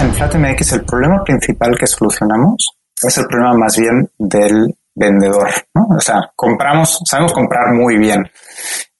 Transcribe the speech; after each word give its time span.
En 0.00 0.14
FlatMX 0.14 0.72
el 0.72 0.84
problema 0.84 1.22
principal 1.22 1.76
que 1.78 1.86
solucionamos 1.86 2.76
es 3.02 3.18
el 3.18 3.26
problema 3.26 3.54
más 3.54 3.76
bien 3.76 4.08
del 4.18 4.74
vendedor, 4.94 5.48
¿no? 5.74 5.96
O 5.96 6.00
sea, 6.00 6.30
compramos, 6.34 7.00
sabemos 7.04 7.32
comprar 7.32 7.72
muy 7.72 7.96
bien. 7.96 8.22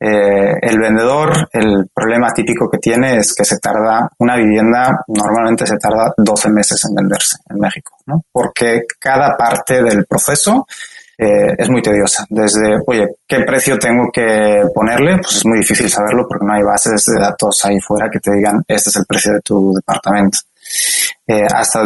Eh, 0.00 0.54
el 0.60 0.78
vendedor, 0.78 1.48
el 1.52 1.88
problema 1.94 2.32
típico 2.32 2.68
que 2.68 2.78
tiene 2.78 3.18
es 3.18 3.34
que 3.34 3.44
se 3.44 3.58
tarda, 3.58 4.08
una 4.18 4.36
vivienda 4.36 5.04
normalmente 5.08 5.66
se 5.66 5.76
tarda 5.76 6.12
12 6.16 6.50
meses 6.50 6.84
en 6.84 6.94
venderse 6.94 7.36
en 7.48 7.58
México, 7.58 7.96
¿no? 8.06 8.24
Porque 8.32 8.82
cada 8.98 9.36
parte 9.36 9.82
del 9.82 10.06
proceso 10.06 10.66
eh, 11.16 11.54
es 11.56 11.70
muy 11.70 11.82
tediosa. 11.82 12.26
Desde, 12.28 12.78
oye, 12.86 13.06
¿qué 13.28 13.40
precio 13.46 13.78
tengo 13.78 14.10
que 14.12 14.62
ponerle? 14.74 15.18
Pues 15.18 15.36
es 15.36 15.46
muy 15.46 15.58
difícil 15.58 15.88
saberlo 15.88 16.26
porque 16.28 16.44
no 16.44 16.54
hay 16.54 16.62
bases 16.62 17.04
de 17.04 17.20
datos 17.20 17.64
ahí 17.64 17.78
fuera 17.80 18.08
que 18.10 18.18
te 18.18 18.32
digan, 18.32 18.62
este 18.66 18.90
es 18.90 18.96
el 18.96 19.06
precio 19.06 19.32
de 19.34 19.40
tu 19.40 19.72
departamento. 19.74 20.38
Eh, 21.26 21.46
hasta 21.54 21.84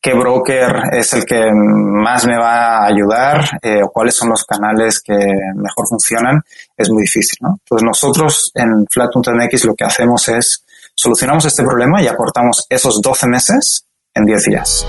qué 0.00 0.14
broker 0.14 0.82
es 0.92 1.12
el 1.12 1.24
que 1.24 1.50
más 1.52 2.26
me 2.26 2.38
va 2.38 2.78
a 2.78 2.86
ayudar 2.86 3.58
eh, 3.62 3.82
o 3.82 3.90
cuáles 3.90 4.14
son 4.14 4.30
los 4.30 4.44
canales 4.44 5.00
que 5.00 5.16
mejor 5.56 5.86
funcionan, 5.88 6.40
es 6.76 6.90
muy 6.90 7.02
difícil. 7.02 7.38
Entonces 7.40 7.84
nosotros 7.84 8.52
en 8.54 8.86
Flat.mx 8.90 9.64
lo 9.64 9.74
que 9.74 9.84
hacemos 9.84 10.28
es 10.28 10.64
solucionamos 10.94 11.44
este 11.44 11.62
problema 11.62 12.02
y 12.02 12.06
aportamos 12.06 12.66
esos 12.68 13.00
12 13.00 13.26
meses 13.28 13.84
en 14.14 14.24
10 14.24 14.44
días. 14.44 14.86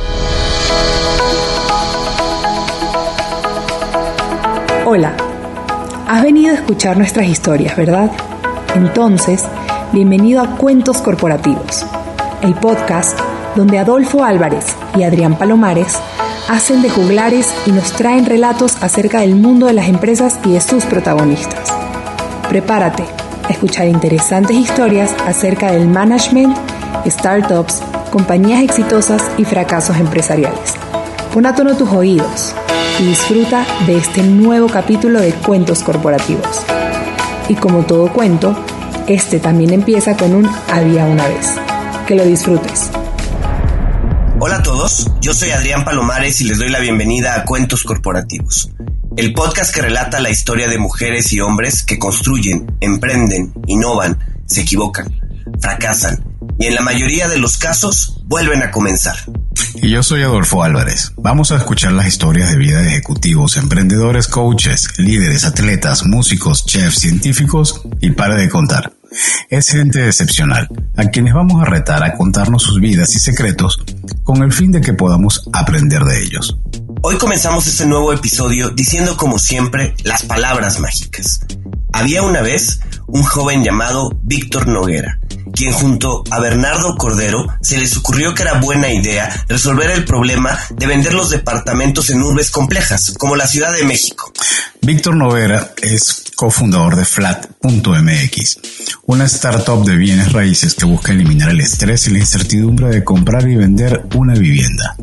Hola, 4.86 5.16
has 6.08 6.24
venido 6.24 6.52
a 6.52 6.56
escuchar 6.56 6.98
nuestras 6.98 7.28
historias, 7.28 7.78
¿verdad? 7.78 8.10
Entonces, 8.74 9.46
bienvenido 9.92 10.42
a 10.42 10.58
Cuentos 10.58 10.98
Corporativos, 11.00 11.86
el 12.42 12.56
podcast 12.56 13.20
donde 13.56 13.80
Adolfo 13.80 14.24
Álvarez 14.24 14.66
y 14.96 15.04
Adrián 15.04 15.38
Palomares 15.38 15.98
hacen 16.48 16.82
de 16.82 16.90
juglares 16.90 17.54
y 17.66 17.72
nos 17.72 17.92
traen 17.92 18.26
relatos 18.26 18.82
acerca 18.82 19.22
del 19.22 19.36
mundo 19.36 19.68
de 19.68 19.74
las 19.74 19.88
empresas 19.88 20.40
y 20.46 20.54
de 20.54 20.62
sus 20.62 20.86
protagonistas. 20.86 21.74
Prepárate 22.48 23.04
a 23.48 23.52
escuchar 23.52 23.88
interesantes 23.88 24.56
historias 24.56 25.14
acerca 25.26 25.72
del 25.72 25.88
management, 25.88 26.56
startups, 27.06 27.82
compañías 28.12 28.64
exitosas 28.64 29.30
y 29.38 29.46
fracasos 29.46 29.98
empresariales. 29.98 30.76
Pon 31.34 31.46
a 31.46 31.54
tono 31.54 31.76
tus 31.76 31.92
oídos 31.92 32.56
y 33.00 33.06
disfruta 33.06 33.66
de 33.86 33.98
este 33.98 34.24
nuevo 34.24 34.68
capítulo 34.68 35.20
de 35.20 35.32
Cuentos 35.34 35.84
Corporativos. 35.84 36.64
Y 37.48 37.56
como 37.56 37.84
todo 37.84 38.12
cuento, 38.12 38.56
este 39.08 39.40
también 39.40 39.74
empieza 39.74 40.16
con 40.18 40.34
un 40.34 40.50
había 40.72 41.06
una 41.06 41.28
vez. 41.28 41.69
Que 42.10 42.16
lo 42.16 42.26
disfrutes. 42.26 42.90
Hola 44.40 44.56
a 44.56 44.64
todos, 44.64 45.12
yo 45.22 45.32
soy 45.32 45.52
Adrián 45.52 45.86
Palomares 45.86 46.42
y 46.42 46.46
les 46.46 46.58
doy 46.58 46.70
la 46.70 46.80
bienvenida 46.80 47.36
a 47.36 47.46
Cuentos 47.46 47.84
Corporativos, 47.84 48.72
el 49.16 49.32
podcast 49.32 49.72
que 49.72 49.84
relata 49.84 50.20
la 50.20 50.32
historia 50.32 50.68
de 50.68 50.80
mujeres 50.80 51.32
y 51.34 51.40
hombres 51.40 51.84
que 51.84 52.00
construyen, 52.00 52.66
emprenden, 52.82 53.54
innovan, 53.68 54.18
se 54.48 54.62
equivocan, 54.62 55.14
fracasan 55.62 56.24
y 56.58 56.66
en 56.66 56.74
la 56.74 56.82
mayoría 56.82 57.28
de 57.28 57.38
los 57.38 57.60
casos 57.60 58.24
vuelven 58.26 58.64
a 58.64 58.72
comenzar. 58.72 59.18
Y 59.76 59.92
yo 59.92 60.02
soy 60.02 60.24
Adolfo 60.24 60.64
Álvarez. 60.64 61.14
Vamos 61.16 61.52
a 61.52 61.58
escuchar 61.58 61.92
las 61.92 62.08
historias 62.08 62.50
de 62.50 62.58
vida 62.58 62.82
de 62.82 62.88
ejecutivos, 62.88 63.56
emprendedores, 63.56 64.28
coaches, 64.28 64.98
líderes, 64.98 65.46
atletas, 65.46 66.08
músicos, 66.08 66.66
chefs, 66.66 67.02
científicos 67.02 67.84
y 68.02 68.10
para 68.10 68.34
de 68.34 68.50
contar. 68.50 68.99
Es 69.50 69.70
gente 69.70 70.06
excepcional, 70.06 70.68
a 70.96 71.06
quienes 71.06 71.34
vamos 71.34 71.62
a 71.62 71.66
retar 71.66 72.04
a 72.04 72.14
contarnos 72.14 72.64
sus 72.64 72.80
vidas 72.80 73.16
y 73.16 73.20
secretos 73.20 73.80
con 74.24 74.44
el 74.44 74.52
fin 74.52 74.72
de 74.72 74.82
que 74.82 74.94
podamos 74.94 75.50
aprender 75.54 76.04
de 76.04 76.24
ellos. 76.24 76.58
Hoy 77.02 77.18
comenzamos 77.18 77.66
este 77.68 77.86
nuevo 77.86 78.14
episodio 78.14 78.70
diciendo 78.70 79.18
como 79.18 79.40
siempre 79.40 79.96
las 80.04 80.24
palabras 80.24 80.80
mágicas. 80.80 81.42
Había 81.92 82.22
una 82.22 82.42
vez 82.42 82.82
un 83.08 83.24
joven 83.24 83.64
llamado 83.64 84.12
Víctor 84.22 84.68
Noguera, 84.68 85.19
quien 85.54 85.72
junto 85.72 86.24
a 86.32 86.40
Bernardo 86.40 86.96
Cordero 86.96 87.46
se 87.62 87.78
les 87.78 87.96
ocurrió 87.98 88.34
que 88.34 88.44
era 88.44 88.60
buena 88.60 88.92
idea 88.92 89.46
resolver 89.48 89.90
el 89.92 90.06
problema 90.06 90.58
de 90.70 90.88
vender 90.88 91.14
los 91.14 91.30
departamentos 91.30 92.10
en 92.10 92.22
urbes 92.22 92.52
complejas, 92.52 93.14
como 93.18 93.36
la 93.36 93.48
Ciudad 93.48 93.74
de 93.74 93.84
México. 93.84 94.32
Víctor 94.82 95.16
Noguera 95.16 95.72
es 95.82 96.24
cofundador 96.36 96.96
de 96.96 97.04
Flat.mx, 97.04 98.60
una 99.08 99.26
startup 99.26 99.86
de 99.86 99.98
bienes 99.98 100.32
raíces 100.32 100.74
que 100.74 100.86
busca 100.86 101.12
eliminar 101.12 101.50
el 101.50 101.60
estrés 101.60 102.08
y 102.08 102.12
la 102.12 102.20
incertidumbre 102.20 102.88
de 102.88 103.04
comprar 103.04 103.48
y 103.50 103.56
vender 103.56 104.06
una 104.16 104.34
vivienda. 104.34 104.96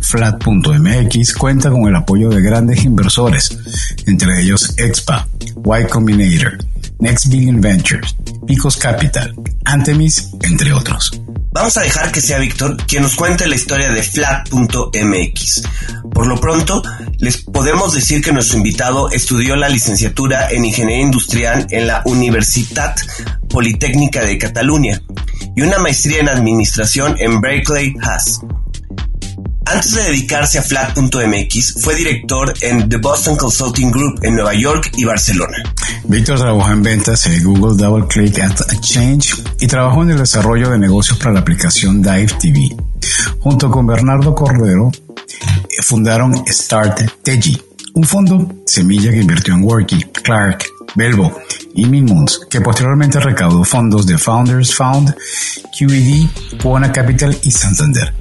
Flat.mx 0.00 1.34
cuenta 1.34 1.70
con 1.70 1.88
el 1.88 1.96
apoyo 1.96 2.28
de 2.28 2.40
grandes 2.42 2.84
inversores, 2.84 3.58
entre 4.06 4.40
ellos 4.40 4.74
Expa, 4.76 5.26
Y 5.42 5.86
Combinator, 5.88 6.58
Next 7.00 7.28
Billion 7.28 7.60
Ventures, 7.60 8.16
Picos 8.46 8.76
Capital, 8.76 9.34
Antemis, 9.64 10.30
entre 10.42 10.72
otros. 10.72 11.12
Vamos 11.52 11.76
a 11.76 11.82
dejar 11.82 12.12
que 12.12 12.20
sea 12.20 12.38
Víctor 12.38 12.76
quien 12.86 13.02
nos 13.02 13.14
cuente 13.14 13.46
la 13.46 13.54
historia 13.54 13.90
de 13.90 14.02
Flat.mx. 14.02 15.62
Por 16.12 16.26
lo 16.26 16.40
pronto, 16.40 16.82
les 17.18 17.38
podemos 17.38 17.94
decir 17.94 18.20
que 18.20 18.32
nuestro 18.32 18.58
invitado 18.58 19.10
estudió 19.10 19.56
la 19.56 19.68
licenciatura 19.68 20.50
en 20.50 20.64
Ingeniería 20.64 21.04
Industrial 21.04 21.66
en 21.70 21.86
la 21.86 22.02
Universitat 22.04 23.00
Politécnica 23.48 24.24
de 24.24 24.38
Cataluña 24.38 25.00
y 25.56 25.62
una 25.62 25.78
maestría 25.78 26.20
en 26.20 26.28
Administración 26.28 27.16
en 27.18 27.40
Berkeley 27.40 27.94
Haas. 28.02 28.40
Antes 29.70 29.94
de 29.94 30.02
dedicarse 30.04 30.58
a 30.58 30.62
Flat.mx, 30.62 31.74
fue 31.82 31.94
director 31.94 32.54
en 32.62 32.88
The 32.88 32.96
Boston 32.96 33.36
Consulting 33.36 33.90
Group 33.90 34.20
en 34.22 34.34
Nueva 34.34 34.54
York 34.54 34.92
y 34.96 35.04
Barcelona. 35.04 35.58
Víctor 36.04 36.38
trabajó 36.38 36.72
en 36.72 36.82
ventas 36.82 37.26
en 37.26 37.44
Google 37.44 37.76
Double 37.76 38.06
Click 38.06 38.38
at 38.38 38.58
Exchange 38.72 39.34
y 39.60 39.66
trabajó 39.66 40.04
en 40.04 40.10
el 40.10 40.18
desarrollo 40.18 40.70
de 40.70 40.78
negocios 40.78 41.18
para 41.18 41.32
la 41.32 41.40
aplicación 41.40 42.00
Dive 42.00 42.32
TV. 42.40 42.76
Junto 43.40 43.70
con 43.70 43.86
Bernardo 43.86 44.34
Cordero, 44.34 44.90
eh, 44.90 45.82
fundaron 45.82 46.34
Start 46.46 47.22
Teji, 47.22 47.60
un 47.92 48.04
fondo 48.04 48.62
semilla 48.64 49.10
que 49.10 49.20
invirtió 49.20 49.52
en 49.52 49.64
Worky, 49.64 50.02
Clark, 50.22 50.64
Belvo 50.94 51.42
y 51.74 51.84
Minmoons, 51.84 52.40
que 52.48 52.62
posteriormente 52.62 53.20
recaudó 53.20 53.64
fondos 53.64 54.06
de 54.06 54.16
Founders 54.16 54.74
Fund, 54.74 55.14
QED, 55.78 56.58
Puana 56.58 56.90
Capital 56.90 57.36
y 57.42 57.50
Santander. 57.50 58.14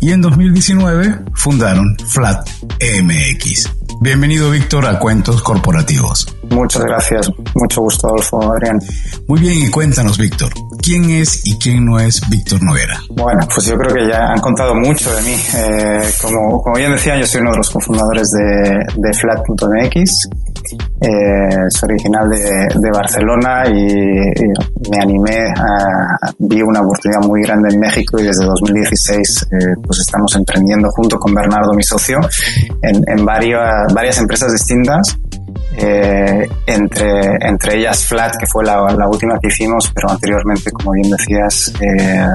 Y 0.00 0.10
en 0.10 0.20
2019 0.20 1.20
fundaron 1.34 1.96
Flat 2.06 2.48
MX. 2.80 3.70
Bienvenido 4.00 4.50
Víctor 4.50 4.86
a 4.86 4.98
Cuentos 4.98 5.42
Corporativos. 5.42 6.26
Muchas 6.50 6.82
gracias, 6.82 7.30
mucho 7.54 7.82
gusto 7.82 8.08
Adolfo, 8.08 8.52
Adrián. 8.52 8.78
Muy 9.28 9.40
bien, 9.40 9.62
y 9.62 9.70
cuéntanos 9.70 10.18
Víctor, 10.18 10.52
¿quién 10.82 11.08
es 11.10 11.46
y 11.46 11.58
quién 11.58 11.84
no 11.84 11.98
es 11.98 12.20
Víctor 12.28 12.62
Noguera? 12.62 13.00
Bueno, 13.10 13.40
pues 13.52 13.66
yo 13.66 13.76
creo 13.76 13.94
que 13.94 14.10
ya 14.10 14.26
han 14.26 14.40
contado 14.40 14.74
mucho 14.74 15.14
de 15.14 15.22
mí. 15.22 15.36
Eh, 15.56 16.02
como, 16.20 16.60
como 16.60 16.76
bien 16.76 16.92
decía, 16.92 17.18
yo 17.18 17.26
soy 17.26 17.40
uno 17.40 17.52
de 17.52 17.58
los 17.58 17.70
cofundadores 17.70 18.28
de, 18.30 18.78
de 18.96 19.12
Flat.mx. 19.14 20.28
Eh, 21.00 21.68
soy 21.70 21.88
original 21.90 22.28
de, 22.28 22.80
de 22.80 22.90
Barcelona 22.92 23.64
y, 23.66 23.82
y, 23.82 24.90
me 24.90 25.02
animé 25.02 25.38
a, 25.56 26.30
vi 26.38 26.62
una 26.62 26.80
oportunidad 26.80 27.20
muy 27.22 27.42
grande 27.42 27.74
en 27.74 27.80
México 27.80 28.18
y 28.20 28.24
desde 28.24 28.44
2016 28.44 29.42
eh, 29.42 29.56
pues 29.84 30.00
estamos 30.00 30.34
emprendiendo 30.36 30.88
junto 30.90 31.18
con 31.18 31.34
Bernardo, 31.34 31.72
mi 31.74 31.82
socio, 31.82 32.18
en, 32.82 33.02
en 33.06 33.24
varias, 33.24 33.92
varias 33.92 34.18
empresas 34.18 34.52
distintas 34.52 35.18
eh, 35.76 36.46
entre, 36.66 37.36
entre 37.40 37.78
ellas 37.78 38.04
Flat, 38.04 38.36
que 38.38 38.46
fue 38.46 38.64
la, 38.64 38.82
última 39.08 39.38
que 39.40 39.48
hicimos, 39.48 39.90
pero 39.94 40.10
anteriormente, 40.10 40.70
como 40.70 40.92
bien 40.92 41.10
decías, 41.10 41.72
eh, 41.80 42.26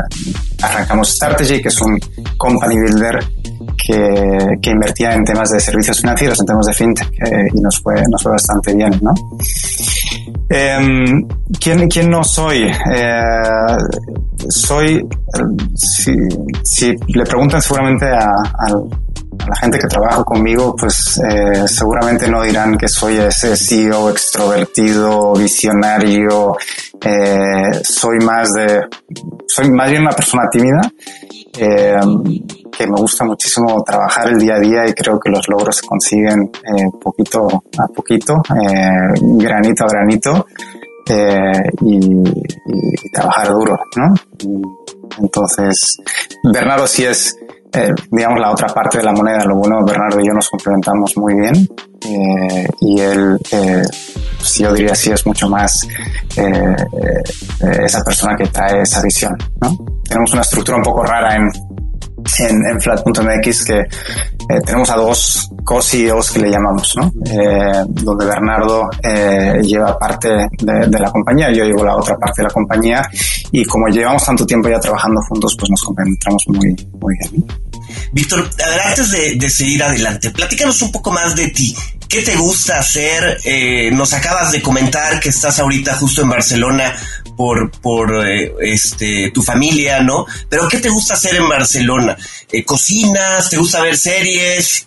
arrancamos 0.61 1.09
Strategy, 1.09 1.61
que 1.61 1.67
es 1.67 1.81
un 1.81 1.99
company 2.37 2.75
builder 2.75 3.19
que, 3.77 4.57
que, 4.61 4.71
invertía 4.71 5.13
en 5.13 5.23
temas 5.23 5.51
de 5.51 5.59
servicios 5.59 6.01
financieros, 6.01 6.39
en 6.39 6.45
temas 6.47 6.65
de 6.65 6.73
fintech, 6.73 7.09
eh, 7.13 7.45
y 7.53 7.61
nos 7.61 7.79
fue, 7.79 7.95
nos 8.09 8.21
fue 8.23 8.31
bastante 8.31 8.73
bien, 8.73 8.99
¿no? 9.01 9.13
Eh, 10.49 10.79
¿quién, 11.59 11.87
¿Quién 11.87 12.09
no 12.09 12.23
soy? 12.23 12.71
Soy, 14.49 15.07
si, 15.75 16.13
si, 16.63 16.95
le 17.07 17.23
preguntan 17.25 17.61
seguramente 17.61 18.05
a, 18.05 18.27
al 18.57 18.87
la 19.47 19.55
gente 19.55 19.79
que 19.79 19.87
trabaja 19.87 20.23
conmigo, 20.23 20.75
pues 20.75 21.19
eh, 21.29 21.67
seguramente 21.67 22.29
no 22.29 22.41
dirán 22.41 22.77
que 22.77 22.87
soy 22.87 23.17
ese 23.17 23.55
CEO 23.55 24.09
extrovertido, 24.09 25.33
visionario. 25.33 26.55
Eh, 27.01 27.83
soy 27.83 28.19
más 28.19 28.51
de, 28.53 28.81
soy 29.47 29.69
más 29.71 29.89
bien 29.89 30.01
una 30.01 30.11
persona 30.11 30.43
tímida. 30.51 30.81
Eh, 31.59 31.99
que 32.77 32.85
me 32.85 33.01
gusta 33.01 33.25
muchísimo 33.25 33.83
trabajar 33.83 34.27
el 34.27 34.37
día 34.37 34.55
a 34.55 34.59
día 34.59 34.87
y 34.87 34.93
creo 34.93 35.19
que 35.19 35.31
los 35.31 35.47
logros 35.47 35.77
se 35.77 35.87
consiguen 35.87 36.51
eh, 36.53 36.91
poquito 37.01 37.47
a 37.79 37.87
poquito, 37.87 38.35
eh, 38.35 39.19
granito 39.19 39.85
a 39.85 39.87
granito 39.87 40.45
y, 41.81 41.95
y, 41.95 42.23
y, 43.03 43.09
trabajar 43.11 43.47
duro, 43.47 43.75
¿no? 43.95 44.13
Entonces, 45.19 45.97
Bernardo 46.43 46.85
sí 46.85 47.05
es, 47.05 47.35
eh, 47.73 47.93
digamos, 48.11 48.39
la 48.39 48.51
otra 48.51 48.67
parte 48.67 48.99
de 48.99 49.03
la 49.03 49.11
moneda. 49.11 49.43
Lo 49.45 49.55
bueno, 49.55 49.83
Bernardo 49.85 50.19
y 50.19 50.27
yo 50.27 50.33
nos 50.33 50.49
complementamos 50.49 51.17
muy 51.17 51.35
bien 51.35 51.67
eh, 52.05 52.67
y 52.81 52.99
él, 52.99 53.37
eh, 53.51 53.83
pues 54.37 54.57
yo 54.57 54.73
diría, 54.73 54.95
sí 54.95 55.11
es 55.11 55.25
mucho 55.25 55.49
más 55.49 55.87
esa 56.35 58.03
persona 58.03 58.35
que 58.37 58.47
trae 58.47 58.81
esa 58.81 59.01
visión. 59.01 59.35
¿no? 59.61 59.77
Tenemos 60.07 60.31
una 60.33 60.41
estructura 60.41 60.77
un 60.77 60.83
poco 60.83 61.03
rara 61.03 61.35
en, 61.35 61.49
en, 62.39 62.61
en 62.71 62.81
flat.mx 62.81 63.65
que 63.65 63.79
eh, 63.79 64.61
tenemos 64.65 64.89
a 64.89 64.95
dos 64.95 65.49
co-CEOs 65.63 66.31
que 66.31 66.39
le 66.39 66.49
llamamos, 66.49 66.95
¿no? 66.95 67.11
Eh, 67.25 67.83
donde 67.87 68.25
Bernardo 68.25 68.89
eh, 69.03 69.59
lleva 69.61 69.97
parte 69.97 70.29
de, 70.29 70.87
de, 70.87 70.99
la 70.99 71.11
compañía, 71.11 71.51
yo 71.51 71.65
llevo 71.65 71.83
la 71.83 71.95
otra 71.95 72.15
parte 72.17 72.41
de 72.41 72.47
la 72.47 72.53
compañía 72.53 73.09
y 73.51 73.65
como 73.65 73.87
llevamos 73.87 74.23
tanto 74.23 74.45
tiempo 74.45 74.69
ya 74.69 74.79
trabajando 74.79 75.19
juntos, 75.27 75.55
pues 75.59 75.69
nos 75.69 75.81
complementamos 75.81 76.43
muy, 76.47 76.75
muy 76.99 77.15
bien. 77.19 77.45
Víctor, 78.11 78.49
antes 78.85 79.11
de, 79.11 79.35
de, 79.35 79.49
seguir 79.49 79.83
adelante, 79.83 80.31
platícanos 80.31 80.81
un 80.81 80.91
poco 80.91 81.11
más 81.11 81.35
de 81.35 81.49
ti. 81.49 81.75
¿Qué 82.07 82.21
te 82.21 82.35
gusta 82.37 82.79
hacer? 82.79 83.37
Eh, 83.43 83.91
nos 83.91 84.13
acabas 84.13 84.51
de 84.51 84.61
comentar 84.61 85.19
que 85.19 85.29
estás 85.29 85.59
ahorita 85.59 85.95
justo 85.95 86.21
en 86.21 86.29
Barcelona 86.29 86.95
por, 87.37 87.71
por 87.79 88.27
eh, 88.27 88.53
este, 88.59 89.31
tu 89.33 89.41
familia, 89.41 90.01
¿no? 90.01 90.25
Pero 90.49 90.67
¿qué 90.67 90.79
te 90.79 90.89
gusta 90.89 91.13
hacer 91.13 91.35
en 91.35 91.47
Barcelona? 91.47 92.17
Eh, 92.51 92.65
¿Cocinas? 92.65 93.49
¿Te 93.49 93.57
gusta 93.57 93.81
ver 93.81 93.95
series? 93.95 94.85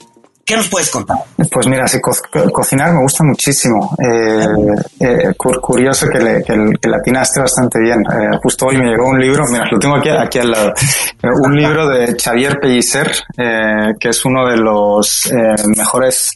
¿Qué 0.50 0.56
nos 0.56 0.66
puedes 0.66 0.90
contar? 0.90 1.16
Pues 1.48 1.68
mira, 1.68 1.86
sí, 1.86 2.00
co 2.00 2.10
cocinar 2.52 2.92
me 2.92 3.02
gusta 3.02 3.22
muchísimo. 3.22 3.94
Eh, 4.02 4.46
eh, 4.98 5.32
curioso 5.36 6.08
que, 6.08 6.18
le, 6.18 6.42
que, 6.42 6.88
la 6.88 6.96
atinaste 6.96 7.38
bastante 7.38 7.78
bien. 7.78 8.00
Eh, 8.00 8.36
justo 8.42 8.66
hoy 8.66 8.76
me 8.76 8.86
llegó 8.86 9.10
un 9.10 9.20
libro, 9.20 9.44
mira, 9.48 9.66
lo 9.70 9.78
tengo 9.78 9.94
aquí, 9.94 10.08
aquí 10.08 10.40
al 10.40 10.50
lado, 10.50 10.72
un 11.44 11.54
libro 11.54 11.88
de 11.88 12.16
Xavier 12.20 12.58
Pellicer, 12.58 13.12
que 13.36 14.08
es 14.08 14.24
uno 14.24 14.44
de 14.48 14.56
los 14.56 15.32
mejores 15.76 16.32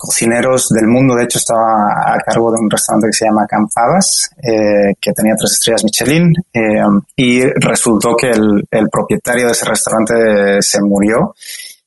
cocineros 0.00 0.70
del 0.70 0.86
mundo. 0.86 1.14
De 1.14 1.24
hecho, 1.24 1.38
estaba 1.38 2.14
a 2.14 2.18
cargo 2.24 2.50
de 2.50 2.58
un 2.58 2.70
restaurante 2.70 3.08
que 3.08 3.12
se 3.12 3.26
llama 3.26 3.46
Campabas, 3.46 4.30
eh, 4.42 4.94
que 4.98 5.12
tenía 5.12 5.34
tres 5.36 5.52
estrellas 5.52 5.84
Michelin, 5.84 6.32
eh, 6.54 6.82
y 7.16 7.42
resultó 7.60 8.16
que 8.16 8.30
el, 8.30 8.88
propietario 8.90 9.46
de 9.46 9.52
ese 9.52 9.66
restaurante 9.66 10.62
se 10.62 10.80
murió. 10.80 11.34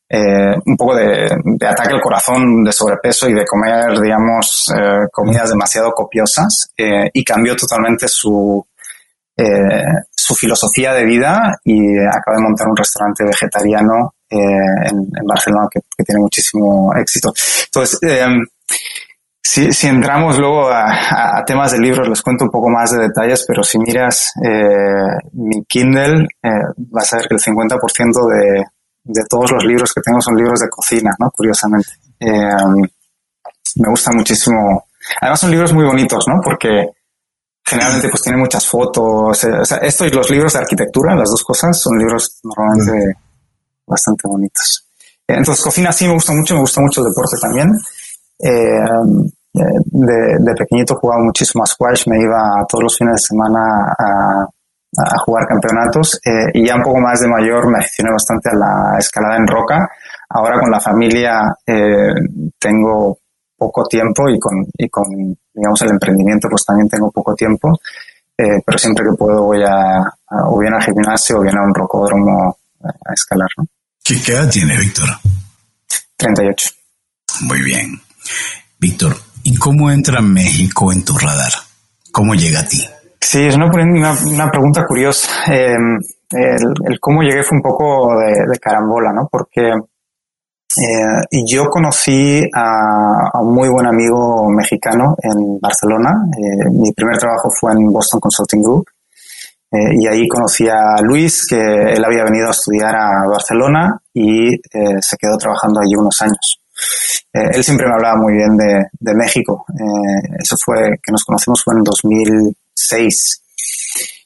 Eh, 0.08 0.56
un 0.68 0.78
poco 0.78 0.96
de, 0.96 1.28
de, 1.44 1.68
ataque 1.68 1.96
al 1.96 2.02
corazón, 2.02 2.64
de 2.64 2.72
sobrepeso 2.72 3.28
y 3.28 3.34
de 3.34 3.46
comer, 3.46 4.00
digamos, 4.00 4.72
eh, 4.78 5.08
comidas 5.12 5.50
demasiado 5.50 5.92
copiosas 5.92 6.72
y 6.78 7.24
cambió 7.24 7.56
totalmente 7.56 8.08
su, 8.08 8.64
su 10.12 10.36
filosofía 10.36 10.94
de 10.94 11.06
vida 11.06 11.58
y 11.64 11.98
acaba 11.98 12.38
de 12.38 12.44
montar 12.44 12.68
un 12.68 12.78
restaurante 12.78 13.24
vegetariano 13.24 14.14
eh, 14.34 14.90
en, 14.90 15.28
Barcelona 15.28 15.68
que, 15.72 16.04
tiene 16.04 16.22
muchísimo 16.22 16.94
éxito. 16.96 17.34
Entonces, 17.66 18.00
eh, 18.04 18.26
si, 19.42 19.72
si, 19.72 19.88
entramos 19.88 20.40
luego 20.40 20.70
a, 20.70 21.44
temas 21.46 21.72
de 21.74 21.80
libros, 21.80 22.08
les 22.08 22.22
cuento 22.22 22.46
un 22.46 22.52
poco 22.52 22.70
más 22.70 22.92
de 22.92 23.00
detalles, 23.00 23.46
pero 23.48 23.64
si 23.64 23.78
miras 23.78 24.32
eh, 24.44 25.30
mi 25.34 25.64
Kindle, 25.66 26.28
eh, 26.42 26.50
vas 26.78 27.14
a 27.14 27.18
ver 27.18 27.28
que 27.28 27.36
el 27.36 27.42
50% 27.42 28.28
de, 28.30 28.64
de 29.04 29.22
todos 29.30 29.52
los 29.52 29.66
libros 29.66 29.94
que 29.94 30.02
tengo 30.02 30.22
son 30.22 30.38
libros 30.38 30.60
de 30.60 30.70
cocina, 30.70 31.12
¿no? 31.20 31.30
Curiosamente. 31.32 31.92
Eh, 32.20 32.88
me 33.76 33.90
gusta 33.90 34.12
muchísimo. 34.12 34.88
Además 35.22 35.40
son 35.40 35.52
libros 35.52 35.74
muy 35.74 35.86
bonitos, 35.86 36.26
¿no? 36.28 36.40
Porque 36.42 36.88
generalmente 37.66 38.10
pues 38.10 38.22
tienen 38.22 38.42
muchas 38.42 38.66
fotos. 38.68 39.44
Eh, 39.44 39.52
o 39.52 39.66
sea, 39.66 39.78
esto 39.80 40.06
y 40.06 40.10
los 40.10 40.30
libros 40.30 40.54
de 40.54 40.60
arquitectura, 40.60 41.16
las 41.16 41.30
dos 41.30 41.44
cosas, 41.44 41.80
son 41.80 41.98
libros 41.98 42.40
normalmente 42.44 43.18
bastante 43.86 44.28
bonitos. 44.28 44.88
Eh, 45.28 45.36
entonces, 45.38 45.64
cocina 45.64 45.92
sí 45.92 46.08
me 46.08 46.14
gusta 46.14 46.34
mucho, 46.34 46.56
me 46.56 46.62
gusta 46.62 46.82
mucho 46.82 47.02
el 47.02 47.08
deporte 47.08 47.38
también. 47.40 47.72
Eh, 48.40 49.30
de, 49.54 50.38
de, 50.40 50.54
pequeñito 50.56 50.96
jugaba 50.96 51.24
muchísimo 51.24 51.64
a 51.64 51.68
squash, 51.68 52.08
me 52.08 52.20
iba 52.20 52.66
todos 52.68 52.84
los 52.84 52.98
fines 52.98 53.16
de 53.16 53.20
semana 53.20 53.94
a, 53.98 54.48
jugar 55.26 55.48
campeonatos 55.48 56.20
eh, 56.24 56.52
y 56.54 56.68
ya 56.68 56.76
un 56.76 56.84
poco 56.84 57.00
más 57.00 57.20
de 57.20 57.28
mayor 57.28 57.68
me 57.68 57.80
aficioné 57.80 58.12
bastante 58.12 58.50
a 58.52 58.56
la 58.56 59.00
escalada 59.00 59.38
en 59.38 59.48
roca. 59.48 59.90
Ahora 60.30 60.60
con 60.60 60.70
la 60.70 60.80
familia 60.80 61.56
eh, 61.66 62.14
tengo 62.60 63.18
poco 63.58 63.86
tiempo 63.86 64.30
y 64.30 64.38
con, 64.38 64.64
y 64.78 64.88
digamos, 65.54 65.82
el 65.82 65.90
emprendimiento 65.90 66.48
pues 66.48 66.64
también 66.64 66.90
tengo 66.90 67.10
poco 67.10 67.34
tiempo, 67.34 67.72
eh, 68.38 68.62
pero 68.64 68.78
siempre 68.78 69.06
que 69.06 69.18
puedo 69.18 69.44
voy 69.44 69.64
a, 69.64 69.98
a, 69.98 70.48
o 70.48 70.60
bien 70.60 70.74
al 70.76 70.84
gimnasio 70.84 71.40
o 71.40 71.42
bien 71.42 71.58
a 71.58 71.64
un 71.64 71.74
rocódromo 71.74 72.58
a 72.84 73.14
escalar. 73.14 73.50
¿no? 73.58 73.66
¿Qué 74.04 74.16
edad 74.34 74.50
tiene 74.50 74.78
Víctor? 74.78 75.08
38. 76.18 76.70
Muy 77.42 77.62
bien. 77.62 78.02
Víctor, 78.80 79.16
¿y 79.44 79.56
cómo 79.58 79.90
entra 79.92 80.22
México 80.22 80.92
en 80.92 81.04
tu 81.04 81.18
radar? 81.18 81.54
¿Cómo 82.12 82.36
llega 82.36 82.60
a 82.60 82.68
ti? 82.68 82.84
Sí, 83.20 83.46
es 83.46 83.56
una, 83.56 83.68
una, 83.68 84.12
una 84.12 84.52
pregunta 84.52 84.86
curiosa. 84.86 85.52
Eh, 85.52 85.76
el, 86.32 86.74
el, 86.86 87.00
cómo 87.00 87.22
llegué 87.22 87.44
fue 87.44 87.58
un 87.58 87.64
poco 87.64 88.10
de, 88.20 88.46
de 88.52 88.60
carambola, 88.60 89.14
¿no? 89.14 89.28
Porque 89.32 89.72
eh, 90.76 91.44
yo 91.48 91.70
conocí 91.70 92.42
a, 92.54 93.30
a, 93.34 93.42
un 93.42 93.54
muy 93.54 93.70
buen 93.70 93.88
amigo 93.88 94.50
mexicano 94.50 95.16
en 95.22 95.60
Barcelona. 95.60 96.12
Eh, 96.38 96.70
mi 96.72 96.92
primer 96.92 97.18
trabajo 97.18 97.50
fue 97.52 97.72
en 97.72 97.92
Boston 97.92 98.20
Consulting 98.20 98.62
Group. 98.62 98.86
Eh, 99.74 99.96
y 100.00 100.08
ahí 100.08 100.28
conocí 100.28 100.68
a 100.70 101.02
Luis, 101.02 101.48
que 101.50 101.58
él 101.58 102.06
había 102.06 102.24
venido 102.24 102.48
a 102.48 102.52
estudiar 102.52 102.96
a 102.96 103.28
Barcelona 103.28 104.00
y 104.14 104.54
eh, 104.54 105.02
se 105.02 105.18
quedó 105.18 105.36
trabajando 105.36 105.80
allí 105.80 105.96
unos 105.98 106.22
años. 106.22 106.60
Eh, 107.34 107.50
él 107.56 107.64
siempre 107.64 107.88
me 107.88 107.94
hablaba 107.94 108.16
muy 108.18 108.34
bien 108.34 108.56
de, 108.56 108.86
de 108.92 109.16
México. 109.16 109.66
eso 110.38 110.56
fue, 110.64 111.00
que 111.02 111.12
nos 111.12 111.24
conocimos 111.24 111.64
fue 111.64 111.74
en 111.76 111.84
2006. 111.84 113.42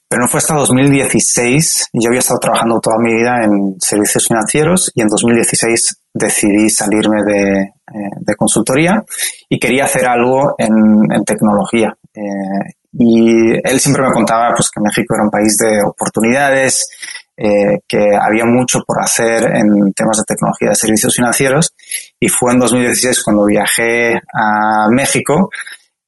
Pero 0.09 0.21
no 0.21 0.27
fue 0.27 0.39
hasta 0.39 0.55
2016. 0.55 1.91
Yo 1.93 2.09
había 2.09 2.19
estado 2.19 2.39
trabajando 2.39 2.81
toda 2.81 2.97
mi 2.99 3.13
vida 3.13 3.43
en 3.45 3.75
servicios 3.79 4.27
financieros 4.27 4.91
y 4.95 5.01
en 5.01 5.07
2016 5.07 5.97
decidí 6.13 6.69
salirme 6.69 7.23
de, 7.23 7.73
de 8.19 8.35
consultoría 8.35 9.03
y 9.47 9.59
quería 9.59 9.85
hacer 9.85 10.05
algo 10.07 10.55
en, 10.57 10.73
en 11.09 11.23
tecnología. 11.23 11.95
Eh, 12.17 12.73
y 12.93 13.51
él 13.63 13.79
siempre 13.79 14.03
me 14.03 14.11
contaba 14.11 14.53
pues, 14.55 14.69
que 14.71 14.81
México 14.81 15.13
era 15.13 15.23
un 15.23 15.29
país 15.29 15.55
de 15.57 15.83
oportunidades, 15.83 16.89
eh, 17.35 17.79
que 17.87 18.15
había 18.19 18.45
mucho 18.45 18.81
por 18.85 18.99
hacer 18.99 19.43
en 19.55 19.93
temas 19.93 20.17
de 20.17 20.23
tecnología 20.25 20.69
de 20.69 20.75
servicios 20.75 21.15
financieros. 21.15 21.73
Y 22.19 22.27
fue 22.27 22.53
en 22.53 22.59
2016 22.59 23.23
cuando 23.23 23.45
viajé 23.45 24.15
a 24.15 24.87
México 24.89 25.49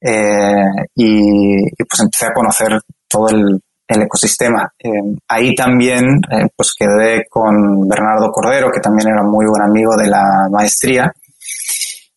eh, 0.00 0.64
y, 0.96 1.64
y, 1.66 1.84
pues 1.88 2.00
empecé 2.00 2.26
a 2.26 2.32
conocer 2.32 2.80
todo 3.06 3.28
el, 3.28 3.60
el 3.86 4.02
ecosistema. 4.02 4.72
Ahí 5.28 5.54
también 5.54 6.20
pues 6.56 6.74
quedé 6.76 7.26
con 7.28 7.88
Bernardo 7.88 8.30
Cordero, 8.32 8.70
que 8.72 8.80
también 8.80 9.10
era 9.10 9.22
muy 9.22 9.46
buen 9.46 9.62
amigo 9.62 9.96
de 9.96 10.08
la 10.08 10.48
maestría. 10.50 11.12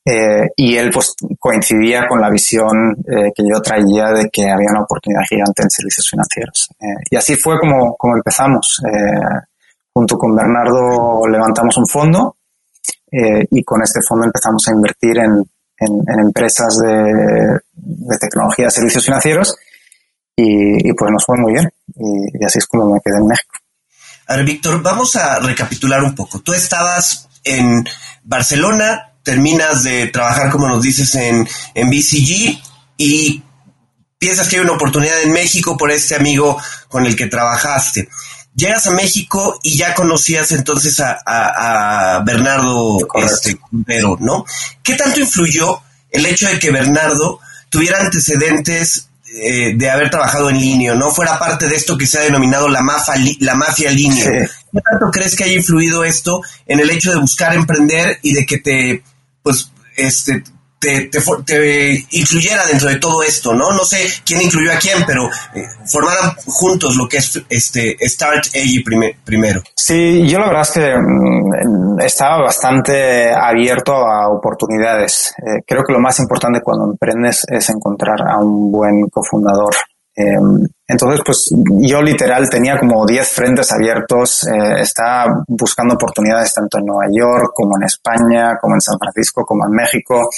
Eh, 0.06 0.50
y 0.58 0.76
él 0.76 0.92
pues 0.92 1.16
coincidía 1.40 2.06
con 2.08 2.20
la 2.20 2.30
visión 2.30 2.94
eh, 3.08 3.32
que 3.34 3.44
yo 3.44 3.62
traía 3.62 4.12
de 4.12 4.30
que 4.30 4.50
había 4.50 4.72
una 4.72 4.82
oportunidad 4.82 5.22
gigante 5.30 5.64
en 5.64 5.70
servicios 5.70 6.10
financieros. 6.10 6.70
Eh, 6.82 7.04
y 7.12 7.16
así 7.16 7.36
fue 7.36 7.58
como, 7.60 7.96
como 7.96 8.18
empezamos. 8.18 8.82
junto 9.94 10.18
con 10.18 10.36
Bernardo 10.36 11.28
levantamos 11.28 11.78
un 11.78 11.88
fondo 11.88 12.36
y 13.12 13.64
con 13.64 13.82
este 13.84 14.00
fondo 14.08 14.26
empezamos 14.26 14.68
a 14.68 14.72
invertir 14.72 15.20
en, 15.20 15.44
en, 15.78 16.20
empresas 16.20 16.80
de, 16.80 17.60
de, 17.74 18.18
tecnología 18.20 18.66
de 18.66 18.72
servicios 18.72 19.06
financieros 19.06 19.56
y, 20.36 20.90
y, 20.90 20.94
pues 20.94 21.12
nos 21.12 21.24
fue 21.24 21.38
muy 21.38 21.54
bien. 21.54 21.70
Y, 21.96 22.42
y 22.42 22.44
así 22.44 22.58
es 22.58 22.66
como 22.66 22.92
me 22.92 23.00
quedé 23.06 23.18
en 23.18 23.28
México. 23.28 23.54
A 24.28 24.36
ver, 24.36 24.46
Víctor, 24.46 24.82
vamos 24.82 25.16
a 25.16 25.40
recapitular 25.40 26.04
un 26.04 26.16
poco. 26.16 26.40
Tú 26.40 26.54
estabas 26.54 27.30
en 27.44 27.86
Barcelona, 28.24 29.13
terminas 29.24 29.84
de 29.84 30.08
trabajar, 30.08 30.52
como 30.52 30.68
nos 30.68 30.82
dices, 30.82 31.16
en, 31.16 31.48
en 31.74 31.90
BCG 31.90 32.62
y 32.98 33.42
piensas 34.20 34.48
que 34.48 34.58
hay 34.58 34.62
una 34.62 34.74
oportunidad 34.74 35.22
en 35.22 35.32
México 35.32 35.76
por 35.78 35.92
este 35.92 36.16
amigo 36.16 36.58
con 36.88 37.06
el 37.06 37.16
que 37.16 37.28
trabajaste. 37.28 38.10
Llegas 38.56 38.86
a 38.88 38.92
México 38.92 39.60
y 39.64 39.76
ya 39.76 39.96
conocías 39.96 40.52
entonces 40.52 41.00
a, 41.00 41.20
a, 41.26 42.16
a 42.16 42.20
Bernardo 42.20 43.00
este, 43.16 43.58
Cordero, 43.58 44.18
¿no? 44.20 44.46
¿Qué 44.84 44.96
tanto 44.96 45.20
influyó 45.20 45.82
el 46.12 46.26
hecho 46.26 46.48
de 46.48 46.60
que 46.60 46.70
Bernardo 46.70 47.40
tuviera 47.70 48.00
antecedentes 48.00 49.10
eh, 49.36 49.74
de 49.76 49.90
haber 49.90 50.12
trabajado 50.12 50.52
en 50.52 50.60
línea, 50.60 50.94
¿no? 50.94 51.10
Fuera 51.10 51.40
parte 51.40 51.68
de 51.68 51.76
esto 51.76 51.98
que 51.98 52.06
se 52.06 52.20
ha 52.20 52.22
denominado 52.22 52.70
la, 52.70 52.84
mafa, 52.84 53.16
la 53.40 53.56
mafia 53.56 53.90
línea. 53.90 54.26
Sí. 54.26 54.52
¿Qué 54.72 54.82
tanto 54.82 55.10
crees 55.12 55.36
que 55.36 55.46
haya 55.46 55.56
influido 55.56 56.04
esto 56.04 56.42
en 56.68 56.80
el 56.80 56.92
hecho 56.92 57.12
de 57.12 57.20
buscar 57.20 57.56
emprender 57.56 58.20
y 58.22 58.34
de 58.34 58.46
que 58.46 58.60
te 58.60 59.04
pues 59.44 59.72
este 59.96 60.44
te, 60.84 61.10
te, 61.46 62.06
incluyera 62.12 62.66
dentro 62.66 62.90
de 62.90 62.98
todo 62.98 63.24
esto, 63.24 63.54
¿no? 63.54 63.72
No 63.72 63.86
sé 63.86 64.06
quién 64.26 64.42
incluyó 64.42 64.74
a 64.74 64.78
quién, 64.78 64.98
pero 65.08 65.30
eh, 65.56 65.66
formaran 65.86 66.36
juntos 66.46 66.98
lo 66.98 67.08
que 67.08 67.18
es 67.18 67.42
este 67.50 67.96
Start 68.02 68.48
AG 68.48 68.84
primero. 69.24 69.62
Sí, 69.76 70.28
yo 70.28 70.40
la 70.40 70.48
verdad 70.48 70.62
es 70.64 70.72
que 70.72 70.96
mm, 70.98 72.02
estaba 72.02 72.44
bastante 72.44 73.34
abierto 73.34 73.94
a 73.94 74.30
oportunidades. 74.30 75.34
Eh, 75.38 75.64
creo 75.66 75.84
que 75.84 75.94
lo 75.94 76.00
más 76.00 76.20
importante 76.20 76.62
cuando 76.62 76.92
emprendes 76.92 77.46
es 77.48 77.70
encontrar 77.70 78.20
a 78.22 78.44
un 78.44 78.72
buen 78.72 79.08
cofundador. 79.10 79.74
Em, 80.16 80.68
entonces, 80.88 81.22
pues 81.26 81.50
yo 81.82 82.02
literal 82.02 82.48
tenía 82.50 82.78
como 82.78 83.06
10 83.06 83.28
frentes 83.30 83.72
abiertos, 83.72 84.44
eh, 84.44 84.82
estaba 84.82 85.44
buscando 85.48 85.96
oportunidades 85.96 86.54
tanto 86.54 86.78
en 86.78 86.86
Nueva 86.86 87.06
York 87.12 87.52
como 87.54 87.78
en 87.78 87.84
España, 87.84 88.58
como 88.62 88.76
en 88.76 88.82
San 88.82 89.00
Francisco, 89.00 89.44
como 89.44 89.66
en 89.66 89.72
México, 89.72 90.30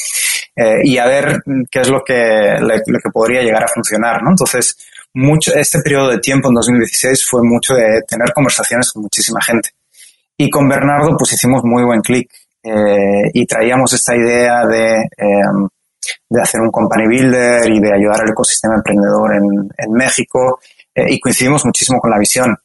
eh, 0.55 0.79
y 0.83 0.97
a 0.97 1.05
ver 1.07 1.41
qué 1.69 1.81
es 1.81 1.89
lo 1.89 2.01
que, 2.05 2.57
lo 2.59 2.99
que 2.99 3.09
podría 3.11 3.41
llegar 3.41 3.63
a 3.63 3.67
funcionar, 3.67 4.23
¿no? 4.23 4.29
Entonces, 4.29 4.77
mucho, 5.13 5.53
este 5.53 5.79
periodo 5.81 6.09
de 6.11 6.19
tiempo 6.19 6.49
en 6.49 6.55
2016 6.55 7.25
fue 7.25 7.41
mucho 7.43 7.73
de 7.73 8.01
tener 8.07 8.31
conversaciones 8.33 8.91
con 8.91 9.03
muchísima 9.03 9.41
gente. 9.41 9.69
Y 10.37 10.49
con 10.49 10.67
Bernardo, 10.67 11.15
pues 11.17 11.33
hicimos 11.33 11.63
muy 11.63 11.83
buen 11.83 12.01
clic 12.01 12.29
eh, 12.63 13.29
y 13.33 13.45
traíamos 13.45 13.93
esta 13.93 14.15
idea 14.15 14.65
de 14.65 15.07
em, 15.17 15.67
de 16.29 16.41
hacer 16.41 16.61
un 16.61 16.71
company 16.71 17.07
builder 17.07 17.69
y 17.69 17.79
de 17.79 17.93
ayudar 17.93 18.21
al 18.21 18.29
ecosistema 18.29 18.75
emprendedor 18.75 19.35
en, 19.35 19.69
en 19.77 19.91
México 19.93 20.59
eh, 20.93 21.05
y 21.09 21.19
coincidimos 21.19 21.65
muchísimo 21.65 21.99
con 21.99 22.11
la 22.11 22.19
visión. 22.19 22.55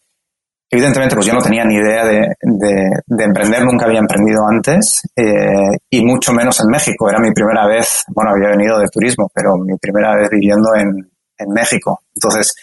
Evidentemente, 0.73 1.17
pues 1.17 1.27
yo 1.27 1.33
no 1.33 1.43
tenía 1.43 1.65
ni 1.65 1.75
idea 1.75 2.05
de, 2.05 2.29
de, 2.43 3.25
emprender, 3.25 3.65
nunca 3.65 3.87
había 3.87 3.99
emprendido 3.99 4.47
antes 4.47 5.03
eh, 5.17 5.77
y 5.91 6.05
mucho 6.05 6.33
menos 6.33 6.61
en 6.61 6.69
México. 6.69 7.11
Era 7.11 7.19
mi 7.19 7.33
primera 7.33 7.67
vez, 7.67 8.05
bueno, 8.15 8.31
había 8.31 8.57
venido 8.57 8.79
de 8.79 8.87
turismo, 8.87 9.29
pero 9.35 9.57
mi 9.57 9.77
primera 9.79 10.15
vez 10.15 10.31
viviendo 10.31 10.73
en, 10.77 11.11
en 11.39 11.53
México. 11.53 12.03
Entonces, 12.15 12.55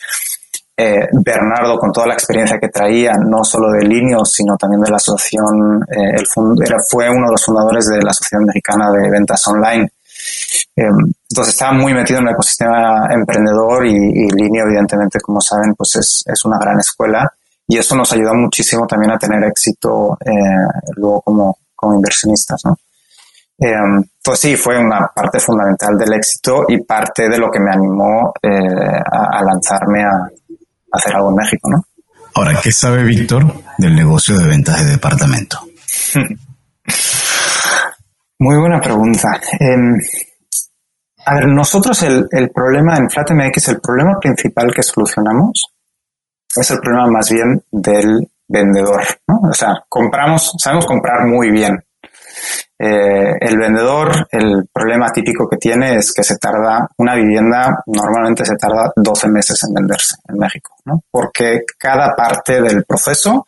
eh, 0.79 1.07
Bernardo, 1.12 1.77
con 1.79 1.91
toda 1.91 2.05
la 2.05 2.13
experiencia 2.13 2.60
que 2.60 2.69
traía, 2.69 3.13
no 3.13 3.43
solo 3.43 3.72
de 3.72 3.86
Linios, 3.86 4.31
sino 4.31 4.55
también 4.55 4.81
de 4.81 4.91
la 4.91 4.98
asociación, 4.98 5.84
eh, 5.89 6.22
era, 6.63 6.77
fue 6.88 7.10
uno 7.10 7.25
de 7.25 7.31
los 7.31 7.43
fundadores 7.43 7.88
de 7.88 7.98
la 8.03 8.12
Asociación 8.12 8.46
Mexicana 8.46 8.91
de 8.91 9.10
Ventas 9.10 9.46
Online. 9.48 9.89
Em, 10.75 10.96
entonces 11.29 11.53
estaba 11.55 11.74
muy 11.74 11.91
metido 11.93 12.19
en 12.19 12.27
el 12.27 12.34
ecosistema 12.34 13.07
emprendedor 13.12 13.86
y, 13.88 13.96
y 13.96 14.29
Linio, 14.29 14.63
evidentemente, 14.63 15.19
como 15.19 15.41
saben, 15.41 15.74
pues 15.75 15.96
es, 15.96 16.24
es, 16.25 16.46
una 16.46 16.60
gran 16.60 16.79
escuela 16.79 17.27
y 17.67 17.77
eso 17.77 17.96
nos 17.96 18.12
ayudó 18.13 18.36
muchísimo 18.36 18.86
también 18.86 19.12
a 19.12 19.17
tener 19.17 19.43
éxito 19.43 20.17
eh, 20.24 20.31
luego 20.96 21.22
como, 21.22 21.57
como 21.75 21.96
inversionistas, 21.96 22.62
¿no? 22.65 22.77
Eh, 23.60 24.05
pues 24.24 24.39
sí, 24.39 24.55
fue 24.55 24.77
una 24.77 25.07
parte 25.07 25.39
fundamental 25.39 25.98
del 25.98 26.13
éxito 26.13 26.65
y 26.67 26.84
parte 26.84 27.27
de 27.27 27.39
lo 27.39 27.50
que 27.50 27.60
me 27.60 27.72
animó 27.72 28.31
eh, 28.39 29.01
a, 29.12 29.39
a, 29.39 29.43
lanzarme 29.43 30.03
a, 30.03 30.12
a, 30.12 30.29
hacer 30.91 31.15
algo 31.15 31.31
en 31.31 31.36
México, 31.38 31.69
¿no? 31.72 31.84
Ahora, 32.36 32.60
¿qué 32.62 32.72
sabe 32.72 33.01
Víctor 33.03 33.51
del 33.79 33.96
negocio 33.96 34.38
de 34.38 34.46
ventas 34.46 34.86
de 34.86 34.91
departamento? 34.91 35.60
Muy 38.39 38.60
buena 38.60 38.79
pregunta. 38.79 39.29
Eh, 39.60 39.75
a 41.25 41.36
ver, 41.36 41.48
nosotros 41.48 42.03
el, 42.03 42.27
el 42.32 42.51
problema 42.51 42.96
en 42.98 43.10
FlatMX, 43.10 43.70
el 43.70 43.82
problema 43.82 44.20
principal 44.20 44.72
que 44.74 44.84
solucionamos 44.84 45.74
es 46.56 46.72
el 46.72 46.79
problema 46.79 47.08
más 47.08 47.32
bien 47.32 47.63
del 47.72 48.29
vendedor. 48.48 49.03
¿no? 49.27 49.50
O 49.50 49.53
sea, 49.53 49.84
compramos, 49.89 50.53
sabemos 50.58 50.86
comprar 50.86 51.25
muy 51.25 51.51
bien. 51.51 51.84
Eh, 52.79 53.34
el 53.41 53.58
vendedor, 53.58 54.27
el 54.32 54.70
problema 54.72 55.10
típico 55.10 55.50
que 55.50 55.58
tiene 55.58 55.96
es 55.96 56.13
que 56.13 56.24
se 56.24 56.38
tarda, 56.38 56.88
una 56.98 57.15
vivienda 57.15 57.84
normalmente 57.88 58.46
se 58.46 58.56
tarda 58.56 58.91
12 58.96 59.29
meses 59.29 59.63
en 59.63 59.74
venderse 59.74 60.15
en 60.29 60.38
México, 60.38 60.75
¿no? 60.86 61.01
Porque 61.10 61.62
cada 61.79 62.15
parte 62.15 62.62
del 62.62 62.86
proceso 62.86 63.44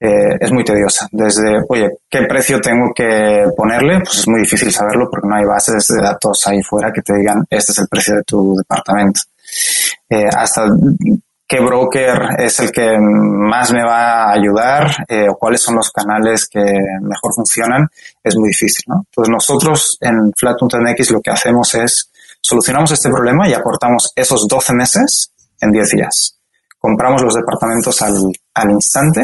eh, 0.00 0.36
es 0.40 0.52
muy 0.52 0.64
tediosa. 0.64 1.08
Desde, 1.10 1.60
oye, 1.68 1.88
¿qué 2.08 2.22
precio 2.22 2.60
tengo 2.60 2.92
que 2.94 3.44
ponerle? 3.56 4.00
Pues 4.00 4.18
es 4.18 4.28
muy 4.28 4.40
difícil 4.40 4.72
saberlo 4.72 5.08
porque 5.10 5.26
no 5.26 5.34
hay 5.34 5.44
bases 5.44 5.86
de 5.88 6.00
datos 6.02 6.46
ahí 6.46 6.62
fuera 6.62 6.92
que 6.92 7.02
te 7.02 7.14
digan, 7.14 7.44
este 7.50 7.72
es 7.72 7.78
el 7.78 7.88
precio 7.88 8.14
de 8.14 8.22
tu 8.22 8.54
departamento. 8.56 9.20
Eh, 10.08 10.28
hasta 10.30 10.66
qué 11.48 11.60
broker 11.60 12.36
es 12.38 12.60
el 12.60 12.70
que 12.70 12.96
más 13.00 13.72
me 13.72 13.82
va 13.82 14.24
a 14.24 14.32
ayudar 14.32 15.04
eh, 15.08 15.26
o 15.28 15.36
cuáles 15.36 15.62
son 15.62 15.76
los 15.76 15.90
canales 15.90 16.46
que 16.46 16.60
mejor 16.60 17.34
funcionan, 17.34 17.88
es 18.22 18.36
muy 18.36 18.50
difícil, 18.50 18.84
¿no? 18.86 19.06
Entonces 19.08 19.32
nosotros 19.32 19.98
en 20.00 20.32
Flat.mx 20.36 21.10
lo 21.10 21.22
que 21.22 21.30
hacemos 21.30 21.74
es 21.74 22.10
solucionamos 22.40 22.92
este 22.92 23.08
problema 23.08 23.48
y 23.48 23.54
aportamos 23.54 24.12
esos 24.14 24.46
12 24.46 24.74
meses 24.74 25.32
en 25.60 25.72
10 25.72 25.90
días. 25.90 26.38
Compramos 26.78 27.22
los 27.22 27.34
departamentos 27.34 28.00
al, 28.02 28.14
al 28.54 28.70
instante 28.70 29.22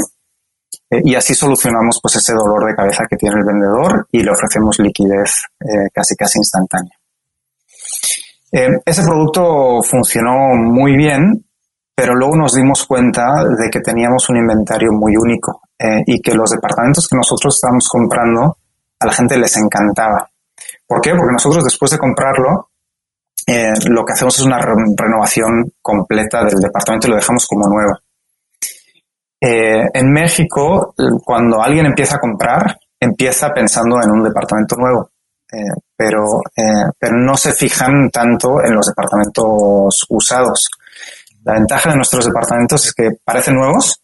eh, 0.91 1.01
y 1.05 1.15
así 1.15 1.35
solucionamos 1.35 1.99
pues 2.03 2.17
ese 2.17 2.35
dolor 2.35 2.67
de 2.67 2.75
cabeza 2.75 3.05
que 3.09 3.17
tiene 3.17 3.37
el 3.39 3.45
vendedor 3.45 4.07
y 4.11 4.23
le 4.23 4.31
ofrecemos 4.31 4.79
liquidez 4.79 5.45
eh, 5.61 5.89
casi 5.93 6.15
casi 6.17 6.39
instantánea. 6.39 6.93
Eh, 8.53 8.69
ese 8.85 9.03
producto 9.03 9.83
funcionó 9.83 10.55
muy 10.57 10.97
bien, 10.97 11.45
pero 11.95 12.15
luego 12.15 12.37
nos 12.37 12.55
dimos 12.55 12.87
cuenta 12.87 13.23
de 13.45 13.71
que 13.71 13.81
teníamos 13.81 14.29
un 14.29 14.37
inventario 14.37 14.93
muy 14.93 15.17
único 15.17 15.61
y 16.07 16.23
que 16.23 16.33
los 16.33 16.51
departamentos 16.51 17.07
que 17.07 17.17
nosotros 17.17 17.57
estábamos 17.57 17.89
comprando 17.89 18.57
a 18.99 19.07
la 19.07 19.13
gente 19.13 19.37
les 19.37 19.55
encantaba. 19.57 20.31
¿Por 20.87 21.01
qué? 21.01 21.11
Porque 21.11 21.33
nosotros 21.33 21.63
después 21.63 21.91
de 21.91 21.99
comprarlo, 21.99 22.71
lo 23.91 24.05
que 24.05 24.13
hacemos 24.13 24.39
es 24.39 24.47
una 24.47 24.61
renovación 24.61 25.73
completa 25.83 26.43
del 26.45 26.61
departamento 26.61 27.07
y 27.07 27.11
lo 27.11 27.17
dejamos 27.17 27.47
como 27.47 27.69
nuevo. 27.69 27.99
Eh, 29.47 29.85
en 29.93 30.11
México, 30.11 30.95
cuando 31.23 31.61
alguien 31.61 31.85
empieza 31.85 32.17
a 32.17 32.19
comprar, 32.19 32.79
empieza 32.99 33.53
pensando 33.53 34.01
en 34.03 34.11
un 34.11 34.25
departamento 34.25 34.75
nuevo, 34.77 35.11
eh, 35.53 35.83
pero, 35.95 36.23
eh, 36.57 36.91
pero 36.99 37.19
no 37.19 37.37
se 37.37 37.53
fijan 37.53 38.09
tanto 38.11 38.65
en 38.65 38.75
los 38.75 38.87
departamentos 38.87 40.07
usados. 40.09 40.71
La 41.45 41.55
ventaja 41.55 41.91
de 41.91 41.97
nuestros 41.97 42.25
departamentos 42.25 42.87
es 42.87 42.95
que 42.95 43.11
parecen 43.23 43.57
nuevos, 43.57 44.01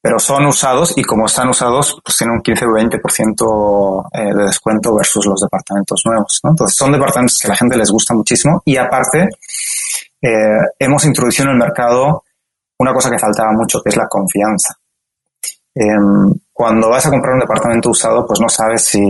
pero 0.00 0.18
son 0.18 0.46
usados 0.46 0.96
y 0.96 1.02
como 1.02 1.26
están 1.26 1.50
usados, 1.50 2.00
pues 2.02 2.16
tienen 2.16 2.36
un 2.36 2.42
15 2.42 2.64
o 2.64 2.68
20% 2.68 4.08
de 4.12 4.44
descuento 4.46 4.94
versus 4.94 5.26
los 5.26 5.42
departamentos 5.42 6.00
nuevos. 6.06 6.40
Entonces 6.42 6.74
son 6.74 6.92
departamentos 6.92 7.36
que 7.38 7.48
a 7.48 7.50
la 7.50 7.56
gente 7.56 7.76
les 7.76 7.90
gusta 7.90 8.14
muchísimo 8.14 8.62
y 8.64 8.78
aparte 8.78 9.28
hemos 10.78 11.04
introducido 11.04 11.48
en 11.48 11.54
el 11.54 11.58
mercado 11.58 12.22
una 12.84 12.94
cosa 12.94 13.10
que 13.10 13.18
faltaba 13.18 13.52
mucho, 13.52 13.80
que 13.82 13.88
es 13.88 13.96
la 13.96 14.06
confianza. 14.06 14.74
Em, 15.74 16.32
cuando 16.52 16.88
vas 16.88 17.06
a 17.06 17.10
comprar 17.10 17.34
un 17.34 17.40
departamento 17.40 17.90
usado, 17.90 18.24
pues 18.26 18.40
no 18.40 18.48
sabes 18.48 18.84
si 18.84 19.00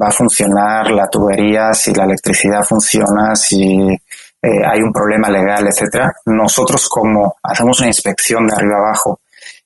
va 0.00 0.08
a 0.08 0.12
funcionar 0.12 0.90
la 0.90 1.08
tubería, 1.08 1.72
si 1.72 1.92
la 1.92 2.04
electricidad 2.04 2.62
funciona, 2.62 3.34
si 3.34 3.88
eh, 3.88 4.62
hay 4.64 4.80
un 4.80 4.92
problema 4.92 5.28
legal, 5.28 5.66
etcétera. 5.66 6.12
Nosotros, 6.26 6.88
como 6.88 7.36
hacemos 7.42 7.80
una 7.80 7.88
inspección 7.88 8.46
de 8.46 8.54
arriba 8.54 8.76
abajo 8.76 9.20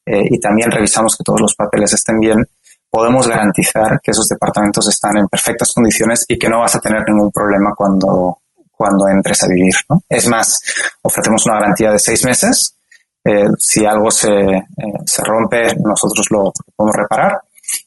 eh, 0.07 0.25
y 0.31 0.41
también 0.41 0.71
revisamos 0.71 1.17
que 1.17 1.25
todos 1.25 1.41
los 1.41 1.55
papeles 1.55 1.93
estén 1.93 2.19
bien, 2.21 2.47
podemos 2.89 3.29
garantizar 3.29 4.01
que 4.03 4.13
esos 4.13 4.29
departamentos 4.29 4.89
están 4.89 5.19
en 5.19 5.29
perfectas 5.29 5.73
condiciones 5.75 6.25
y 6.29 6.39
que 6.39 6.49
no 6.49 6.61
vas 6.61 6.75
a 6.77 6.81
tener 6.81 7.03
ningún 7.07 7.31
problema 7.31 7.75
cuando, 7.77 8.39
cuando 8.71 9.09
entres 9.09 9.43
a 9.43 9.49
vivir. 9.49 9.75
Es 10.09 10.27
más, 10.27 10.59
ofrecemos 11.03 11.45
una 11.47 11.57
garantía 11.57 11.91
de 11.91 11.99
seis 11.99 12.25
meses 12.25 12.78
eh, 13.29 13.47
si 13.59 13.85
algo 13.85 14.11
se, 14.11 14.31
eh, 14.31 14.65
se, 15.05 15.23
rompe, 15.23 15.75
nosotros 15.85 16.27
lo 16.31 16.53
podemos 16.75 16.97
reparar. 16.97 17.41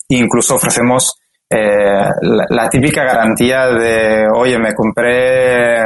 E 0.08 0.16
incluso 0.16 0.56
ofrecemos 0.56 1.20
eh, 1.50 2.06
la, 2.22 2.70
típica 2.70 3.04
garantía 3.04 3.66
de, 3.68 4.28
oye, 4.36 4.60
me 4.60 4.74
compré, 4.74 5.80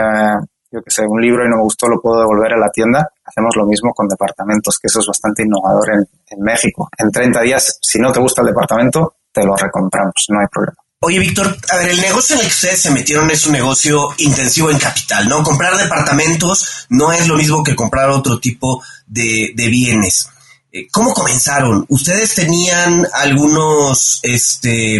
yo 0.71 0.81
que 0.81 0.91
sé, 0.91 1.03
un 1.07 1.21
libro 1.21 1.45
y 1.45 1.50
no 1.50 1.57
me 1.57 1.63
gustó, 1.63 1.88
lo 1.88 2.01
puedo 2.01 2.19
devolver 2.19 2.53
a 2.53 2.59
la 2.59 2.69
tienda. 2.69 3.07
Hacemos 3.24 3.55
lo 3.55 3.65
mismo 3.65 3.91
con 3.93 4.07
departamentos, 4.07 4.77
que 4.79 4.88
eso 4.88 5.00
es 5.00 5.07
bastante 5.07 5.43
innovador 5.43 5.89
en 5.91 6.41
México. 6.41 6.89
En 6.97 7.12
30 7.12 7.41
días, 7.41 7.79
si 7.81 8.00
no 8.00 8.12
te 8.12 8.19
gusta 8.19 8.41
el 8.41 8.47
departamento, 8.47 9.15
te 9.31 9.45
lo 9.45 9.55
recompramos, 9.55 10.25
no 10.29 10.39
hay 10.39 10.47
problema. 10.47 10.84
Oye, 11.07 11.19
Víctor, 11.19 11.55
a 11.69 11.75
ver, 11.75 11.89
el 11.89 12.01
negocio 12.01 12.33
en 12.33 12.41
el 12.41 12.47
que 12.47 12.53
ustedes 12.53 12.81
se 12.81 12.89
metieron 12.89 13.29
es 13.29 13.45
un 13.45 13.51
negocio 13.51 14.09
intensivo 14.17 14.71
en 14.71 14.79
capital, 14.79 15.29
¿no? 15.29 15.43
Comprar 15.43 15.77
departamentos 15.77 16.88
no 16.89 17.12
es 17.12 17.27
lo 17.27 17.35
mismo 17.35 17.63
que 17.63 17.75
comprar 17.75 18.09
otro 18.09 18.39
tipo 18.39 18.81
de, 19.05 19.51
de 19.53 19.67
bienes. 19.67 20.27
Eh, 20.71 20.88
¿Cómo 20.89 21.13
comenzaron? 21.13 21.85
¿Ustedes 21.89 22.33
tenían 22.33 23.05
algunos, 23.13 24.19
este, 24.24 24.97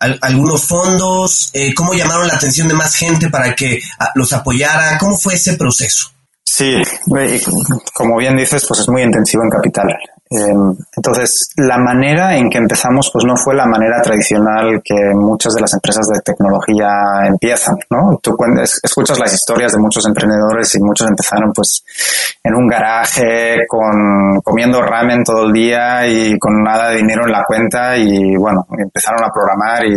al, 0.00 0.18
algunos 0.20 0.64
fondos? 0.64 1.50
Eh, 1.52 1.72
¿Cómo 1.74 1.94
llamaron 1.94 2.26
la 2.26 2.34
atención 2.34 2.66
de 2.66 2.74
más 2.74 2.96
gente 2.96 3.30
para 3.30 3.54
que 3.54 3.80
los 4.16 4.32
apoyara? 4.32 4.98
¿Cómo 4.98 5.16
fue 5.16 5.34
ese 5.34 5.52
proceso? 5.52 6.10
Sí, 6.44 6.72
como 7.94 8.16
bien 8.18 8.36
dices, 8.36 8.64
pues 8.66 8.80
es 8.80 8.88
muy 8.88 9.02
intensivo 9.02 9.44
en 9.44 9.50
capital. 9.50 9.86
Em, 10.28 10.74
entonces, 10.96 11.52
la 11.56 11.78
manera 11.78 12.36
en 12.36 12.50
que 12.50 12.58
empezamos, 12.58 13.10
pues 13.12 13.24
no 13.24 13.36
fue 13.36 13.54
la 13.54 13.64
manera 13.64 14.02
tradicional 14.02 14.82
que 14.82 14.94
muchas 15.14 15.54
de 15.54 15.60
las 15.60 15.72
empresas 15.72 16.04
de 16.08 16.20
tecnología 16.20 16.88
empiezan, 17.28 17.76
¿no? 17.90 18.18
Tú 18.20 18.36
escuchas 18.82 19.20
las 19.20 19.32
historias 19.32 19.72
de 19.72 19.78
muchos 19.78 20.04
emprendedores 20.04 20.74
y 20.74 20.80
muchos 20.80 21.08
empezaron 21.08 21.52
pues 21.52 21.84
en 22.42 22.54
un 22.54 22.66
garaje 22.66 23.66
con 23.68 24.40
comiendo 24.42 24.82
ramen 24.82 25.22
todo 25.22 25.46
el 25.46 25.52
día 25.52 26.06
y 26.08 26.36
con 26.38 26.60
nada 26.62 26.90
de 26.90 26.96
dinero 26.96 27.24
en 27.24 27.32
la 27.32 27.44
cuenta 27.44 27.96
y 27.96 28.36
bueno, 28.36 28.66
empezaron 28.78 29.22
a 29.22 29.32
programar 29.32 29.84
y 29.86 29.94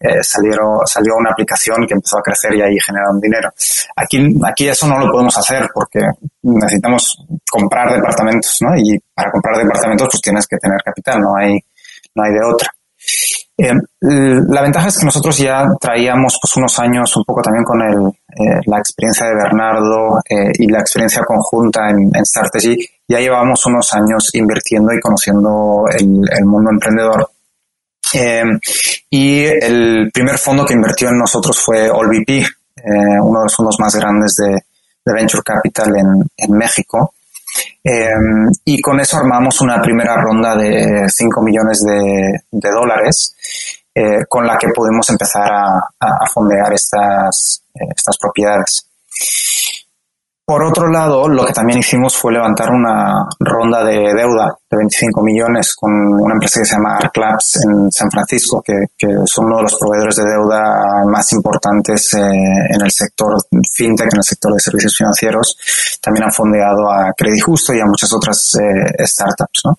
eh, 0.00 0.22
salieron, 0.22 0.86
salió 0.86 1.16
una 1.16 1.30
aplicación 1.30 1.86
que 1.86 1.94
empezó 1.94 2.18
a 2.18 2.22
crecer 2.22 2.54
y 2.54 2.62
ahí 2.62 2.78
generaron 2.80 3.20
dinero. 3.20 3.50
Aquí, 3.96 4.18
aquí 4.46 4.68
eso 4.68 4.86
no 4.86 4.98
lo 4.98 5.10
podemos 5.10 5.36
hacer 5.36 5.68
porque 5.74 6.00
necesitamos 6.42 7.24
comprar 7.50 7.92
departamentos, 7.92 8.58
¿no? 8.60 8.76
Y 8.76 8.98
para 9.14 9.30
comprar 9.30 9.56
departamentos 9.56 10.08
pues 10.10 10.22
tienes 10.22 10.46
que 10.46 10.56
tener 10.58 10.78
capital, 10.84 11.20
no 11.20 11.36
hay, 11.36 11.58
no 12.14 12.22
hay 12.22 12.32
de 12.32 12.44
otra. 12.44 12.68
Eh, 13.60 13.74
la 14.00 14.62
ventaja 14.62 14.86
es 14.86 14.98
que 14.98 15.04
nosotros 15.04 15.36
ya 15.36 15.66
traíamos 15.80 16.38
pues 16.40 16.56
unos 16.56 16.78
años 16.78 17.16
un 17.16 17.24
poco 17.24 17.42
también 17.42 17.64
con 17.64 17.80
el, 17.82 18.06
eh, 18.06 18.60
la 18.66 18.78
experiencia 18.78 19.26
de 19.26 19.34
Bernardo 19.34 20.20
eh, 20.30 20.52
y 20.54 20.68
la 20.68 20.78
experiencia 20.78 21.24
conjunta 21.24 21.90
en, 21.90 22.10
en 22.14 22.24
Strategy. 22.24 22.76
Ya 23.08 23.18
llevábamos 23.18 23.66
unos 23.66 23.92
años 23.94 24.30
invirtiendo 24.34 24.92
y 24.92 25.00
conociendo 25.00 25.86
el, 25.90 26.20
el 26.38 26.44
mundo 26.44 26.70
emprendedor 26.70 27.28
eh, 28.14 28.42
y 29.10 29.44
el 29.44 30.10
primer 30.12 30.38
fondo 30.38 30.64
que 30.64 30.74
invirtió 30.74 31.08
en 31.08 31.18
nosotros 31.18 31.58
fue 31.58 31.86
AllVP, 31.88 32.38
eh, 32.38 33.20
uno 33.22 33.40
de 33.40 33.44
los 33.44 33.56
fondos 33.56 33.76
más 33.78 33.94
grandes 33.94 34.34
de, 34.36 34.62
Venture 35.10 35.42
Capital 35.42 35.88
en, 36.36 36.52
México. 36.52 37.14
Eh, 37.82 38.10
y 38.66 38.78
con 38.82 39.00
eso 39.00 39.16
armamos 39.16 39.58
una 39.62 39.80
primera 39.80 40.16
ronda 40.16 40.54
de 40.54 41.06
5 41.08 41.42
millones 41.42 41.82
de, 41.82 42.70
dólares 42.70 43.34
eh, 43.94 44.26
con 44.28 44.46
la 44.46 44.58
que 44.58 44.68
pudimos 44.68 45.08
empezar 45.08 45.50
a, 45.50 45.78
a 45.98 46.26
fondear 46.26 46.74
estas, 46.74 47.62
eh, 47.74 47.86
estas 47.96 48.18
propiedades. 48.18 48.86
Por 50.48 50.64
otro 50.64 50.88
lado, 50.88 51.28
lo 51.28 51.44
que 51.44 51.52
también 51.52 51.80
hicimos 51.80 52.16
fue 52.16 52.32
levantar 52.32 52.70
una 52.70 53.28
ronda 53.38 53.84
de 53.84 53.98
deuda 54.14 54.56
de 54.70 54.78
25 54.78 55.20
millones 55.22 55.76
con 55.76 55.92
una 55.92 56.32
empresa 56.32 56.60
que 56.60 56.64
se 56.64 56.74
llama 56.74 56.96
Arc 56.96 57.14
Labs 57.18 57.60
en 57.66 57.92
San 57.92 58.10
Francisco, 58.10 58.62
que, 58.64 58.72
que 58.96 59.08
son 59.26 59.44
uno 59.44 59.58
de 59.58 59.64
los 59.64 59.76
proveedores 59.78 60.16
de 60.16 60.24
deuda 60.24 61.04
más 61.04 61.30
importantes 61.34 62.14
eh, 62.14 62.20
en 62.20 62.80
el 62.80 62.90
sector 62.90 63.36
fintech, 63.70 64.08
en 64.10 64.16
el 64.16 64.24
sector 64.24 64.54
de 64.54 64.60
servicios 64.60 64.96
financieros. 64.96 65.98
También 66.00 66.24
han 66.24 66.32
fondeado 66.32 66.90
a 66.90 67.12
Credit 67.14 67.44
Justo 67.44 67.74
y 67.74 67.80
a 67.80 67.84
muchas 67.84 68.10
otras 68.14 68.50
eh, 68.54 69.04
startups, 69.04 69.60
¿no? 69.66 69.76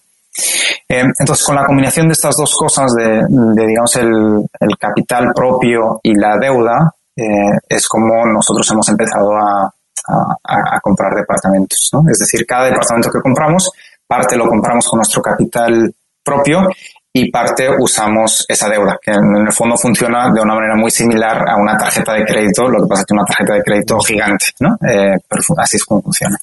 Eh, 0.87 1.01
entonces, 1.19 1.43
con 1.47 1.55
la 1.55 1.65
combinación 1.65 2.09
de 2.09 2.13
estas 2.13 2.37
dos 2.37 2.53
cosas, 2.55 2.93
de, 2.93 3.23
de 3.27 3.67
digamos, 3.67 3.95
el, 3.95 4.45
el, 4.59 4.77
capital 4.77 5.31
propio 5.33 5.99
y 6.03 6.13
la 6.13 6.37
deuda, 6.39 6.93
es 7.67 7.87
como 7.89 8.25
nosotros 8.27 8.71
hemos 8.71 8.87
empezado 8.87 9.33
a, 9.33 9.73
a, 10.07 10.79
comprar 10.81 11.13
departamentos. 11.13 11.89
¿no? 11.93 12.03
Es 12.09 12.19
decir, 12.19 12.45
cada 12.45 12.65
departamento 12.65 13.09
que 13.11 13.19
compramos, 13.21 13.71
parte 14.07 14.35
lo 14.35 14.47
compramos 14.47 14.87
con 14.87 14.97
nuestro 14.97 15.21
capital 15.21 15.93
propio 16.23 16.69
y 17.11 17.31
parte 17.31 17.67
usamos 17.79 18.45
esa 18.47 18.69
deuda, 18.69 18.97
que 19.01 19.11
en 19.11 19.47
el 19.47 19.51
fondo 19.51 19.75
funciona 19.77 20.31
de 20.31 20.41
una 20.41 20.53
manera 20.53 20.75
muy 20.75 20.91
similar 20.91 21.37
a 21.47 21.55
una 21.55 21.75
tarjeta 21.75 22.13
de 22.13 22.25
crédito, 22.25 22.69
lo 22.69 22.83
que 22.83 22.87
pasa 22.87 23.01
es 23.01 23.05
que 23.07 23.13
una 23.13 23.25
tarjeta 23.25 23.53
de 23.53 23.63
crédito 23.63 23.99
gigante, 23.99 24.45
¿no? 24.59 24.75
Eh, 24.87 25.17
pero 25.27 25.41
así 25.57 25.77
es 25.77 25.85
como 25.85 26.03
funciona. 26.03 26.37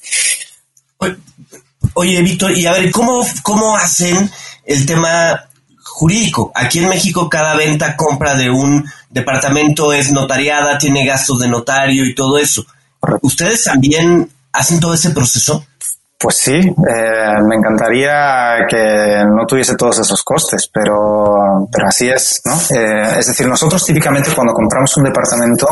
Oye, 1.93 2.21
Víctor, 2.21 2.51
y 2.51 2.65
a 2.65 2.73
ver, 2.73 2.91
¿cómo, 2.91 3.25
¿cómo 3.43 3.77
hacen 3.77 4.29
el 4.65 4.85
tema 4.85 5.47
jurídico? 5.83 6.51
Aquí 6.53 6.79
en 6.79 6.89
México 6.89 7.29
cada 7.29 7.55
venta, 7.55 7.95
compra 7.95 8.35
de 8.35 8.49
un 8.49 8.85
departamento 9.09 9.93
es 9.93 10.11
notariada, 10.11 10.77
tiene 10.77 11.05
gastos 11.05 11.39
de 11.39 11.47
notario 11.47 12.05
y 12.05 12.13
todo 12.13 12.37
eso. 12.37 12.65
¿Ustedes 13.21 13.63
también 13.63 14.29
hacen 14.53 14.79
todo 14.79 14.93
ese 14.93 15.11
proceso? 15.11 15.65
Pues 16.19 16.35
sí, 16.37 16.55
eh, 16.55 17.41
me 17.47 17.55
encantaría 17.55 18.65
que 18.67 19.23
no 19.23 19.45
tuviese 19.45 19.75
todos 19.75 19.99
esos 19.99 20.23
costes, 20.23 20.67
pero, 20.73 21.67
así 21.87 22.09
es, 22.09 22.41
¿no? 22.43 22.53
Eh, 22.75 23.19
es 23.19 23.27
decir, 23.27 23.47
nosotros 23.47 23.85
típicamente 23.85 24.31
cuando 24.33 24.51
compramos 24.51 24.97
un 24.97 25.03
departamento, 25.03 25.67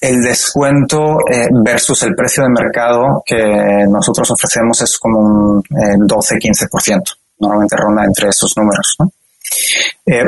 el 0.00 0.22
descuento 0.22 1.18
eh, 1.30 1.48
versus 1.62 2.04
el 2.04 2.14
precio 2.14 2.42
de 2.42 2.48
mercado 2.48 3.22
que 3.24 3.84
nosotros 3.86 4.30
ofrecemos 4.30 4.80
es 4.80 4.98
como 4.98 5.18
un 5.18 5.62
12-15%. 5.62 7.02
Normalmente 7.40 7.76
ronda 7.76 8.04
entre 8.04 8.30
esos 8.30 8.56
números, 8.56 8.96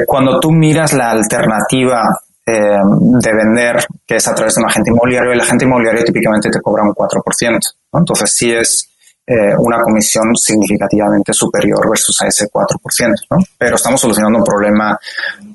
cuando 0.06 0.40
tú 0.40 0.50
miras 0.50 0.92
la 0.92 1.10
alternativa 1.10 2.02
eh, 2.48 2.78
de 2.78 3.34
vender, 3.34 3.84
que 4.06 4.16
es 4.16 4.28
a 4.28 4.34
través 4.34 4.54
de 4.54 4.62
un 4.62 4.68
agente 4.68 4.90
inmobiliario, 4.90 5.32
el 5.32 5.40
agente 5.40 5.64
inmobiliario 5.64 6.04
típicamente 6.04 6.48
te 6.48 6.60
cobra 6.60 6.84
un 6.84 6.94
4%. 6.94 7.58
¿no? 7.92 7.98
Entonces 7.98 8.32
sí 8.32 8.52
es 8.52 8.88
eh, 9.26 9.52
una 9.58 9.80
comisión 9.82 10.32
significativamente 10.36 11.32
superior 11.32 11.90
versus 11.90 12.22
a 12.22 12.28
ese 12.28 12.46
4%. 12.46 13.14
¿no? 13.30 13.38
Pero 13.58 13.74
estamos 13.74 14.00
solucionando 14.00 14.38
un 14.38 14.44
problema 14.44 14.96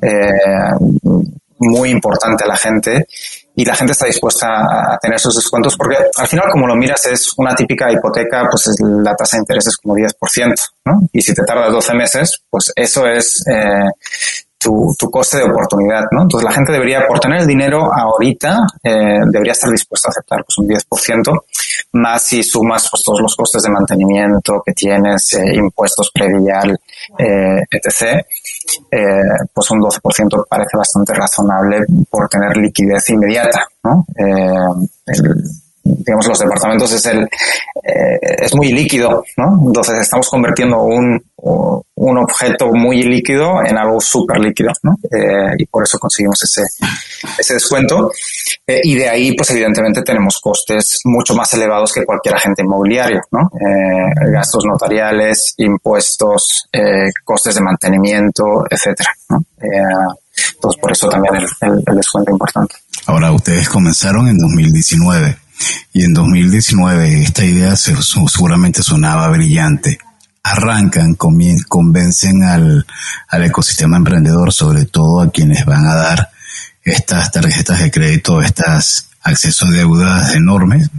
eh, 0.01 0.31
muy 1.59 1.91
importante 1.91 2.43
a 2.43 2.47
la 2.47 2.57
gente 2.57 3.07
y 3.55 3.63
la 3.63 3.75
gente 3.75 3.93
está 3.93 4.07
dispuesta 4.07 4.47
a 4.47 4.97
tener 4.97 5.15
esos 5.15 5.35
descuentos 5.35 5.77
porque 5.77 5.95
al 6.17 6.27
final 6.27 6.49
como 6.51 6.67
lo 6.67 6.75
miras 6.75 7.05
es 7.05 7.31
una 7.37 7.55
típica 7.55 7.89
hipoteca, 7.89 8.47
pues 8.49 8.67
es, 8.67 8.75
la 8.81 9.15
tasa 9.15 9.37
de 9.37 9.43
interés 9.43 9.67
es 9.67 9.77
como 9.77 9.95
10%, 9.95 10.55
¿no? 10.85 10.99
Y 11.13 11.21
si 11.21 11.33
te 11.33 11.43
tardas 11.43 11.71
12 11.71 11.93
meses, 11.93 12.41
pues 12.49 12.73
eso 12.75 13.05
es 13.05 13.45
tu, 14.61 14.95
tu, 14.97 15.09
coste 15.09 15.37
de 15.37 15.43
oportunidad, 15.43 16.03
¿no? 16.11 16.23
Entonces 16.23 16.47
la 16.47 16.53
gente 16.53 16.71
debería, 16.71 17.07
por 17.07 17.19
tener 17.19 17.41
el 17.41 17.47
dinero 17.47 17.89
ahorita, 17.91 18.59
eh, 18.83 19.19
debería 19.31 19.53
estar 19.53 19.71
dispuesta 19.71 20.09
a 20.09 20.11
aceptar 20.11 20.43
pues 20.45 20.57
un 20.57 20.67
10%, 20.67 21.43
más 21.93 22.21
si 22.21 22.43
sumas 22.43 22.87
pues 22.89 23.01
todos 23.03 23.21
los 23.21 23.35
costes 23.35 23.63
de 23.63 23.69
mantenimiento 23.69 24.61
que 24.65 24.73
tienes, 24.73 25.33
eh, 25.33 25.55
impuestos 25.55 26.11
predial, 26.13 26.79
eh, 27.17 27.63
etc., 27.71 28.23
eh, 28.91 28.97
pues 29.53 29.71
un 29.71 29.79
12% 29.81 30.45
parece 30.47 30.77
bastante 30.77 31.13
razonable 31.13 31.79
por 32.09 32.29
tener 32.29 32.55
liquidez 32.57 33.09
inmediata, 33.09 33.67
¿no? 33.83 34.05
Eh, 34.15 34.91
el, 35.07 35.43
digamos, 35.83 36.27
los 36.27 36.39
departamentos 36.39 36.91
es 36.93 37.05
el, 37.07 37.23
eh, 37.23 38.19
es 38.21 38.55
muy 38.55 38.71
líquido, 38.71 39.23
¿no? 39.37 39.67
Entonces 39.67 39.99
estamos 39.99 40.29
convirtiendo 40.29 40.81
un, 40.83 41.21
un 41.35 42.17
objeto 42.17 42.71
muy 42.73 43.03
líquido 43.03 43.63
en 43.65 43.77
algo 43.77 43.99
súper 43.99 44.39
líquido, 44.39 44.71
¿no? 44.83 44.95
Eh, 45.11 45.55
y 45.57 45.65
por 45.65 45.83
eso 45.83 45.97
conseguimos 45.97 46.41
ese, 46.43 46.61
ese 47.37 47.53
descuento. 47.55 48.11
Eh, 48.67 48.81
y 48.83 48.95
de 48.95 49.09
ahí, 49.09 49.35
pues 49.35 49.49
evidentemente 49.51 50.03
tenemos 50.03 50.39
costes 50.39 50.99
mucho 51.05 51.33
más 51.33 51.51
elevados 51.53 51.91
que 51.93 52.05
cualquier 52.05 52.35
agente 52.35 52.61
inmobiliario, 52.61 53.21
¿no? 53.31 53.49
Gastos 54.31 54.63
notariales, 54.65 55.55
impuestos, 55.57 56.69
costes 57.23 57.55
de 57.55 57.61
mantenimiento, 57.61 58.43
etcétera, 58.69 59.09
¿no? 59.29 59.43
entonces 60.55 60.81
por 60.81 60.91
eso 60.91 61.07
también 61.07 61.35
el, 61.35 61.43
el, 61.61 61.83
el 61.85 61.95
descuento 61.95 62.31
importante. 62.31 62.75
Ahora, 63.05 63.31
ustedes 63.31 63.67
comenzaron 63.69 64.27
en 64.27 64.37
2019 64.37 65.37
y 65.93 66.03
en 66.03 66.13
2019 66.13 67.21
esta 67.21 67.45
idea 67.45 67.75
seguramente 67.75 68.83
sonaba 68.83 69.27
brillante. 69.29 69.97
Arrancan, 70.43 71.15
convencen 71.15 72.43
al, 72.43 72.85
al 73.27 73.43
ecosistema 73.43 73.97
emprendedor, 73.97 74.51
sobre 74.51 74.85
todo 74.85 75.21
a 75.21 75.31
quienes 75.31 75.65
van 75.65 75.85
a 75.85 75.93
dar 75.93 76.31
estas 76.83 77.31
tarjetas 77.31 77.79
de 77.79 77.91
crédito, 77.91 78.41
estas 78.41 79.09
accesos 79.21 79.69
a 79.69 79.71
deudas 79.71 80.35
enormes, 80.35 80.89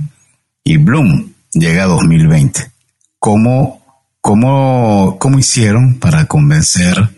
y 0.65 0.77
Bloom 0.77 1.33
llega 1.53 1.85
a 1.85 1.87
2020. 1.87 2.71
¿Cómo, 3.19 4.05
cómo, 4.21 5.17
cómo 5.19 5.39
hicieron 5.39 5.99
para 5.99 6.27
convencer 6.27 7.11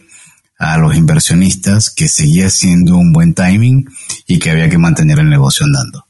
a 0.59 0.79
los 0.79 0.97
inversionistas 0.97 1.91
que 1.91 2.09
seguía 2.09 2.49
siendo 2.49 2.97
un 2.97 3.13
buen 3.13 3.35
timing 3.35 3.89
y 4.27 4.39
que 4.39 4.51
había 4.51 4.71
que 4.71 4.79
mantener 4.79 5.19
el 5.19 5.29
negocio 5.29 5.67
andando? 5.67 6.07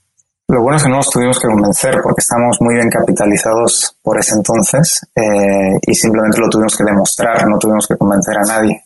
Lo 0.46 0.60
bueno 0.60 0.76
es 0.76 0.82
que 0.82 0.90
no 0.90 0.96
nos 0.96 1.08
tuvimos 1.08 1.40
que 1.40 1.48
convencer 1.48 2.00
porque 2.02 2.20
estamos 2.20 2.58
muy 2.60 2.74
bien 2.74 2.90
capitalizados 2.90 3.96
por 4.02 4.18
ese 4.18 4.34
entonces 4.34 5.00
eh, 5.16 5.78
y 5.80 5.94
simplemente 5.94 6.38
lo 6.38 6.50
tuvimos 6.50 6.76
que 6.76 6.84
demostrar, 6.84 7.48
no 7.48 7.58
tuvimos 7.58 7.86
que 7.86 7.96
convencer 7.96 8.36
a 8.36 8.42
nadie. 8.46 8.84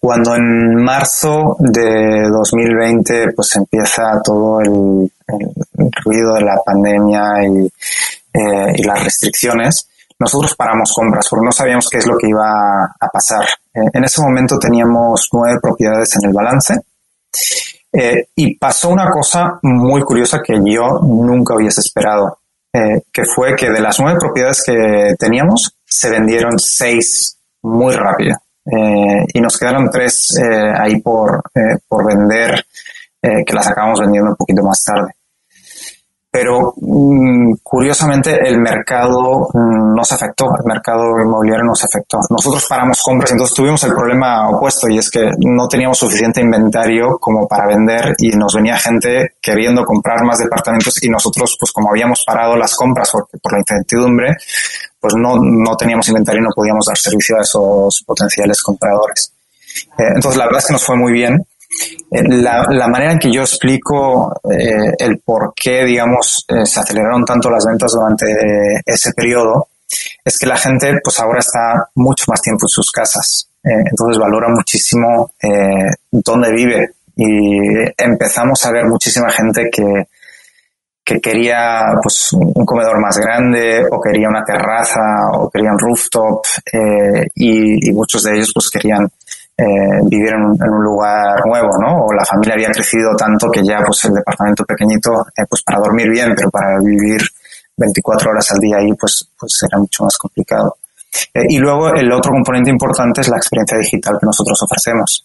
Cuando 0.00 0.34
en 0.34 0.76
marzo 0.82 1.56
de 1.58 2.28
2020 2.30 3.32
pues 3.36 3.56
empieza 3.56 4.22
todo 4.24 4.60
el, 4.60 5.12
el 5.28 5.90
ruido 6.02 6.34
de 6.34 6.40
la 6.42 6.56
pandemia 6.64 7.22
y, 7.42 7.66
eh, 8.32 8.72
y, 8.74 8.82
las 8.84 9.04
restricciones, 9.04 9.86
nosotros 10.18 10.54
paramos 10.54 10.94
compras 10.94 11.26
porque 11.28 11.44
no 11.44 11.52
sabíamos 11.52 11.88
qué 11.90 11.98
es 11.98 12.06
lo 12.06 12.16
que 12.16 12.28
iba 12.28 12.84
a 12.98 13.08
pasar. 13.08 13.44
Eh, 13.74 13.90
en 13.92 14.04
ese 14.04 14.22
momento 14.22 14.58
teníamos 14.58 15.28
nueve 15.30 15.58
propiedades 15.60 16.16
en 16.16 16.30
el 16.30 16.34
balance 16.34 16.74
eh, 17.96 18.28
y 18.34 18.56
pasó 18.56 18.90
una 18.90 19.08
cosa 19.10 19.58
muy 19.62 20.02
curiosa 20.02 20.40
que 20.44 20.54
yo 20.54 21.00
nunca 21.02 21.54
hubiese 21.54 21.80
esperado, 21.80 22.38
eh, 22.72 23.02
que 23.12 23.24
fue 23.24 23.54
que 23.54 23.70
de 23.70 23.80
las 23.80 24.00
nueve 24.00 24.18
propiedades 24.18 24.62
que 24.64 25.14
teníamos, 25.18 25.76
se 25.84 26.10
vendieron 26.10 26.58
seis 26.58 27.38
muy 27.62 27.94
rápido. 27.94 28.36
Eh, 28.66 29.24
y 29.34 29.40
nos 29.40 29.58
quedaron 29.58 29.90
tres 29.90 30.36
eh, 30.38 30.72
ahí 30.76 31.00
por, 31.00 31.42
por 31.86 32.06
vender, 32.06 32.64
que 33.22 33.54
las 33.54 33.68
acabamos 33.68 34.00
vendiendo 34.00 34.32
un 34.32 34.36
poquito 34.36 34.62
más 34.62 34.84
tarde 34.84 35.14
pero 36.34 36.74
mm, 36.80 37.58
curiosamente 37.62 38.36
el 38.44 38.58
mercado 38.58 39.46
mm, 39.52 39.94
nos 39.94 40.10
afectó, 40.10 40.46
el 40.46 40.64
mercado 40.64 41.04
inmobiliario 41.24 41.62
nos 41.64 41.84
afectó. 41.84 42.18
Nosotros 42.28 42.66
paramos 42.68 43.00
compras, 43.00 43.30
entonces 43.30 43.54
tuvimos 43.54 43.84
el 43.84 43.94
problema 43.94 44.50
opuesto 44.50 44.88
y 44.88 44.98
es 44.98 45.08
que 45.10 45.30
no 45.38 45.68
teníamos 45.68 45.96
suficiente 45.96 46.40
inventario 46.40 47.18
como 47.20 47.46
para 47.46 47.68
vender 47.68 48.16
y 48.18 48.30
nos 48.30 48.52
venía 48.52 48.76
gente 48.78 49.34
queriendo 49.40 49.84
comprar 49.84 50.24
más 50.24 50.38
departamentos 50.38 51.00
y 51.04 51.08
nosotros, 51.08 51.56
pues 51.56 51.70
como 51.70 51.90
habíamos 51.90 52.24
parado 52.26 52.56
las 52.56 52.74
compras 52.74 53.12
por, 53.12 53.28
por 53.40 53.52
la 53.52 53.60
incertidumbre, 53.60 54.34
pues 54.98 55.14
no, 55.16 55.36
no 55.40 55.76
teníamos 55.76 56.08
inventario 56.08 56.40
y 56.40 56.44
no 56.46 56.50
podíamos 56.52 56.86
dar 56.86 56.98
servicio 56.98 57.36
a 57.38 57.42
esos 57.42 58.02
potenciales 58.04 58.60
compradores. 58.60 59.32
Eh, 59.98 60.02
entonces 60.16 60.36
la 60.36 60.46
verdad 60.46 60.62
es 60.62 60.66
que 60.66 60.72
nos 60.72 60.84
fue 60.84 60.96
muy 60.96 61.12
bien 61.12 61.46
la, 62.10 62.66
la, 62.70 62.88
manera 62.88 63.12
en 63.12 63.18
que 63.18 63.32
yo 63.32 63.42
explico 63.42 64.32
eh, 64.50 64.94
el 64.98 65.18
por 65.18 65.52
qué, 65.54 65.84
digamos, 65.84 66.44
eh, 66.48 66.64
se 66.64 66.80
aceleraron 66.80 67.24
tanto 67.24 67.50
las 67.50 67.64
ventas 67.66 67.92
durante 67.92 68.26
ese 68.84 69.12
periodo 69.12 69.68
es 70.24 70.38
que 70.38 70.46
la 70.46 70.56
gente, 70.56 70.92
pues 71.02 71.20
ahora 71.20 71.40
está 71.40 71.88
mucho 71.94 72.24
más 72.28 72.40
tiempo 72.40 72.64
en 72.64 72.68
sus 72.68 72.90
casas. 72.90 73.48
entonces 73.62 74.18
valora 74.18 74.48
muchísimo 74.48 75.32
dónde 76.10 76.52
vive 76.52 76.90
y 77.16 77.58
empezamos 77.96 78.64
a 78.64 78.72
ver 78.72 78.86
muchísima 78.86 79.30
gente 79.30 79.68
que, 79.70 80.08
que 81.04 81.20
quería 81.20 81.82
pues 82.02 82.32
un 82.32 82.64
comedor 82.64 82.98
más 83.00 83.18
grande 83.18 83.84
o 83.90 84.00
quería 84.00 84.28
una 84.28 84.42
terraza 84.42 85.00
o 85.34 85.48
querían 85.50 85.78
rooftop 85.78 86.44
y, 87.34 87.88
y, 87.88 87.92
muchos 87.92 88.22
de 88.24 88.36
ellos 88.36 88.50
pues 88.52 88.70
querían 88.70 89.08
eh, 89.56 90.00
vivir 90.04 90.34
en 90.34 90.42
un, 90.42 90.84
lugar 90.84 91.40
nuevo, 91.46 91.68
¿no? 91.80 92.06
O 92.06 92.12
la 92.12 92.24
familia 92.24 92.54
había 92.54 92.70
crecido 92.70 93.14
tanto 93.16 93.48
que 93.50 93.62
ya 93.64 93.78
pues 93.86 94.04
el 94.06 94.14
departamento 94.14 94.64
pequeñito, 94.64 95.10
eh, 95.36 95.44
pues 95.48 95.62
para 95.62 95.78
dormir 95.78 96.10
bien, 96.10 96.32
pero 96.34 96.50
para 96.50 96.78
vivir 96.82 97.20
24 97.76 98.30
horas 98.30 98.50
al 98.50 98.58
día 98.58 98.76
ahí, 98.78 98.92
pues, 98.98 99.28
pues 99.38 99.60
era 99.68 99.78
mucho 99.78 100.04
más 100.04 100.16
complicado. 100.18 100.76
Eh, 101.32 101.46
y 101.48 101.58
luego 101.58 101.88
el 101.94 102.10
otro 102.12 102.32
componente 102.32 102.70
importante 102.70 103.20
es 103.20 103.28
la 103.28 103.36
experiencia 103.36 103.78
digital 103.78 104.18
que 104.18 104.26
nosotros 104.26 104.60
ofrecemos. 104.62 105.24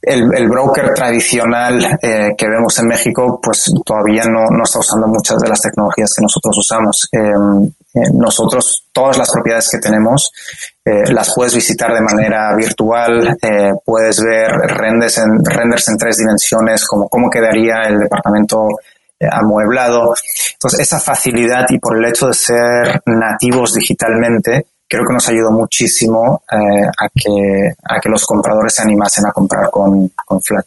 Eh, 0.00 0.14
el, 0.14 0.48
broker 0.48 0.94
tradicional 0.94 1.98
eh, 2.00 2.30
que 2.36 2.48
vemos 2.48 2.78
en 2.78 2.86
México, 2.86 3.40
pues 3.42 3.72
todavía 3.84 4.22
no, 4.24 4.44
no, 4.50 4.62
está 4.62 4.78
usando 4.78 5.08
muchas 5.08 5.38
de 5.38 5.48
las 5.48 5.60
tecnologías 5.60 6.14
que 6.14 6.22
nosotros 6.22 6.56
usamos. 6.58 7.08
Em, 7.10 7.64
eh, 7.66 8.10
nosotros, 8.14 8.84
todas 8.92 9.18
las 9.18 9.30
propiedades 9.30 9.68
que 9.70 9.78
tenemos, 9.78 10.30
las 10.84 11.34
puedes 11.34 11.54
visitar 11.54 11.92
de 11.92 12.00
manera 12.00 12.56
virtual, 12.56 13.36
puedes 13.84 14.22
ver 14.22 14.50
renders 14.52 15.18
en, 15.18 15.44
renders 15.44 15.86
en 15.88 15.98
tres 15.98 16.16
dimensiones, 16.16 16.86
como 16.86 17.10
cómo 17.10 17.28
quedaría 17.28 17.82
el 17.88 17.98
departamento 17.98 18.68
amueblado. 19.30 20.14
Entonces, 20.54 20.80
esa 20.80 20.98
facilidad 20.98 21.66
y 21.68 21.78
por 21.78 21.98
el 21.98 22.06
hecho 22.06 22.28
de 22.28 22.32
ser 22.32 23.02
nativos 23.04 23.74
digitalmente, 23.74 24.64
creo 24.88 25.04
que 25.06 25.12
nos 25.12 25.28
ayudó 25.28 25.50
muchísimo 25.50 26.42
eh, 26.50 26.86
a, 26.86 27.08
que, 27.14 27.74
a 27.84 28.00
que 28.00 28.08
los 28.08 28.24
compradores 28.24 28.74
se 28.74 28.82
animasen 28.82 29.26
a 29.26 29.32
comprar 29.32 29.70
con, 29.70 30.10
con 30.24 30.40
Flat. 30.40 30.66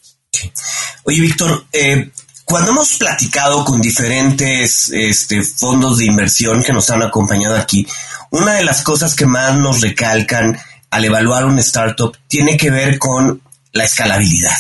Oye, 1.04 1.22
Víctor, 1.22 1.66
eh, 1.74 2.12
cuando 2.46 2.72
hemos 2.72 2.98
platicado 2.98 3.66
con 3.66 3.82
diferentes 3.82 4.90
este, 4.94 5.42
fondos 5.44 5.98
de 5.98 6.06
inversión 6.06 6.64
que 6.64 6.74
nos 6.74 6.90
han 6.90 7.02
acompañado 7.02 7.56
aquí, 7.56 7.88
una 8.30 8.54
de 8.54 8.64
las 8.64 8.82
cosas 8.84 9.16
que 9.16 9.26
más 9.26 9.56
nos 9.56 9.82
recalcan 9.82 10.58
al 10.90 11.06
evaluar 11.06 11.46
un 11.46 11.58
startup 11.60 12.16
tiene 12.28 12.58
que 12.58 12.70
ver 12.70 13.00
con 13.00 13.42
la 13.72 13.86
escalabilidad. 13.86 14.58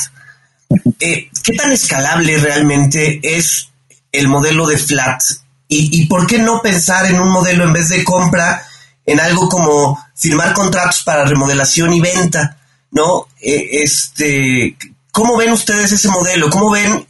Eh, 1.00 1.30
¿Qué 1.44 1.54
tan 1.54 1.72
escalable 1.72 2.38
realmente 2.38 3.20
es 3.24 3.70
el 4.12 4.28
modelo 4.28 4.66
de 4.66 4.78
Flat? 4.78 5.22
¿Y, 5.68 6.02
¿Y 6.02 6.06
por 6.08 6.28
qué 6.28 6.40
no 6.40 6.62
pensar 6.62 7.06
en 7.06 7.20
un 7.20 7.30
modelo 7.30 7.66
en 7.66 7.74
vez 7.74 7.90
de 7.90 8.04
compra? 8.04 8.66
En 9.06 9.20
algo 9.20 9.50
como 9.50 10.04
firmar 10.16 10.54
contratos 10.54 11.04
para 11.04 11.26
remodelación 11.26 11.94
y 11.94 12.02
venta, 12.02 12.58
¿no? 12.92 13.28
E, 13.40 13.84
este, 13.84 14.78
¿cómo 15.12 15.38
ven 15.38 15.52
ustedes 15.52 15.92
ese 15.92 16.10
modelo? 16.10 16.50
¿Cómo 16.50 16.70
ven 16.70 17.06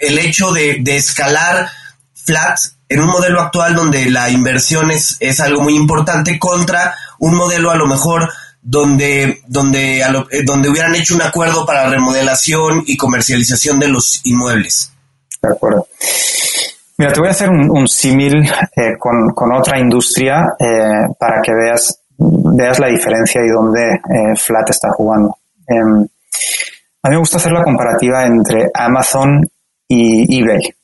el 0.00 0.18
hecho 0.18 0.52
de, 0.52 0.82
escalar 0.86 1.68
flat 2.14 2.58
en 2.88 3.00
un 3.00 3.08
modelo 3.08 3.40
actual 3.40 3.74
donde 3.74 4.10
la 4.10 4.30
inversión 4.30 4.90
es, 4.90 5.16
es, 5.20 5.40
algo 5.40 5.62
muy 5.62 5.74
importante 5.74 6.38
contra 6.38 6.96
un 7.18 7.34
modelo 7.34 7.70
a 7.70 7.76
lo 7.76 7.86
mejor 7.86 8.30
donde, 8.62 9.42
donde, 9.46 10.00
eh, 10.00 10.42
donde 10.44 10.68
hubieran 10.68 10.94
hecho 10.96 11.14
un 11.14 11.22
acuerdo 11.22 11.64
para 11.64 11.88
remodelación 11.88 12.82
y 12.86 12.96
comercialización 12.96 13.78
de 13.78 13.88
los 13.88 14.20
inmuebles? 14.24 14.90
De 15.40 15.48
acuerdo. 15.50 15.86
Mira, 16.98 17.12
te 17.12 17.20
voy 17.20 17.28
a 17.28 17.32
hacer 17.32 17.50
un, 17.50 17.86
símil 17.86 18.42
eh, 18.74 18.96
con, 18.98 19.52
otra 19.52 19.78
industria 19.78 20.54
eh, 20.58 21.06
para 21.18 21.42
que 21.42 21.52
veas, 21.52 22.00
veas 22.18 22.78
la 22.78 22.86
diferencia 22.86 23.42
y 23.44 23.48
dónde 23.48 23.82
eh, 23.82 24.34
Flat 24.34 24.70
está 24.70 24.88
jugando. 24.92 25.36
Em, 25.66 26.06
a 27.02 27.08
mí 27.08 27.14
me 27.14 27.18
gusta 27.18 27.36
hacer 27.36 27.52
la 27.52 27.62
comparativa 27.62 28.24
entre 28.24 28.70
Amazon 28.72 29.46
y 29.86 30.40
eBay. 30.40 30.74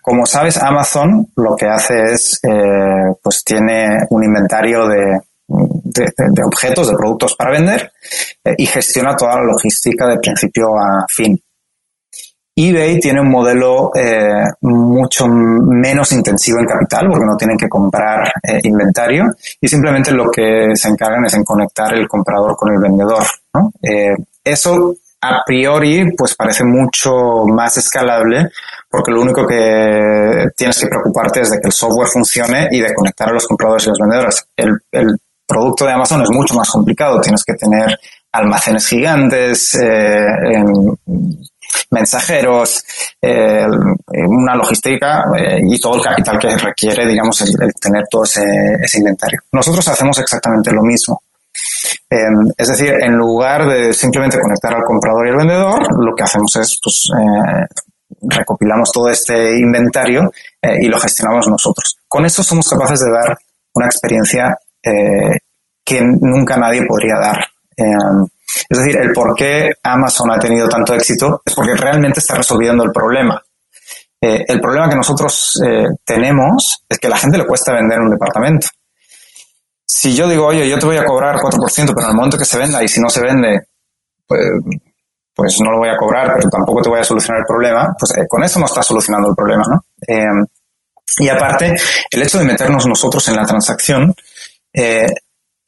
como 0.00 0.24
sabes, 0.24 0.56
Amazon 0.56 1.28
lo 1.36 1.54
que 1.54 1.66
hace 1.66 1.94
es, 2.12 2.40
pues 3.22 3.44
tiene 3.44 4.06
un 4.08 4.24
inventario 4.24 4.88
de, 4.88 5.20
de, 5.46 6.42
objetos, 6.44 6.88
de 6.88 6.96
productos 6.96 7.36
para 7.36 7.52
vender 7.52 7.92
y 8.56 8.66
gestiona 8.66 9.14
toda 9.14 9.36
la 9.36 9.52
logística 9.52 10.08
de 10.08 10.18
principio 10.18 10.74
a 10.76 11.04
fin 11.08 11.40
eBay 12.56 13.00
tiene 13.00 13.20
un 13.20 13.30
modelo 13.30 13.90
eh, 13.96 14.44
mucho 14.60 15.26
menos 15.26 16.12
intensivo 16.12 16.60
en 16.60 16.66
capital 16.66 17.08
porque 17.10 17.26
no 17.26 17.36
tienen 17.36 17.56
que 17.56 17.68
comprar 17.68 18.32
eh, 18.42 18.60
inventario 18.62 19.24
y 19.60 19.66
simplemente 19.66 20.12
lo 20.12 20.30
que 20.30 20.68
se 20.74 20.88
encargan 20.88 21.24
es 21.26 21.34
en 21.34 21.42
conectar 21.42 21.92
el 21.94 22.06
comprador 22.06 22.56
con 22.56 22.72
el 22.72 22.80
vendedor. 22.80 23.24
Eh, 23.82 24.14
eso 24.44 24.94
a 25.20 25.42
priori 25.44 26.12
pues 26.16 26.36
parece 26.36 26.62
mucho 26.62 27.44
más 27.46 27.76
escalable 27.76 28.50
porque 28.88 29.10
lo 29.10 29.22
único 29.22 29.44
que 29.44 30.46
tienes 30.56 30.78
que 30.78 30.86
preocuparte 30.86 31.40
es 31.40 31.50
de 31.50 31.58
que 31.58 31.66
el 31.66 31.72
software 31.72 32.08
funcione 32.08 32.68
y 32.70 32.80
de 32.80 32.94
conectar 32.94 33.30
a 33.30 33.32
los 33.32 33.48
compradores 33.48 33.86
y 33.86 33.88
los 33.88 33.98
vendedores. 33.98 34.46
El, 34.56 34.78
producto 35.46 35.84
de 35.84 35.92
Amazon 35.92 36.22
es 36.22 36.30
mucho 36.30 36.54
más 36.54 36.70
complicado. 36.70 37.20
Tienes 37.20 37.44
que 37.44 37.52
tener 37.52 37.98
almacenes 38.32 38.86
gigantes, 38.86 39.76
mensajeros, 41.90 42.84
eh, 43.20 43.66
una 44.26 44.54
logística 44.56 45.24
eh, 45.36 45.60
y 45.62 45.78
todo 45.78 45.96
el 45.96 46.02
capital 46.02 46.38
que 46.38 46.56
requiere, 46.56 47.06
digamos, 47.06 47.40
el, 47.42 47.72
tener 47.74 48.04
todo 48.10 48.24
ese, 48.24 48.98
inventario. 48.98 49.40
Nosotros 49.52 49.86
hacemos 49.88 50.18
exactamente 50.18 50.72
lo 50.72 50.82
mismo. 50.82 51.22
Em, 52.10 52.52
es 52.56 52.68
decir, 52.68 52.92
en 53.00 53.14
lugar 53.14 53.66
de 53.66 53.92
simplemente 53.92 54.40
conectar 54.40 54.74
al 54.74 54.84
comprador 54.84 55.26
y 55.26 55.30
al 55.30 55.36
vendedor, 55.36 56.04
lo 56.04 56.14
que 56.14 56.24
hacemos 56.24 56.54
es, 56.56 56.78
pues, 56.82 57.08
eh, 57.18 57.66
recopilamos 58.22 58.90
todo 58.92 59.08
este 59.08 59.58
inventario 59.58 60.30
y 60.62 60.86
lo 60.86 60.98
gestionamos 60.98 61.46
nosotros. 61.48 61.98
Con 62.08 62.24
eso 62.24 62.42
somos 62.42 62.68
capaces 62.68 63.00
de 63.00 63.10
dar 63.10 63.36
una 63.74 63.86
experiencia 63.86 64.56
que 65.84 66.00
nunca 66.00 66.56
nadie 66.56 66.86
podría 66.86 67.16
dar. 67.16 67.44
Em, 67.76 68.26
es 68.68 68.78
decir, 68.78 68.96
el 68.96 69.12
por 69.12 69.34
qué 69.34 69.72
Amazon 69.82 70.30
ha 70.30 70.38
tenido 70.38 70.68
tanto 70.68 70.94
éxito 70.94 71.42
es 71.44 71.54
porque 71.54 71.74
realmente 71.74 72.20
está 72.20 72.34
resolviendo 72.34 72.84
el 72.84 72.92
problema. 72.92 73.42
Eh, 74.20 74.44
el 74.48 74.60
problema 74.60 74.88
que 74.88 74.96
nosotros 74.96 75.60
eh, 75.66 75.86
tenemos 76.04 76.84
es 76.88 76.98
que 76.98 77.08
a 77.08 77.10
la 77.10 77.18
gente 77.18 77.38
le 77.38 77.46
cuesta 77.46 77.72
vender 77.72 78.00
un 78.00 78.10
departamento. 78.10 78.68
Si 79.86 80.14
yo 80.14 80.28
digo, 80.28 80.46
oye, 80.46 80.68
yo 80.68 80.78
te 80.78 80.86
voy 80.86 80.96
a 80.96 81.04
cobrar 81.04 81.36
4%, 81.36 81.86
pero 81.88 82.00
en 82.00 82.10
el 82.10 82.14
momento 82.16 82.38
que 82.38 82.44
se 82.44 82.58
venda 82.58 82.82
y 82.82 82.88
si 82.88 83.00
no 83.00 83.10
se 83.10 83.20
vende, 83.20 83.68
pues, 84.26 84.40
pues 85.34 85.60
no 85.60 85.72
lo 85.72 85.78
voy 85.78 85.90
a 85.90 85.96
cobrar, 85.96 86.32
pero 86.36 86.48
tampoco 86.48 86.80
te 86.80 86.88
voy 86.88 87.00
a 87.00 87.04
solucionar 87.04 87.40
el 87.40 87.46
problema, 87.46 87.94
pues 87.98 88.16
eh, 88.16 88.26
con 88.26 88.42
eso 88.42 88.58
no 88.58 88.66
está 88.66 88.82
solucionando 88.82 89.28
el 89.28 89.34
problema, 89.34 89.64
¿no? 89.68 89.84
y 91.18 91.28
aparte, 91.28 91.74
el 92.10 92.22
hecho 92.22 92.38
de 92.38 92.44
meternos 92.44 92.86
nosotros 92.86 93.28
en 93.28 93.36
la 93.36 93.44
transacción 93.44 94.14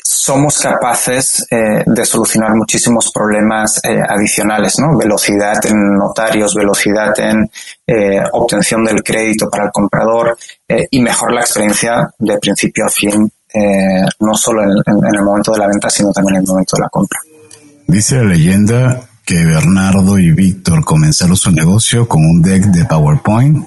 somos 0.09 0.59
capaces 0.59 1.45
eh, 1.51 1.83
de 1.85 2.05
solucionar 2.05 2.55
muchísimos 2.55 3.11
problemas 3.13 3.81
eh, 3.83 4.01
adicionales, 4.09 4.79
¿no? 4.79 4.97
Velocidad 4.97 5.55
en 5.67 5.97
notarios, 5.97 6.55
velocidad 6.55 7.13
en 7.19 7.51
eh, 7.87 8.23
obtención 8.33 8.85
del 8.85 9.03
crédito 9.03 9.49
para 9.51 9.65
el 9.65 9.71
comprador 9.73 10.37
y 10.91 11.01
mejor 11.01 11.33
la 11.33 11.41
experiencia 11.41 12.11
de 12.19 12.39
principio 12.39 12.87
a 12.87 12.89
fin, 12.89 13.31
no 14.21 14.35
solo 14.35 14.65
en, 14.65 14.71
en, 14.71 15.15
el 15.15 15.23
momento 15.23 15.53
de 15.53 15.59
la 15.59 15.69
venta, 15.69 15.89
sino 15.89 16.13
también 16.13 16.37
en 16.37 16.43
el 16.43 16.49
momento 16.49 16.77
de 16.77 16.83
la 16.83 16.89
compra. 16.89 17.21
Dice 17.87 18.17
la 18.17 18.25
leyenda 18.25 19.01
que 19.25 19.45
Bernardo 19.45 20.19
y 20.19 20.33
Víctor 20.33 20.85
comenzaron 20.85 21.37
su 21.37 21.53
negocio 21.53 22.09
con 22.09 22.25
un 22.25 22.43
deck 22.43 22.65
de 22.65 22.85
PowerPoint 22.85 23.65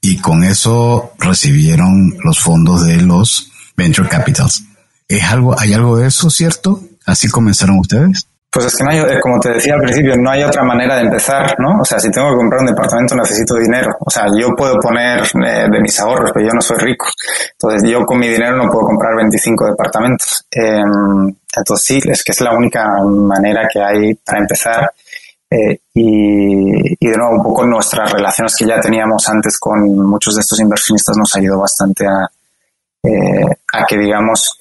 y 0.00 0.16
con 0.18 0.42
eso 0.42 1.12
recibieron 1.18 2.16
los 2.24 2.38
fondos 2.38 2.86
de 2.86 3.02
los 3.02 3.52
venture 3.76 4.08
capitals. 4.08 4.67
¿Es 5.08 5.24
algo, 5.24 5.58
hay 5.58 5.72
algo 5.72 5.96
de 5.96 6.08
eso, 6.08 6.28
cierto? 6.28 6.80
¿Así 7.06 7.28
comenzaron 7.30 7.78
ustedes? 7.78 8.26
Pues 8.50 8.64
es 8.64 8.76
que 8.76 8.84
no 8.84 8.90
hay, 8.90 8.98
eh, 8.98 9.20
como 9.20 9.38
te 9.40 9.50
decía 9.50 9.74
al 9.74 9.80
principio, 9.80 10.16
no 10.16 10.30
hay 10.30 10.42
otra 10.42 10.62
manera 10.62 10.96
de 10.96 11.02
empezar, 11.02 11.54
¿no? 11.58 11.80
O 11.80 11.84
sea, 11.84 11.98
si 11.98 12.10
tengo 12.10 12.30
que 12.30 12.36
comprar 12.36 12.60
un 12.60 12.66
departamento 12.66 13.14
necesito 13.14 13.56
dinero. 13.56 13.94
O 14.00 14.10
sea, 14.10 14.24
yo 14.38 14.48
puedo 14.56 14.78
poner 14.80 15.20
eh, 15.20 15.66
de 15.70 15.80
mis 15.80 16.00
ahorros, 16.00 16.30
pero 16.32 16.46
yo 16.46 16.54
no 16.54 16.60
soy 16.62 16.78
rico. 16.78 17.06
Entonces, 17.52 17.90
yo 17.90 18.04
con 18.06 18.18
mi 18.18 18.28
dinero 18.28 18.56
no 18.56 18.70
puedo 18.70 18.86
comprar 18.86 19.16
25 19.16 19.66
departamentos. 19.66 20.46
Em, 20.50 21.34
entonces, 21.56 21.84
sí, 21.84 22.00
es 22.10 22.24
que 22.24 22.32
es 22.32 22.40
la 22.40 22.52
única 22.54 22.86
manera 23.04 23.68
que 23.70 23.80
hay 23.80 24.14
para 24.14 24.38
empezar. 24.38 24.92
Eh, 25.50 25.80
y, 25.94 27.06
de 27.06 27.16
nuevo, 27.16 27.36
un 27.36 27.42
poco 27.42 27.66
nuestras 27.66 28.12
relaciones 28.12 28.54
que 28.56 28.66
ya 28.66 28.80
teníamos 28.80 29.28
antes 29.28 29.58
con 29.58 29.80
muchos 30.06 30.34
de 30.34 30.40
estos 30.40 30.58
inversionistas 30.60 31.16
nos 31.16 31.34
ayudado 31.34 31.60
bastante 31.60 32.06
a, 32.06 32.22
a 33.72 33.86
que, 33.86 33.98
digamos, 33.98 34.58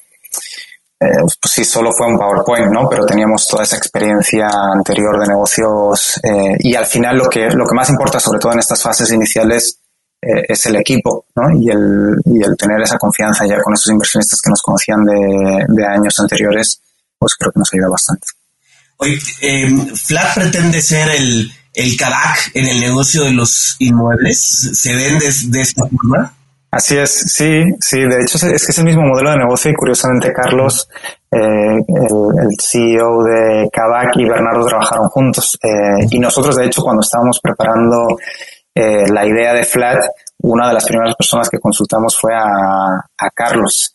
eh, 0.99 1.05
pues 1.21 1.53
sí, 1.53 1.63
solo 1.63 1.91
fue 1.91 2.07
un 2.07 2.17
PowerPoint, 2.17 2.71
¿no? 2.71 2.89
Pero 2.89 3.05
teníamos 3.05 3.47
toda 3.47 3.63
esa 3.63 3.77
experiencia 3.77 4.49
anterior 4.73 5.19
de 5.19 5.27
negocios 5.27 6.19
eh, 6.23 6.55
y 6.59 6.73
al 6.73 6.87
final 6.87 7.17
lo 7.17 7.29
que, 7.29 7.51
lo 7.51 7.67
que 7.67 7.75
más 7.75 7.89
importa, 7.89 8.19
sobre 8.19 8.39
todo 8.39 8.53
en 8.53 8.59
estas 8.59 8.81
fases 8.81 9.11
iniciales, 9.11 9.79
eh, 10.19 10.43
es 10.47 10.65
el 10.65 10.75
equipo, 10.77 11.27
¿no? 11.35 11.51
Y 11.51 11.69
el, 11.69 12.15
y 12.25 12.43
el 12.43 12.57
tener 12.57 12.81
esa 12.81 12.97
confianza 12.97 13.45
ya 13.45 13.61
con 13.61 13.75
esos 13.75 13.91
inversionistas 13.91 14.41
que 14.41 14.49
nos 14.49 14.61
conocían 14.63 15.05
de, 15.05 15.85
años 15.85 16.19
anteriores, 16.19 16.81
pues 17.19 17.35
creo 17.35 17.51
que 17.51 17.59
nos 17.59 17.71
ayuda 17.71 17.89
bastante. 17.89 18.27
Oye, 18.97 19.19
Flat 19.93 20.33
pretende 20.33 20.81
ser 20.81 21.09
el, 21.09 21.51
el 21.75 21.97
en 22.55 22.67
el 22.67 22.79
negocio 22.79 23.23
de 23.23 23.33
los 23.33 23.75
inmuebles. 23.77 24.71
¿Se 24.73 24.95
ven 24.95 25.19
de 25.19 25.61
esta 25.61 25.83
forma? 25.85 26.36
Así 26.69 26.97
es, 26.97 27.11
sí, 27.33 27.63
sí, 27.79 28.01
de 28.01 28.21
hecho 28.21 28.37
es 28.37 28.65
que 28.65 28.71
es 28.71 28.77
el 28.77 28.85
mismo 28.85 29.03
modelo 29.03 29.31
de 29.31 29.37
negocio 29.37 29.71
y 29.71 29.73
curiosamente 29.73 30.33
Carlos, 30.33 30.89
eh, 31.31 31.39
el, 31.39 32.55
CEO 32.59 33.23
de 33.23 33.69
Kavak 33.71 34.17
y 34.17 34.25
Bernardo 34.27 34.65
trabajaron 34.65 35.07
juntos 35.07 35.57
eh, 35.63 36.07
y 36.11 36.19
nosotros 36.19 36.57
de 36.57 36.65
hecho 36.65 36.81
cuando 36.81 37.01
estábamos 37.01 37.39
preparando 37.41 38.17
eh, 38.75 39.07
la 39.09 39.25
idea 39.25 39.53
de 39.53 39.63
Flat, 39.63 39.97
una 40.41 40.67
de 40.67 40.73
las 40.73 40.85
primeras 40.85 41.15
personas 41.15 41.49
que 41.49 41.57
consultamos 41.57 42.17
fue 42.19 42.33
a, 42.35 42.97
a 43.17 43.29
Carlos. 43.33 43.93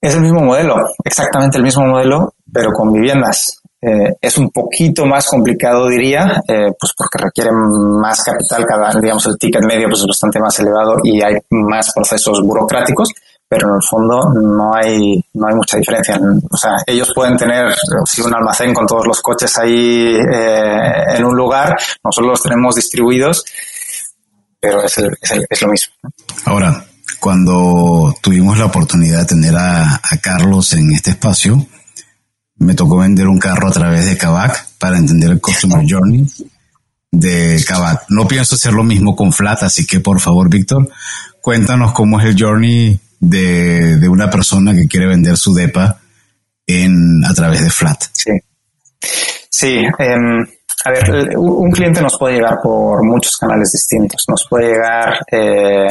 es 0.00 0.14
el 0.14 0.20
mismo 0.20 0.42
modelo, 0.42 0.76
exactamente 1.04 1.58
el 1.58 1.64
mismo 1.64 1.84
modelo, 1.86 2.34
pero 2.52 2.70
con 2.70 2.92
viviendas. 2.92 3.61
Eh, 3.84 4.14
es 4.20 4.38
un 4.38 4.48
poquito 4.50 5.04
más 5.04 5.26
complicado, 5.26 5.88
diría, 5.88 6.40
eh, 6.46 6.70
pues 6.78 6.92
porque 6.96 7.18
requiere 7.24 7.50
más 7.50 8.22
capital, 8.22 8.64
cada, 8.64 9.00
digamos, 9.00 9.26
el 9.26 9.36
ticket 9.36 9.64
medio 9.64 9.88
pues 9.88 10.02
es 10.02 10.06
bastante 10.06 10.38
más 10.38 10.56
elevado 10.60 10.98
y 11.02 11.20
hay 11.20 11.34
más 11.50 11.92
procesos 11.92 12.40
burocráticos, 12.44 13.12
pero 13.48 13.70
en 13.70 13.74
el 13.74 13.82
fondo 13.82 14.32
no 14.40 14.72
hay, 14.72 15.20
no 15.34 15.48
hay 15.48 15.54
mucha 15.56 15.78
diferencia. 15.78 16.16
O 16.48 16.56
sea, 16.56 16.76
ellos 16.86 17.10
pueden 17.12 17.36
tener 17.36 17.74
si 18.04 18.22
un 18.22 18.32
almacén 18.32 18.72
con 18.72 18.86
todos 18.86 19.04
los 19.04 19.20
coches 19.20 19.58
ahí 19.58 20.16
eh, 20.32 21.16
en 21.16 21.24
un 21.24 21.36
lugar, 21.36 21.76
nosotros 22.04 22.30
los 22.30 22.42
tenemos 22.42 22.76
distribuidos, 22.76 23.44
pero 24.60 24.84
es, 24.84 24.96
es, 24.96 25.60
lo 25.60 25.68
mismo. 25.68 25.92
Ahora, 26.44 26.84
cuando 27.18 28.14
tuvimos 28.22 28.58
la 28.58 28.66
oportunidad 28.66 29.18
de 29.18 29.26
tener 29.26 29.56
a, 29.56 29.96
a 29.96 30.16
Carlos 30.22 30.72
en 30.74 30.92
este 30.92 31.10
espacio, 31.10 31.66
me 32.62 32.74
tocó 32.74 32.98
vender 32.98 33.28
un 33.28 33.38
carro 33.38 33.68
a 33.68 33.72
través 33.72 34.06
de 34.06 34.16
Kavak 34.16 34.66
para 34.78 34.98
entender 34.98 35.30
el 35.30 35.40
Customer 35.40 35.84
Journey 35.88 36.26
de 37.10 37.62
Kavak. 37.66 38.06
No 38.08 38.26
pienso 38.26 38.54
hacer 38.54 38.72
lo 38.72 38.84
mismo 38.84 39.14
con 39.14 39.32
Flat, 39.32 39.62
así 39.62 39.86
que 39.86 40.00
por 40.00 40.20
favor, 40.20 40.48
Víctor, 40.48 40.88
cuéntanos 41.40 41.92
cómo 41.92 42.20
es 42.20 42.26
el 42.26 42.42
journey 42.42 42.98
de, 43.20 43.98
de 43.98 44.08
una 44.08 44.30
persona 44.30 44.74
que 44.74 44.88
quiere 44.88 45.06
vender 45.06 45.36
su 45.36 45.54
DEPA 45.54 46.00
en, 46.66 47.24
a 47.24 47.34
través 47.34 47.62
de 47.62 47.70
Flat. 47.70 48.04
Sí. 48.12 48.30
Sí. 49.50 49.84
Em, 49.98 50.46
a 50.84 50.90
ver, 50.90 51.36
un 51.36 51.70
cliente 51.70 52.00
nos 52.00 52.18
puede 52.18 52.36
llegar 52.36 52.58
por 52.62 53.04
muchos 53.04 53.36
canales 53.36 53.70
distintos. 53.72 54.24
Nos 54.28 54.46
puede 54.48 54.72
llegar 54.72 55.24
eh, 55.30 55.86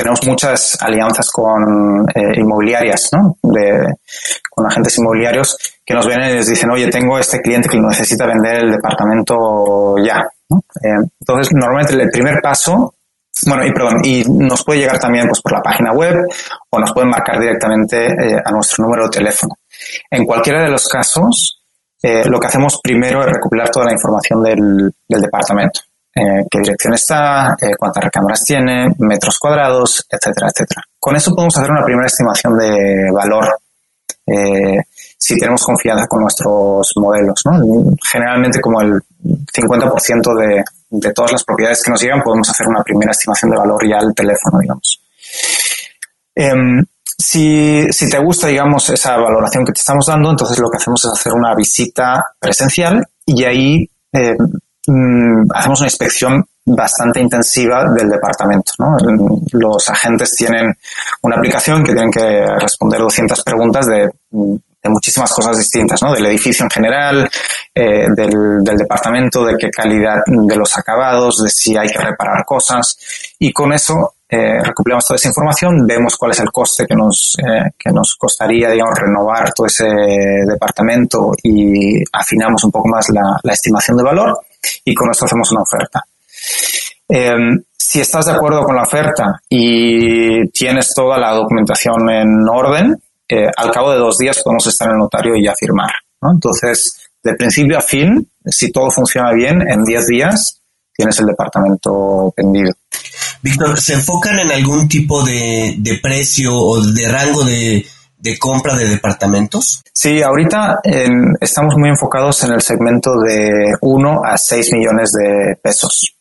tenemos 0.00 0.26
muchas 0.26 0.78
alianzas 0.80 1.30
con 1.30 2.06
eh, 2.14 2.32
inmobiliarias, 2.40 3.10
¿no? 3.12 3.36
Con 4.50 4.66
agentes 4.66 4.96
inmobiliarios 4.98 5.58
que 5.84 5.92
nos 5.92 6.06
vienen 6.06 6.30
y 6.30 6.36
nos 6.36 6.46
dicen, 6.46 6.70
oye, 6.70 6.88
tengo 6.88 7.18
este 7.18 7.40
cliente 7.40 7.68
que 7.68 7.78
necesita 7.78 8.24
vender 8.26 8.64
el 8.64 8.72
departamento 8.72 9.96
ya. 10.02 10.26
Eh, 10.50 11.06
entonces, 11.20 11.52
normalmente 11.52 12.02
el 12.02 12.08
primer 12.08 12.40
paso, 12.42 12.94
bueno, 13.46 13.66
y 13.66 13.72
perdón, 13.72 14.00
y 14.02 14.24
nos 14.26 14.64
puede 14.64 14.80
llegar 14.80 14.98
también 14.98 15.26
pues, 15.26 15.42
por 15.42 15.52
la 15.52 15.60
página 15.60 15.92
web 15.92 16.14
o 16.70 16.78
nos 16.78 16.92
pueden 16.92 17.10
marcar 17.10 17.38
directamente 17.38 18.06
eh, 18.06 18.40
a 18.42 18.50
nuestro 18.52 18.84
número 18.84 19.04
de 19.04 19.10
teléfono. 19.10 19.54
En 20.10 20.24
cualquiera 20.24 20.62
de 20.62 20.70
los 20.70 20.88
casos, 20.88 21.58
lo 22.02 22.40
que 22.40 22.46
hacemos 22.46 22.80
primero 22.82 23.20
es 23.20 23.26
recopilar 23.26 23.68
toda 23.68 23.84
la 23.84 23.92
información 23.92 24.42
del 24.42 24.94
departamento. 25.06 25.80
Eh, 26.14 26.44
qué 26.50 26.58
dirección 26.58 26.94
está, 26.94 27.56
eh, 27.60 27.76
cuántas 27.78 28.02
recámaras 28.02 28.42
tiene, 28.44 28.92
metros 28.98 29.38
cuadrados, 29.38 30.06
etcétera, 30.10 30.48
etcétera. 30.48 30.82
Con 30.98 31.14
eso 31.14 31.32
podemos 31.34 31.56
hacer 31.56 31.70
una 31.70 31.84
primera 31.84 32.06
estimación 32.06 32.58
de 32.58 33.10
valor 33.12 33.46
eh, 34.26 34.78
si 35.16 35.36
tenemos 35.38 35.62
confianza 35.62 36.06
con 36.08 36.22
nuestros 36.22 36.92
modelos. 36.96 37.42
Generalmente 38.10 38.60
como 38.60 38.80
el 38.80 39.00
50% 39.22 40.36
de, 40.36 40.64
de 40.90 41.12
todas 41.12 41.32
las 41.32 41.44
propiedades 41.44 41.82
que 41.82 41.90
nos 41.90 42.02
llegan 42.02 42.22
podemos 42.22 42.48
hacer 42.48 42.66
una 42.66 42.82
primera 42.82 43.12
estimación 43.12 43.52
de 43.52 43.58
valor 43.58 43.88
ya 43.88 43.98
al 43.98 44.14
teléfono, 44.14 44.58
digamos. 44.58 45.00
Em, 46.34 46.84
si, 47.18 47.86
si, 47.92 48.08
te 48.08 48.18
gusta, 48.18 48.48
digamos, 48.48 48.88
esa 48.90 49.16
valoración 49.16 49.64
que 49.64 49.72
te 49.72 49.80
estamos 49.80 50.06
dando, 50.06 50.30
entonces 50.30 50.58
lo 50.58 50.70
que 50.70 50.78
hacemos 50.78 51.04
es 51.04 51.12
hacer 51.12 51.32
una 51.34 51.54
visita 51.54 52.24
presencial 52.40 53.06
y 53.26 53.44
ahí 53.44 53.90
Mm, 54.92 55.46
hacemos 55.54 55.78
una 55.78 55.86
inspección 55.86 56.44
bastante 56.66 57.20
intensiva 57.20 57.84
del 57.96 58.08
departamento. 58.08 58.72
Los 59.52 59.88
agentes 59.88 60.34
tienen 60.34 60.76
una 61.22 61.36
aplicación 61.36 61.84
que 61.84 61.92
tienen 61.92 62.10
que 62.10 62.44
responder 62.58 62.98
200 62.98 63.40
preguntas 63.44 63.86
de, 63.86 64.10
muchísimas 64.82 65.32
cosas 65.32 65.58
distintas, 65.58 66.02
¿no? 66.02 66.12
del 66.12 66.26
edificio 66.26 66.64
en 66.64 66.70
general, 66.70 67.30
eh, 67.72 68.06
del, 68.16 68.64
departamento, 68.76 69.44
de 69.44 69.56
qué 69.56 69.70
calidad 69.70 70.22
de 70.26 70.56
los 70.56 70.76
acabados, 70.76 71.40
de 71.44 71.50
si 71.50 71.76
hay 71.76 71.88
que 71.88 71.98
reparar 71.98 72.44
cosas. 72.44 72.98
Y 73.38 73.52
con 73.52 73.72
eso 73.72 74.14
eh, 74.28 74.60
recopilamos 74.60 75.04
toda 75.04 75.16
esa 75.16 75.28
información, 75.28 75.86
vemos 75.86 76.16
cuál 76.16 76.32
es 76.32 76.40
el 76.40 76.50
coste 76.50 76.84
que 76.84 76.96
nos, 76.96 77.36
eh, 77.38 77.70
que 77.78 77.92
nos 77.92 78.16
costaría, 78.16 78.70
digamos, 78.70 78.98
renovar 78.98 79.52
todo 79.52 79.68
ese 79.68 79.86
departamento 79.86 81.30
y 81.44 82.02
afinamos 82.12 82.64
un 82.64 82.72
poco 82.72 82.88
más 82.88 83.08
la, 83.10 83.38
la 83.44 83.52
estimación 83.52 83.96
de 83.96 84.02
valor 84.02 84.40
y 84.84 84.94
con 84.94 85.10
esto 85.10 85.24
hacemos 85.24 85.50
una 85.52 85.62
oferta. 85.62 86.04
Em, 87.08 87.62
si 87.76 88.00
estás 88.00 88.26
de 88.26 88.32
acuerdo 88.32 88.62
con 88.62 88.76
la 88.76 88.82
oferta 88.82 89.40
y 89.48 90.48
tienes 90.50 90.92
toda 90.94 91.18
la 91.18 91.32
documentación 91.32 92.08
en 92.10 92.28
orden, 92.48 92.96
eh, 93.28 93.48
al 93.56 93.70
cabo 93.70 93.90
de 93.90 93.98
dos 93.98 94.16
días 94.18 94.40
podemos 94.42 94.66
estar 94.66 94.88
en 94.88 94.94
el 94.94 94.98
notario 95.00 95.34
y 95.34 95.44
ya 95.44 95.54
firmar. 95.58 95.90
Entonces, 96.22 97.10
de 97.22 97.34
principio 97.34 97.78
a 97.78 97.80
fin, 97.80 98.28
si 98.44 98.70
todo 98.70 98.90
funciona 98.90 99.32
bien, 99.32 99.60
en 99.68 99.82
10 99.84 100.06
días 100.06 100.60
tienes 100.94 101.18
el 101.20 101.26
departamento 101.26 102.32
vendido. 102.36 102.72
Víctor, 103.42 103.80
¿se 103.80 103.94
enfocan 103.94 104.38
en 104.38 104.50
algún 104.52 104.86
tipo 104.86 105.22
de, 105.24 105.76
de 105.78 105.98
precio 106.02 106.54
o 106.54 106.80
de 106.80 107.08
rango 107.08 107.44
de, 107.44 107.86
de 108.20 108.38
compra 108.38 108.76
de 108.76 108.88
departamentos? 108.88 109.82
Sí, 109.92 110.22
ahorita 110.22 110.80
estamos 111.40 111.74
muy 111.76 111.88
enfocados 111.88 112.42
en 112.44 112.52
el 112.52 112.62
segmento 112.62 113.12
de 113.18 113.74
1 113.80 114.20
a 114.24 114.36
6 114.36 114.72
millones 114.72 115.12
de 115.12 115.56
pesos. 115.62 116.14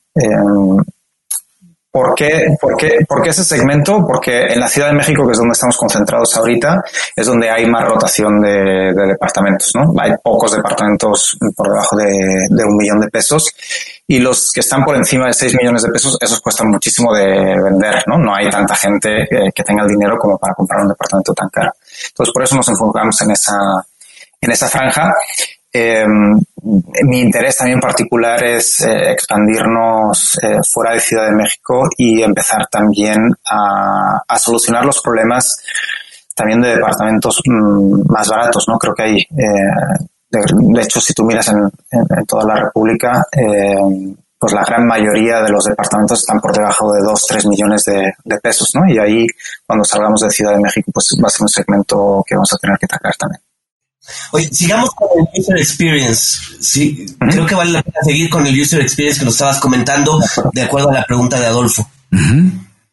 ¿Por 1.91 2.13
qué, 2.13 2.55
por, 2.61 2.77
qué, 2.77 2.99
¿Por 3.07 3.23
qué 3.23 3.31
ese 3.31 3.43
segmento? 3.43 4.05
Porque 4.05 4.43
en 4.43 4.59
la 4.59 4.67
Ciudad 4.67 4.89
de 4.89 4.93
México, 4.93 5.25
que 5.25 5.31
es 5.31 5.39
donde 5.39 5.53
estamos 5.53 5.75
concentrados 5.75 6.37
ahorita, 6.37 6.83
es 7.15 7.25
donde 7.25 7.49
hay 7.49 7.65
más 7.65 7.83
rotación 7.83 8.39
de, 8.41 8.93
departamentos, 9.07 9.71
¿no? 9.73 9.91
Hay 9.99 10.11
pocos 10.23 10.51
departamentos 10.51 11.35
por 11.55 11.67
debajo 11.67 11.95
de, 11.95 12.63
un 12.63 12.77
millón 12.77 12.99
de 12.99 13.07
pesos 13.07 13.51
y 14.05 14.19
los 14.19 14.51
que 14.51 14.59
están 14.59 14.83
por 14.83 14.95
encima 14.95 15.25
de 15.25 15.33
6 15.33 15.55
millones 15.55 15.81
de 15.81 15.89
pesos, 15.89 16.15
esos 16.21 16.39
cuestan 16.41 16.67
muchísimo 16.67 17.11
de 17.11 17.25
vender, 17.25 18.03
¿no? 18.05 18.19
No 18.19 18.35
hay 18.35 18.51
tanta 18.51 18.75
gente 18.75 19.23
eh, 19.23 19.51
que 19.53 19.63
tenga 19.63 19.81
el 19.81 19.89
dinero 19.89 20.15
como 20.19 20.37
para 20.37 20.53
comprar 20.53 20.81
un 20.81 20.89
departamento 20.89 21.33
tan 21.33 21.49
caro. 21.49 21.71
Entonces, 22.07 22.33
por 22.33 22.43
eso 22.43 22.55
nos 22.55 22.67
enfocamos 22.69 23.21
en 23.21 23.31
esa, 23.31 23.55
en 24.41 24.51
esa 24.51 24.67
franja. 24.67 25.13
Eh, 25.71 26.05
mi 27.03 27.19
interés 27.19 27.57
también 27.57 27.79
particular 27.79 28.43
es 28.43 28.81
eh, 28.81 29.11
expandirnos 29.11 30.39
eh, 30.41 30.59
fuera 30.67 30.93
de 30.93 30.99
Ciudad 30.99 31.25
de 31.25 31.35
México 31.35 31.83
y 31.95 32.23
empezar 32.23 32.67
también 32.67 33.17
a, 33.49 34.23
a 34.27 34.39
solucionar 34.39 34.83
los 34.83 34.99
problemas 35.01 35.57
también 36.35 36.61
de 36.61 36.75
departamentos 36.75 37.41
mm, 37.45 38.11
más 38.11 38.27
baratos, 38.29 38.65
¿no? 38.67 38.79
Creo 38.79 38.95
que 38.95 39.03
hay, 39.03 39.27
de, 39.29 40.81
hecho, 40.81 41.01
si 41.01 41.13
tú 41.13 41.23
miras 41.23 41.49
en, 41.49 41.57
en, 41.91 42.25
toda 42.25 42.45
la 42.45 42.63
República, 42.63 43.23
pues 44.39 44.53
la 44.53 44.63
gran 44.63 44.85
mayoría 44.85 45.41
de 45.41 45.51
los 45.51 45.65
departamentos 45.65 46.19
están 46.19 46.39
por 46.39 46.55
debajo 46.55 46.91
de 46.93 47.01
2, 47.03 47.25
3 47.27 47.45
millones 47.47 47.83
de, 47.83 48.39
pesos, 48.41 48.69
¿no? 48.73 48.81
Y 48.91 48.97
ahí, 48.97 49.27
cuando 49.67 49.83
salgamos 49.83 50.21
de 50.21 50.29
Ciudad 50.29 50.53
de 50.53 50.61
México, 50.61 50.89
pues 50.93 51.07
va 51.21 51.27
a 51.27 51.29
ser 51.29 51.41
un 51.41 51.49
segmento 51.49 52.23
que 52.25 52.35
vamos 52.35 52.53
a 52.53 52.57
tener 52.57 52.77
que 52.79 52.85
atacar 52.85 53.15
también. 53.17 53.41
Oye, 54.31 54.47
sigamos 54.51 54.91
con 54.91 55.09
el 55.17 55.41
user 55.41 55.57
experience. 55.57 56.39
Sí, 56.61 57.05
creo 57.19 57.45
que 57.45 57.53
vale 57.53 57.71
la 57.71 57.83
pena 57.83 57.97
seguir 58.01 58.29
con 58.29 58.47
el 58.47 58.59
user 58.59 58.81
experience 58.81 59.19
que 59.19 59.25
nos 59.25 59.35
estabas 59.35 59.59
comentando, 59.59 60.19
de 60.53 60.61
acuerdo 60.61 60.89
a 60.89 60.93
la 60.93 61.03
pregunta 61.03 61.37
de 61.37 61.45
Adolfo. 61.45 61.87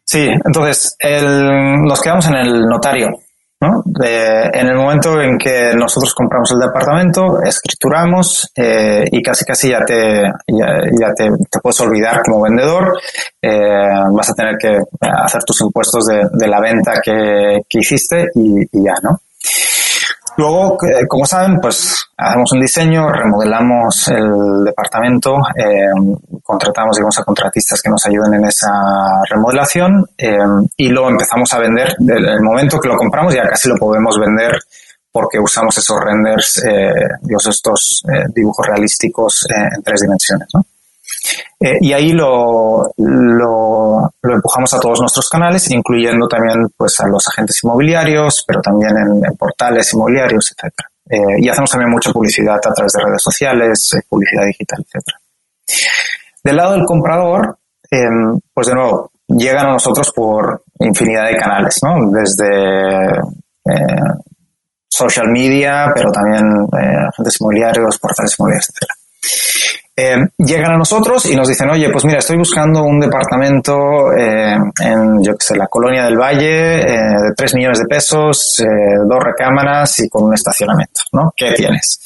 Sí, 0.03 0.27
entonces 0.45 0.97
nos 1.01 2.01
quedamos 2.01 2.25
en 2.27 2.35
el 2.35 2.61
notario. 2.61 3.21
¿No? 3.59 3.83
en 4.03 4.67
el 4.67 4.75
momento 4.75 5.19
en 5.19 5.37
que 5.37 5.73
nosotros 5.75 6.13
compramos 6.13 6.51
el 6.51 6.59
departamento, 6.59 7.41
escrituramos 7.43 8.51
eh, 8.55 9.05
y 9.11 9.21
casi 9.23 9.45
casi 9.45 9.69
ya 9.69 9.83
te, 9.83 10.23
ya, 10.47 11.13
te, 11.15 11.29
puedes 11.61 11.79
olvidar 11.81 12.21
como 12.23 12.43
vendedor. 12.43 12.99
Eh, 13.41 13.49
vas 14.11 14.29
a 14.29 14.33
tener 14.33 14.55
que 14.59 14.77
hacer 15.01 15.43
tus 15.43 15.61
impuestos 15.61 16.05
de, 16.05 16.47
la 16.47 16.61
venta 16.61 16.93
que, 17.03 17.61
hiciste 17.69 18.27
y, 18.35 18.61
y 18.71 18.83
ya, 18.83 18.93
¿no? 19.01 19.19
Luego, 20.37 20.77
eh, 20.83 21.07
como 21.07 21.25
saben, 21.25 21.57
pues 21.59 22.11
hacemos 22.15 22.51
un 22.51 22.61
diseño, 22.61 23.11
remodelamos 23.11 24.07
el 24.09 24.65
departamento, 24.65 25.35
eh, 25.55 25.89
contratamos, 26.43 26.97
a 27.17 27.23
contratistas 27.23 27.81
que 27.81 27.89
nos 27.89 28.05
ayuden 28.05 28.35
en 28.35 28.45
esa 28.45 28.69
remodelación 29.29 30.05
eh, 30.15 30.37
y 30.77 30.89
lo 30.89 31.09
empezamos 31.09 31.51
a 31.53 31.59
vender. 31.59 31.95
Desde 31.97 32.33
el 32.33 32.41
momento 32.41 32.79
que 32.79 32.87
lo 32.87 32.95
compramos 32.95 33.33
ya 33.33 33.47
casi 33.47 33.67
lo 33.67 33.75
podemos 33.77 34.19
vender 34.19 34.59
porque 35.11 35.39
usamos 35.39 35.75
esos 35.75 35.99
renders, 35.99 36.61
digamos, 37.21 37.47
estos 37.47 38.03
dibujos 38.35 38.67
realísticos 38.67 39.47
en 39.49 39.81
tres 39.81 40.01
dimensiones, 40.01 40.47
¿no? 40.53 40.63
Eh, 41.59 41.77
y 41.81 41.93
ahí 41.93 42.11
lo, 42.11 42.91
lo, 42.97 44.11
empujamos 44.21 44.73
a 44.73 44.79
todos 44.79 45.01
nuestros 45.01 45.27
canales, 45.29 45.69
incluyendo 45.71 46.27
también 46.27 46.67
pues, 46.75 46.99
a 46.99 47.07
los 47.07 47.27
agentes 47.27 47.59
inmobiliarios, 47.63 48.43
pero 48.45 48.61
también 48.61 48.91
en, 48.97 49.35
portales 49.35 49.91
inmobiliarios, 49.93 50.51
etc. 50.51 50.73
Eh, 51.09 51.17
y 51.39 51.49
hacemos 51.49 51.71
también 51.71 51.91
mucha 51.91 52.11
publicidad 52.11 52.57
a 52.57 52.73
través 52.73 52.91
de 52.93 53.03
redes 53.03 53.21
sociales, 53.21 53.89
eh, 53.95 54.01
publicidad 54.07 54.45
digital, 54.45 54.85
etc. 54.87 55.03
Del 56.43 56.55
lado 56.55 56.73
del 56.73 56.85
comprador, 56.85 57.57
em, 57.89 58.39
pues 58.53 58.67
de 58.67 58.75
nuevo, 58.75 59.11
llegan 59.27 59.65
a 59.65 59.73
nosotros 59.73 60.11
por 60.11 60.63
infinidad 60.79 61.27
de 61.27 61.37
canales, 61.37 61.79
¿no? 61.83 62.11
Desde 62.11 63.21
social 64.87 65.27
media, 65.29 65.91
pero 65.93 66.09
también 66.11 66.45
agentes 67.09 67.41
inmobiliarios, 67.41 67.99
portales 67.99 68.35
inmobiliarios, 68.39 68.69
etc. 68.69 68.89
Eh, 69.99 70.15
llegan 70.37 70.73
a 70.73 70.77
nosotros 70.77 71.25
y 71.25 71.35
nos 71.35 71.47
dicen, 71.47 71.71
oye, 71.71 71.89
pues 71.89 72.05
mira, 72.05 72.19
estoy 72.19 72.37
buscando 72.37 72.83
un 72.83 72.99
departamento 72.99 73.73
eh, 74.15 74.53
en, 74.53 75.23
yo 75.23 75.35
qué 75.35 75.43
sé, 75.43 75.55
la 75.55 75.65
colonia 75.65 76.05
del 76.05 76.15
Valle, 76.15 76.81
eh, 76.81 76.99
de 77.29 77.33
3 77.35 77.55
millones 77.55 77.79
de 77.79 77.85
pesos, 77.85 78.57
dos 79.07 79.23
recámaras 79.23 79.97
y 80.01 80.07
con 80.07 80.25
un 80.25 80.35
estacionamiento, 80.35 81.01
¿no? 81.13 81.33
¿Qué 81.35 81.53
tienes? 81.53 81.99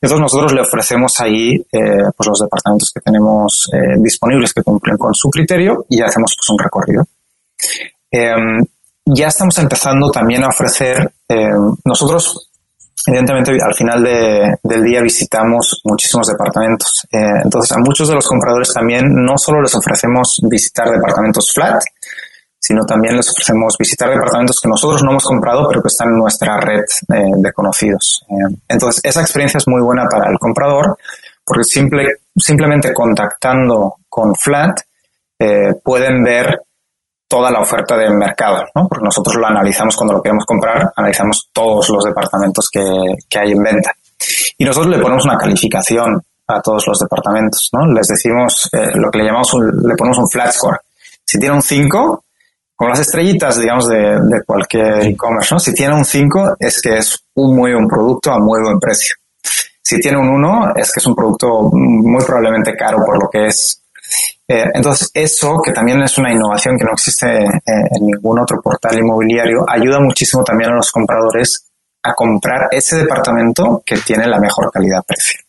Entonces 0.00 0.20
nosotros 0.20 0.54
le 0.54 0.62
ofrecemos 0.62 1.20
ahí 1.20 1.62
pues 1.70 2.26
los 2.26 2.40
departamentos 2.40 2.90
que 2.94 3.00
tenemos 3.02 3.68
disponibles 3.98 4.54
que 4.54 4.62
cumplen 4.62 4.96
con 4.96 5.12
su 5.14 5.28
criterio 5.28 5.84
y 5.90 6.00
hacemos 6.00 6.34
pues 6.38 6.48
un 6.48 6.58
recorrido. 6.58 7.04
ya 9.04 9.26
estamos 9.26 9.58
empezando 9.58 10.10
también 10.10 10.44
a 10.44 10.48
ofrecer, 10.48 11.12
nosotros 11.84 12.53
evidentemente 13.06 13.52
al 13.62 13.74
final 13.74 14.02
del 14.02 14.82
día 14.82 15.02
visitamos 15.02 15.80
muchísimos 15.84 16.26
departamentos. 16.26 17.06
Eh, 17.12 17.42
entonces 17.44 17.72
a 17.72 17.78
muchos 17.78 18.08
de 18.08 18.14
los 18.14 18.26
compradores 18.26 18.72
también 18.72 19.04
no 19.14 19.36
solo 19.36 19.60
les 19.62 19.74
ofrecemos 19.74 20.40
visitar 20.48 20.88
departamentos 20.90 21.50
flat, 21.52 21.82
sino 22.58 22.84
también 22.86 23.16
les 23.16 23.28
ofrecemos 23.30 23.76
visitar 23.78 24.08
departamentos 24.08 24.58
que 24.60 24.68
nosotros 24.68 25.02
no 25.02 25.10
hemos 25.10 25.24
comprado, 25.24 25.68
pero 25.68 25.82
que 25.82 25.88
están 25.88 26.08
en 26.08 26.18
nuestra 26.18 26.58
red 26.58 26.80
eh, 26.80 27.30
de 27.36 27.52
conocidos. 27.52 28.24
Eh, 28.28 28.56
entonces 28.68 29.02
esa 29.04 29.20
experiencia 29.20 29.58
es 29.58 29.68
muy 29.68 29.82
buena 29.82 30.06
para 30.10 30.30
el 30.30 30.38
comprador 30.38 30.96
porque 31.44 31.64
simple, 31.64 32.06
simplemente 32.36 32.92
contactando 32.92 33.96
con 34.08 34.34
flat 34.34 34.80
pueden 35.82 36.24
ver 36.24 36.58
toda 37.34 37.50
la 37.50 37.58
oferta 37.58 37.96
del 37.96 38.14
mercado, 38.14 38.64
¿no? 38.76 38.86
Porque 38.86 39.04
nosotros 39.04 39.34
lo 39.34 39.48
analizamos 39.48 39.96
cuando 39.96 40.14
lo 40.14 40.22
queremos 40.22 40.46
comprar, 40.46 40.92
analizamos 40.94 41.48
todos 41.52 41.88
los 41.88 42.04
departamentos 42.04 42.70
que, 42.70 42.80
que 43.28 43.38
hay 43.40 43.50
en 43.50 43.60
venta. 43.60 43.92
Y 44.56 44.64
nosotros 44.64 44.94
le 44.94 45.02
ponemos 45.02 45.24
una 45.24 45.36
calificación 45.36 46.22
a 46.46 46.60
todos 46.60 46.86
los 46.86 46.96
departamentos, 47.00 47.70
¿no? 47.72 47.92
Les 47.92 48.06
decimos 48.06 48.70
eh, 48.72 48.92
lo 48.94 49.10
que 49.10 49.18
le 49.18 49.24
llamamos, 49.24 49.52
le 49.52 49.96
ponemos 49.96 50.18
un 50.18 50.28
flat 50.28 50.52
score. 50.52 50.78
Si 51.24 51.40
tiene 51.40 51.56
un 51.56 51.62
5, 51.62 52.24
con 52.76 52.88
las 52.88 53.00
estrellitas, 53.00 53.58
digamos, 53.58 53.88
de, 53.88 54.20
de 54.20 54.44
cualquier 54.46 55.04
e-commerce, 55.04 55.52
¿no? 55.56 55.58
Si 55.58 55.74
tiene 55.74 55.92
un 55.92 56.04
5, 56.04 56.58
es 56.60 56.80
que 56.80 56.98
es 56.98 57.18
un 57.34 57.56
muy 57.56 57.72
buen 57.72 57.88
producto 57.88 58.30
a 58.30 58.38
muy 58.38 58.60
buen 58.62 58.78
precio. 58.78 59.16
Si 59.82 59.98
tiene 59.98 60.18
un 60.18 60.28
1, 60.28 60.76
es 60.76 60.92
que 60.92 61.00
es 61.00 61.06
un 61.06 61.16
producto 61.16 61.68
muy 61.72 62.22
probablemente 62.24 62.76
caro 62.76 62.98
por 63.04 63.20
lo 63.20 63.28
que 63.28 63.46
es 63.46 63.83
eh, 64.46 64.64
entonces, 64.74 65.10
eso, 65.14 65.60
que 65.64 65.72
también 65.72 66.02
es 66.02 66.18
una 66.18 66.32
innovación 66.32 66.76
que 66.76 66.84
no 66.84 66.92
existe 66.92 67.26
eh, 67.26 67.60
en 67.64 68.06
ningún 68.06 68.38
otro 68.38 68.60
portal 68.62 68.98
inmobiliario, 68.98 69.64
ayuda 69.68 69.98
muchísimo 70.00 70.44
también 70.44 70.70
a 70.70 70.76
los 70.76 70.90
compradores 70.92 71.70
a 72.02 72.12
comprar 72.14 72.68
ese 72.70 72.98
departamento 72.98 73.82
que 73.84 73.96
tiene 73.98 74.26
la 74.26 74.38
mejor 74.38 74.70
calidad-precio. 74.70 75.40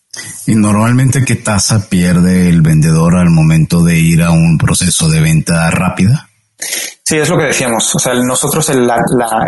¿Y 0.47 0.55
normalmente 0.55 1.25
qué 1.25 1.36
tasa 1.36 1.89
pierde 1.89 2.47
el 2.47 2.62
vendedor 2.62 3.17
al 3.17 3.29
momento 3.29 3.84
de 3.84 3.97
ir 3.97 4.23
a 4.23 4.31
un 4.31 4.58
proceso 4.58 5.10
de 5.10 5.19
venta 5.19 5.69
rápida? 5.71 6.29
Sí, 7.03 7.17
es 7.17 7.29
lo 7.29 7.38
que 7.38 7.47
decíamos. 7.47 7.93
O 7.95 7.99
sea, 7.99 8.13
nosotros 8.13 8.69
el, 8.69 8.89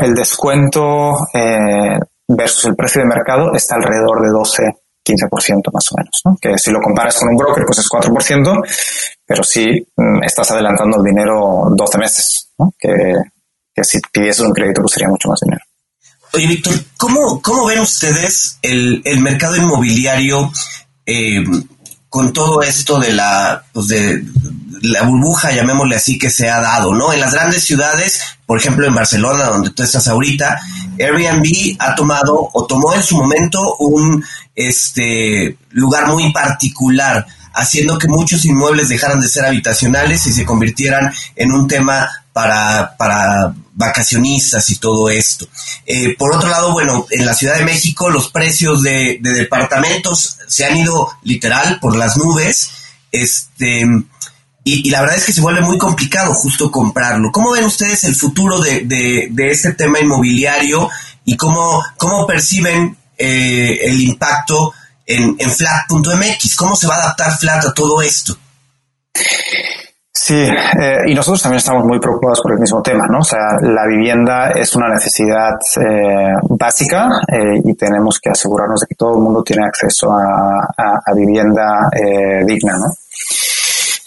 el 0.01 0.13
descuento 0.13 1.13
eh, 1.33 1.97
versus 2.27 2.65
el 2.65 2.75
precio 2.75 3.01
de 3.01 3.07
mercado 3.07 3.53
está 3.53 3.75
alrededor 3.75 4.21
de 4.21 4.29
12 4.29 4.63
15% 5.07 5.71
más 5.73 5.85
o 5.91 5.95
menos, 5.97 6.21
¿no? 6.25 6.37
Que 6.41 6.57
si 6.57 6.71
lo 6.71 6.81
comparas 6.81 7.17
con 7.17 7.29
un 7.29 7.37
broker, 7.37 7.63
pues 7.65 7.79
es 7.79 7.87
4%, 7.87 8.61
pero 9.25 9.43
si 9.43 9.65
mm, 9.95 10.23
estás 10.23 10.51
adelantando 10.51 10.97
el 10.97 11.03
dinero 11.03 11.69
12 11.71 11.97
meses. 11.97 12.49
Que, 12.77 12.89
que 13.73 13.83
si 13.83 13.99
pidieses 14.11 14.41
un 14.41 14.53
crédito, 14.53 14.81
pues 14.81 14.93
sería 14.93 15.07
mucho 15.07 15.29
más 15.29 15.39
dinero. 15.39 15.61
Oye, 16.33 16.47
Víctor, 16.47 16.73
¿cómo, 16.97 17.41
¿cómo 17.41 17.65
ven 17.67 17.79
ustedes 17.79 18.57
el, 18.61 19.01
el 19.05 19.21
mercado 19.21 19.55
inmobiliario 19.55 20.51
eh, 21.05 21.43
con 22.09 22.33
todo 22.33 22.61
esto 22.61 22.99
de 22.99 23.13
la, 23.13 23.63
pues 23.71 23.87
de, 23.87 24.23
la 24.81 25.03
burbuja, 25.03 25.51
llamémosle 25.51 25.95
así, 25.95 26.17
que 26.17 26.29
se 26.29 26.49
ha 26.49 26.59
dado, 26.59 26.93
¿no? 26.93 27.13
En 27.13 27.19
las 27.19 27.33
grandes 27.33 27.63
ciudades, 27.63 28.21
por 28.45 28.59
ejemplo 28.59 28.87
en 28.87 28.95
Barcelona, 28.95 29.45
donde 29.45 29.71
tú 29.71 29.83
estás 29.83 30.07
ahorita, 30.07 30.59
Airbnb 30.99 31.75
ha 31.79 31.95
tomado 31.95 32.49
o 32.53 32.65
tomó 32.65 32.93
en 32.93 33.03
su 33.03 33.17
momento 33.17 33.75
un 33.79 34.23
este 34.55 35.57
lugar 35.71 36.07
muy 36.07 36.31
particular, 36.33 37.25
haciendo 37.53 37.97
que 37.97 38.07
muchos 38.07 38.45
inmuebles 38.45 38.89
dejaran 38.89 39.19
de 39.19 39.27
ser 39.27 39.45
habitacionales 39.45 40.25
y 40.27 40.33
se 40.33 40.45
convirtieran 40.45 41.13
en 41.35 41.51
un 41.51 41.67
tema 41.67 42.09
para, 42.33 42.95
para 42.97 43.53
vacacionistas 43.73 44.69
y 44.69 44.77
todo 44.77 45.09
esto. 45.09 45.47
Eh, 45.85 46.15
por 46.17 46.35
otro 46.35 46.49
lado, 46.49 46.71
bueno, 46.71 47.05
en 47.09 47.25
la 47.25 47.33
Ciudad 47.33 47.57
de 47.57 47.65
México 47.65 48.09
los 48.09 48.29
precios 48.29 48.83
de, 48.83 49.19
de 49.21 49.33
departamentos 49.33 50.37
se 50.47 50.65
han 50.65 50.77
ido 50.77 51.09
literal 51.23 51.79
por 51.79 51.95
las 51.95 52.17
nubes. 52.17 52.69
Este, 53.11 53.85
y, 54.67 54.89
la 54.89 55.01
verdad 55.01 55.17
es 55.17 55.25
que 55.25 55.33
se 55.33 55.41
vuelve 55.41 55.61
muy 55.61 55.77
complicado 55.77 56.33
justo 56.33 56.69
comprarlo. 56.69 57.31
¿Cómo 57.31 57.51
ven 57.51 57.63
ustedes 57.63 58.03
el 58.03 58.15
futuro 58.15 58.59
de, 58.59 58.81
de, 58.85 59.49
este 59.49 59.73
tema 59.73 59.99
inmobiliario 59.99 60.89
y 61.23 61.37
cómo, 61.37 61.81
cómo 61.95 62.27
perciben 62.27 62.97
eh, 63.17 63.79
el 63.83 64.01
impacto 64.01 64.73
en, 65.05 65.37
en 65.39 65.49
Flat.mx? 65.49 66.55
¿Cómo 66.57 66.75
se 66.75 66.87
va 66.87 66.95
a 66.95 67.03
adaptar 67.03 67.37
Flat 67.37 67.65
a 67.65 67.73
todo 67.73 68.01
esto? 68.01 68.37
Sí, 70.11 70.35
eh, 70.35 70.97
y 71.07 71.13
nosotros 71.13 71.41
también 71.41 71.59
estamos 71.59 71.85
muy 71.85 71.99
preocupados 71.99 72.41
por 72.41 72.51
el 72.51 72.59
mismo 72.59 72.81
tema, 72.81 73.05
¿no? 73.09 73.19
O 73.19 73.23
sea, 73.23 73.39
la 73.61 73.87
vivienda 73.87 74.51
es 74.51 74.75
una 74.75 74.89
necesidad 74.89 75.53
eh, 75.79 76.33
básica 76.49 77.07
y 77.63 77.73
tenemos 77.75 78.19
que 78.19 78.31
asegurarnos 78.31 78.81
de 78.81 78.87
que 78.87 78.95
todo 78.95 79.15
el 79.15 79.21
mundo 79.21 79.43
tiene 79.43 79.65
acceso 79.65 80.11
a, 80.11 81.01
a 81.05 81.13
vivienda 81.15 81.89
digna, 82.45 82.73
¿no? 82.73 82.93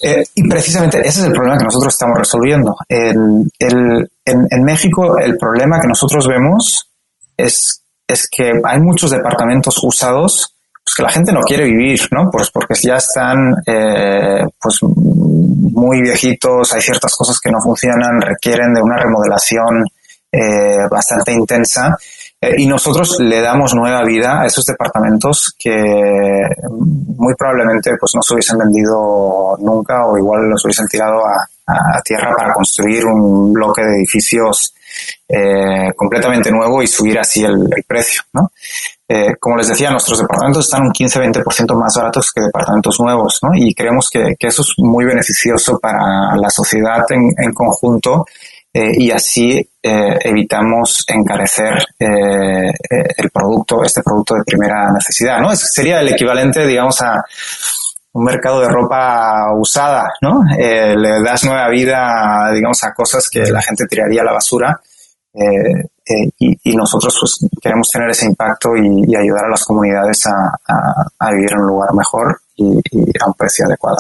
Eh, 0.03 0.25
y 0.35 0.49
precisamente 0.49 0.99
ese 1.01 1.21
es 1.21 1.27
el 1.27 1.33
problema 1.33 1.59
que 1.59 1.65
nosotros 1.65 1.93
estamos 1.93 2.19
resolviendo. 2.19 2.75
El, 2.89 3.51
el, 3.59 4.11
en, 4.25 4.47
en, 4.51 4.65
México 4.65 5.19
el 5.19 5.37
problema 5.37 5.81
que 5.81 5.89
nosotros 5.89 6.27
vemos 6.27 6.89
es, 7.37 7.83
es 8.07 8.29
que 8.31 8.53
hay 8.65 8.81
muchos 8.81 9.11
departamentos 9.11 9.79
usados 9.83 10.55
pues 10.83 10.95
que 10.97 11.03
la 11.03 11.11
gente 11.11 11.33
no 11.33 11.43
quiere 11.43 11.65
vivir, 11.65 12.01
¿no? 12.11 12.31
Pues 12.31 12.51
porque 12.51 12.75
ya 12.75 12.97
están 12.97 13.55
eh, 13.67 14.47
pues 14.61 14.79
muy 14.83 16.01
viejitos, 16.01 16.73
hay 16.73 16.81
ciertas 16.81 17.15
cosas 17.15 17.39
que 17.39 17.51
no 17.51 17.61
funcionan, 17.61 18.21
requieren 18.21 18.73
de 18.73 18.83
una 18.83 18.97
remodelación 18.97 19.85
eh, 20.33 20.89
bastante 20.91 21.33
intensa 21.33 21.97
y 22.43 22.67
nosotros 22.67 23.19
le 23.21 23.43
damos 23.43 23.75
nueva 23.75 24.03
vida 24.03 24.41
a 24.41 24.47
esos 24.47 24.65
departamentos 24.65 25.55
que 25.59 25.77
muy 26.71 27.35
probablemente 27.35 27.91
pues 28.01 28.13
no 28.15 28.23
se 28.23 28.33
hubiesen 28.33 28.57
vendido 28.59 29.59
nunca 29.59 30.07
o 30.07 30.17
igual 30.17 30.49
los 30.49 30.65
hubiesen 30.65 30.89
tirado 30.89 31.21
a, 31.27 31.47
tierra 32.03 32.35
para 32.37 32.53
construir 32.53 33.07
un 33.07 33.53
bloque 33.53 33.83
de 33.83 33.95
edificios 33.99 34.75
eh, 35.29 35.93
completamente 35.95 36.51
nuevo 36.51 36.83
y 36.83 36.89
subir 36.89 37.17
así 37.17 37.45
el, 37.45 37.69
precio. 37.87 38.23
¿no? 38.33 38.51
Eh, 39.07 39.37
como 39.39 39.57
les 39.57 39.69
decía, 39.69 39.89
nuestros 39.93 40.19
departamentos 40.19 40.65
están 40.65 40.83
un 40.83 40.93
15-20% 40.93 41.79
más 41.79 41.95
baratos 41.95 42.33
que 42.35 42.41
departamentos 42.41 42.99
nuevos 42.99 43.39
¿no? 43.43 43.51
y 43.55 43.73
creemos 43.73 44.11
que, 44.11 44.35
que, 44.37 44.49
eso 44.49 44.63
es 44.63 44.73
muy 44.79 45.05
beneficioso 45.05 45.79
para 45.79 46.35
la 46.35 46.51
sociedad 46.51 47.05
en, 47.11 47.31
en 47.39 47.53
conjunto 47.53 48.25
eh, 48.73 48.93
y 48.99 49.11
así 49.11 49.59
eh, 49.83 50.19
evitamos 50.23 51.05
encarecer 51.09 51.79
eh, 51.99 52.73
el 53.17 53.31
producto, 53.31 53.83
este 53.85 54.03
producto 54.03 54.35
de 54.35 54.45
primera 54.45 54.93
necesidad, 54.93 55.41
¿no? 55.41 55.55
sería 55.57 56.01
el 56.01 56.09
equivalente, 56.09 56.65
digamos, 56.67 57.03
a 57.03 57.21
un 58.13 58.25
mercado 58.25 58.61
de 58.61 58.69
ropa 58.69 59.53
usada, 59.59 60.13
¿no? 60.21 60.43
le 60.57 61.23
das 61.23 61.45
nueva 61.45 61.69
vida, 61.69 62.51
digamos, 62.53 62.83
a 62.85 62.93
cosas 62.93 63.29
que 63.29 63.41
la 63.51 63.63
gente 63.63 63.87
tiraría 63.87 64.23
a 64.23 64.25
la 64.25 64.33
basura 64.33 64.81
y, 66.39 66.77
nosotros 66.77 67.17
pues 67.21 67.51
queremos 67.61 67.89
tener 67.91 68.11
ese 68.11 68.27
impacto 68.27 68.71
y, 68.77 69.15
ayudar 69.15 69.47
a 69.47 69.51
las 69.51 69.65
comunidades 69.65 70.23
a, 70.27 71.31
vivir 71.31 71.53
en 71.53 71.59
un 71.59 71.67
lugar 71.67 71.91
mejor 71.95 72.41
y, 72.57 72.79
a 73.21 73.27
un 73.27 73.35
precio 73.35 73.67
adecuado. 73.67 73.99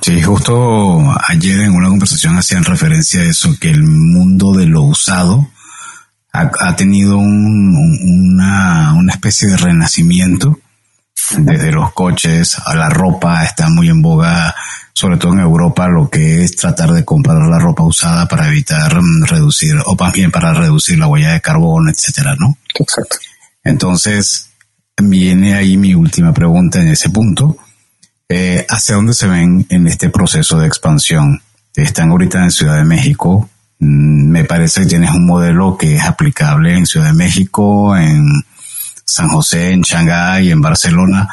Sí, 0.00 0.22
justo 0.22 0.98
ayer 1.28 1.60
en 1.60 1.74
una 1.74 1.88
conversación 1.88 2.36
hacían 2.36 2.64
referencia 2.64 3.20
a 3.20 3.24
eso, 3.24 3.50
que 3.60 3.70
el 3.70 3.82
mundo 3.84 4.52
de 4.52 4.66
lo 4.66 4.82
usado 4.82 5.46
ha, 6.32 6.76
tenido 6.76 7.18
una, 7.18 8.94
una 8.94 9.12
especie 9.12 9.48
de 9.48 9.56
renacimiento 9.58 10.58
desde 11.38 11.72
los 11.72 11.92
coches 11.92 12.56
a 12.64 12.74
la 12.74 12.88
ropa, 12.88 13.44
está 13.44 13.68
muy 13.68 13.88
en 13.88 14.02
boga, 14.02 14.54
sobre 14.92 15.16
todo 15.16 15.32
en 15.32 15.40
Europa, 15.40 15.88
lo 15.88 16.08
que 16.08 16.42
es 16.42 16.56
tratar 16.56 16.92
de 16.92 17.04
comprar 17.04 17.38
la 17.48 17.58
ropa 17.58 17.82
usada 17.84 18.26
para 18.26 18.48
evitar 18.48 19.00
mm, 19.00 19.24
reducir, 19.24 19.76
o 19.86 19.96
más 19.96 20.12
bien 20.12 20.30
para 20.30 20.52
reducir 20.52 20.98
la 20.98 21.06
huella 21.06 21.32
de 21.32 21.40
carbono, 21.40 21.90
etcétera, 21.90 22.34
¿no? 22.38 22.56
Exacto. 22.78 23.16
Entonces, 23.64 24.50
viene 24.96 25.54
ahí 25.54 25.76
mi 25.76 25.94
última 25.94 26.32
pregunta 26.32 26.80
en 26.80 26.88
ese 26.88 27.10
punto. 27.10 27.56
Eh, 28.28 28.66
¿Hacia 28.68 28.96
dónde 28.96 29.14
se 29.14 29.26
ven 29.26 29.66
en 29.68 29.86
este 29.86 30.08
proceso 30.08 30.58
de 30.58 30.66
expansión? 30.66 31.42
Están 31.74 32.10
ahorita 32.10 32.42
en 32.42 32.50
Ciudad 32.50 32.76
de 32.76 32.84
México. 32.84 33.48
Mm, 33.78 34.30
me 34.30 34.44
parece 34.44 34.82
que 34.82 34.86
tienes 34.86 35.10
un 35.10 35.26
modelo 35.26 35.76
que 35.76 35.96
es 35.96 36.04
aplicable 36.04 36.74
en 36.76 36.86
Ciudad 36.86 37.06
de 37.06 37.12
México, 37.14 37.96
en 37.96 38.44
San 39.04 39.28
José, 39.28 39.72
en 39.72 39.82
Shanghái, 39.82 40.50
en 40.50 40.60
Barcelona. 40.60 41.28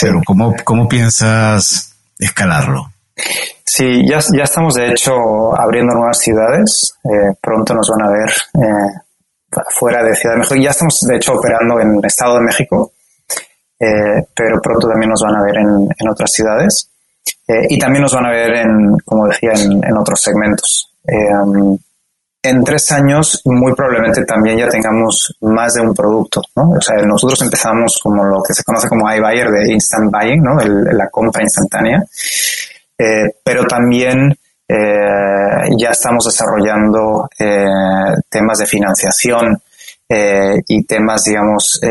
Pero 0.00 0.20
¿cómo, 0.24 0.54
cómo 0.64 0.88
piensas 0.88 1.94
escalarlo? 2.18 2.92
Sí, 3.64 4.06
ya, 4.08 4.18
ya 4.36 4.44
estamos 4.44 4.74
de 4.74 4.90
hecho 4.90 5.12
abriendo 5.58 5.94
nuevas 5.94 6.18
ciudades. 6.18 6.94
Eh, 7.04 7.34
pronto 7.40 7.74
nos 7.74 7.88
van 7.90 8.08
a 8.08 8.10
ver 8.10 8.30
eh, 8.54 9.60
fuera 9.70 10.02
de 10.02 10.14
Ciudad 10.14 10.34
de 10.34 10.40
México. 10.40 10.60
Ya 10.60 10.70
estamos 10.70 11.00
de 11.08 11.16
hecho 11.16 11.34
operando 11.34 11.80
en 11.80 11.96
el 11.96 12.04
Estado 12.04 12.36
de 12.36 12.42
México. 12.42 12.92
Eh, 13.78 14.26
pero 14.34 14.60
pronto 14.60 14.88
también 14.88 15.10
nos 15.10 15.22
van 15.22 15.36
a 15.36 15.42
ver 15.42 15.56
en, 15.56 15.88
en 15.98 16.08
otras 16.08 16.30
ciudades 16.30 16.90
y 17.68 17.78
también 17.78 18.02
nos 18.02 18.14
van 18.14 18.26
a 18.26 18.30
ver 18.30 18.54
en, 18.54 18.96
como 19.04 19.26
decía, 19.26 19.50
en, 19.54 19.72
en 19.82 19.96
otros 19.96 20.20
segmentos. 20.20 20.92
Eh, 21.06 21.78
en 22.42 22.64
tres 22.64 22.90
años 22.92 23.42
muy 23.44 23.74
probablemente 23.74 24.24
también 24.24 24.58
ya 24.58 24.68
tengamos 24.68 25.36
más 25.42 25.74
de 25.74 25.82
un 25.82 25.94
producto, 25.94 26.40
¿no? 26.56 26.70
O 26.70 26.80
sea, 26.80 26.96
nosotros 27.04 27.42
empezamos 27.42 27.98
como 28.02 28.24
lo 28.24 28.42
que 28.42 28.54
se 28.54 28.64
conoce 28.64 28.88
como 28.88 29.12
iBuyer 29.12 29.48
de 29.50 29.72
instant 29.72 30.10
buying, 30.10 30.42
¿no? 30.42 30.56
la 30.58 31.08
compra 31.10 31.42
instantánea, 31.42 32.02
pero 33.44 33.64
también 33.64 34.34
ya 34.68 35.90
estamos 35.90 36.24
desarrollando 36.24 37.28
temas 38.30 38.58
de 38.58 38.66
financiación 38.66 39.60
eh, 40.12 40.60
y 40.66 40.82
temas, 40.82 41.22
digamos, 41.22 41.78
eh, 41.84 41.88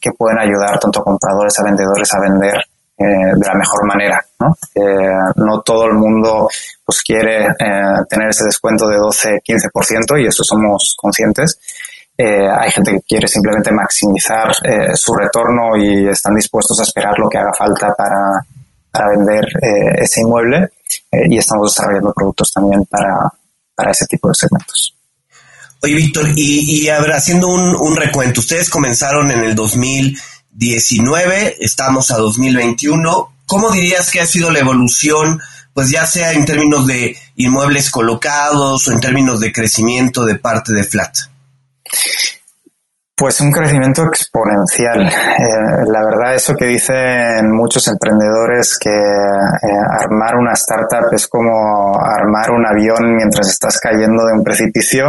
que 0.00 0.12
pueden 0.12 0.38
ayudar 0.38 0.78
tanto 0.78 1.00
a 1.00 1.04
compradores 1.04 1.58
a 1.58 1.64
vendedores 1.64 2.14
a 2.14 2.20
vender 2.20 2.62
eh, 2.98 3.04
de 3.04 3.46
la 3.46 3.54
mejor 3.54 3.86
manera, 3.86 4.24
¿no? 4.40 4.56
no 5.36 5.60
todo 5.62 5.86
el 5.86 5.94
mundo 5.94 6.48
pues 6.84 7.02
quiere 7.02 7.46
tener 8.08 8.28
ese 8.28 8.44
descuento 8.44 8.86
de 8.86 8.96
12-15% 8.96 10.22
y 10.22 10.26
eso 10.26 10.42
somos 10.44 10.94
conscientes. 10.96 11.58
hay 12.18 12.70
gente 12.70 12.92
que 12.92 13.02
quiere 13.02 13.28
simplemente 13.28 13.72
maximizar 13.72 14.52
su 14.94 15.14
retorno 15.14 15.76
y 15.76 16.08
están 16.08 16.34
dispuestos 16.34 16.78
a 16.80 16.84
esperar 16.84 17.18
lo 17.18 17.28
que 17.28 17.38
haga 17.38 17.52
falta 17.52 17.88
para, 17.96 18.40
para 18.90 19.10
vender 19.10 19.44
ese 19.98 20.20
inmueble 20.20 20.70
y 21.28 21.38
estamos 21.38 21.74
desarrollando 21.74 22.12
productos 22.12 22.52
también 22.52 22.84
para, 22.86 23.30
para 23.74 23.90
ese 23.90 24.06
tipo 24.06 24.28
de 24.28 24.34
segmentos. 24.34 24.96
Oye, 25.82 25.94
Víctor, 25.94 26.30
y, 26.34 26.84
y 26.84 26.88
haciendo 26.88 27.48
un, 27.48 27.76
un, 27.76 27.96
recuento, 27.96 28.40
ustedes 28.40 28.70
comenzaron 28.70 29.30
en 29.30 29.44
el 29.44 29.54
2019, 30.56 31.58
estamos 31.60 32.10
a 32.10 32.16
2021. 32.16 33.32
¿Cómo 33.44 33.70
dirías 33.70 34.10
que 34.10 34.20
ha 34.20 34.26
sido 34.26 34.50
la 34.50 34.60
evolución, 34.60 35.38
pues 35.74 35.90
ya 35.90 36.06
sea 36.06 36.32
en 36.32 36.46
términos 36.46 36.86
de 36.86 37.16
inmuebles 37.36 37.90
colocados 37.90 38.88
o 38.88 38.92
en 38.92 39.00
términos 39.00 39.40
de 39.40 39.52
crecimiento 39.52 40.24
de 40.24 40.36
parte 40.36 40.72
de 40.72 40.84
Flat? 40.84 41.18
Pues 43.18 43.40
un 43.40 43.50
crecimiento 43.50 44.02
exponencial. 44.04 45.08
Eh, 45.08 45.86
la 45.90 46.04
verdad, 46.04 46.34
eso 46.34 46.54
que 46.54 46.66
dicen 46.66 47.50
muchos 47.50 47.88
emprendedores, 47.88 48.76
que 48.78 48.90
eh, 48.90 50.02
armar 50.02 50.36
una 50.36 50.52
startup 50.52 51.10
es 51.12 51.26
como 51.26 51.98
armar 51.98 52.50
un 52.50 52.66
avión 52.66 53.16
mientras 53.16 53.48
estás 53.48 53.80
cayendo 53.80 54.22
de 54.26 54.34
un 54.34 54.44
precipicio, 54.44 55.06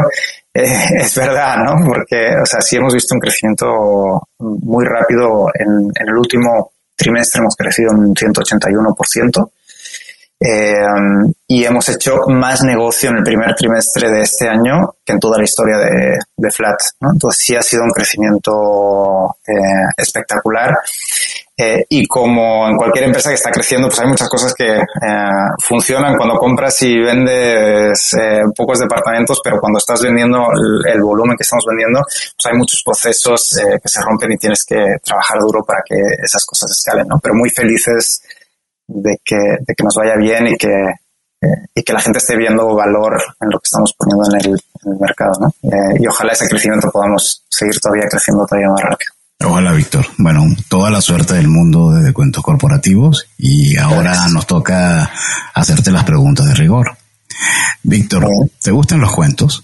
eh, 0.53 0.73
es 1.01 1.15
verdad, 1.15 1.57
¿no? 1.57 1.85
Porque, 1.85 2.33
o 2.41 2.45
sea, 2.45 2.61
sí 2.61 2.77
hemos 2.77 2.93
visto 2.93 3.13
un 3.13 3.19
crecimiento 3.19 4.21
muy 4.39 4.85
rápido. 4.85 5.47
En, 5.53 5.91
en 5.93 6.07
el 6.07 6.17
último 6.17 6.71
trimestre 6.95 7.41
hemos 7.41 7.57
crecido 7.57 7.91
un 7.91 8.15
181%. 8.15 9.49
Eh, 10.39 10.73
y 11.47 11.63
hemos 11.63 11.89
hecho 11.89 12.17
más 12.27 12.61
negocio 12.61 13.09
en 13.09 13.17
el 13.17 13.23
primer 13.23 13.55
trimestre 13.55 14.09
de 14.09 14.21
este 14.21 14.47
año 14.47 14.95
que 15.03 15.13
en 15.13 15.19
toda 15.19 15.37
la 15.37 15.43
historia 15.43 15.77
de, 15.77 16.19
de 16.35 16.51
Flat. 16.51 16.77
¿no? 16.99 17.11
Entonces 17.13 17.43
sí 17.43 17.55
ha 17.55 17.61
sido 17.61 17.83
un 17.83 17.91
crecimiento 17.91 19.37
eh, 19.47 19.53
espectacular. 19.97 20.77
Eh, 21.59 21.85
y 21.89 22.05
como 22.05 22.67
en 22.67 22.77
cualquier 22.77 23.05
empresa 23.05 23.29
que 23.29 23.35
está 23.35 23.49
creciendo, 23.49 23.87
pues 23.87 23.99
hay 23.99 24.07
muchas 24.07 24.29
cosas 24.29 24.53
que 24.53 24.77
eh, 24.77 24.85
funcionan 25.57 26.15
cuando 26.15 26.37
compras 26.37 26.79
y 26.83 26.99
vendes 26.99 28.13
eh, 28.13 28.43
pocos 28.55 28.77
departamentos, 28.79 29.41
pero 29.43 29.59
cuando 29.59 29.79
estás 29.79 30.03
vendiendo 30.03 30.37
el, 30.53 30.93
el, 30.93 31.01
volumen 31.01 31.35
que 31.35 31.41
estamos 31.41 31.65
vendiendo, 31.67 32.01
pues 32.03 32.45
hay 32.45 32.55
muchos 32.55 32.83
procesos 32.83 33.57
eh, 33.57 33.79
que 33.81 33.89
se 33.89 34.01
rompen 34.01 34.33
y 34.33 34.37
tienes 34.37 34.63
que 34.65 34.97
trabajar 35.03 35.39
duro 35.39 35.63
para 35.63 35.79
que 35.83 35.95
esas 36.21 36.45
cosas 36.45 36.69
escalen, 36.69 37.07
¿no? 37.07 37.17
Pero 37.17 37.33
muy 37.33 37.49
felices 37.49 38.21
de 38.87 39.17
que, 39.23 39.35
de 39.35 39.75
que 39.75 39.83
nos 39.83 39.95
vaya 39.95 40.15
bien 40.17 40.47
y 40.47 40.57
que, 40.57 40.67
eh, 40.67 41.67
y 41.75 41.83
que 41.83 41.93
la 41.93 41.99
gente 41.99 42.19
esté 42.19 42.35
viendo 42.37 42.75
valor 42.75 43.21
en 43.41 43.49
lo 43.49 43.59
que 43.59 43.65
estamos 43.65 43.93
poniendo 43.93 44.23
en 44.31 44.39
el, 44.39 44.61
en 44.85 44.93
el 44.93 44.99
mercado, 44.99 45.31
¿no? 45.39 45.47
Eh, 45.69 45.97
y 45.99 46.07
ojalá 46.07 46.33
ese 46.33 46.47
crecimiento 46.47 46.89
podamos 46.91 47.43
seguir 47.49 47.79
todavía 47.79 48.07
creciendo 48.09 48.45
todavía 48.45 48.69
más 48.69 48.81
rápido. 48.81 49.11
Hola, 49.45 49.71
Víctor. 49.73 50.05
Bueno, 50.17 50.43
toda 50.67 50.89
la 50.89 50.99
suerte 50.99 51.35
del 51.35 51.47
mundo 51.47 51.91
de 51.91 52.11
cuentos 52.11 52.43
corporativos 52.43 53.27
y 53.37 53.77
ahora 53.77 54.11
Gracias. 54.11 54.31
nos 54.31 54.47
toca 54.47 55.11
hacerte 55.53 55.91
las 55.91 56.05
preguntas 56.05 56.47
de 56.47 56.55
rigor. 56.55 56.97
Víctor, 57.83 58.25
¿te 58.63 58.71
gustan 58.71 58.99
los 58.99 59.13
cuentos? 59.13 59.63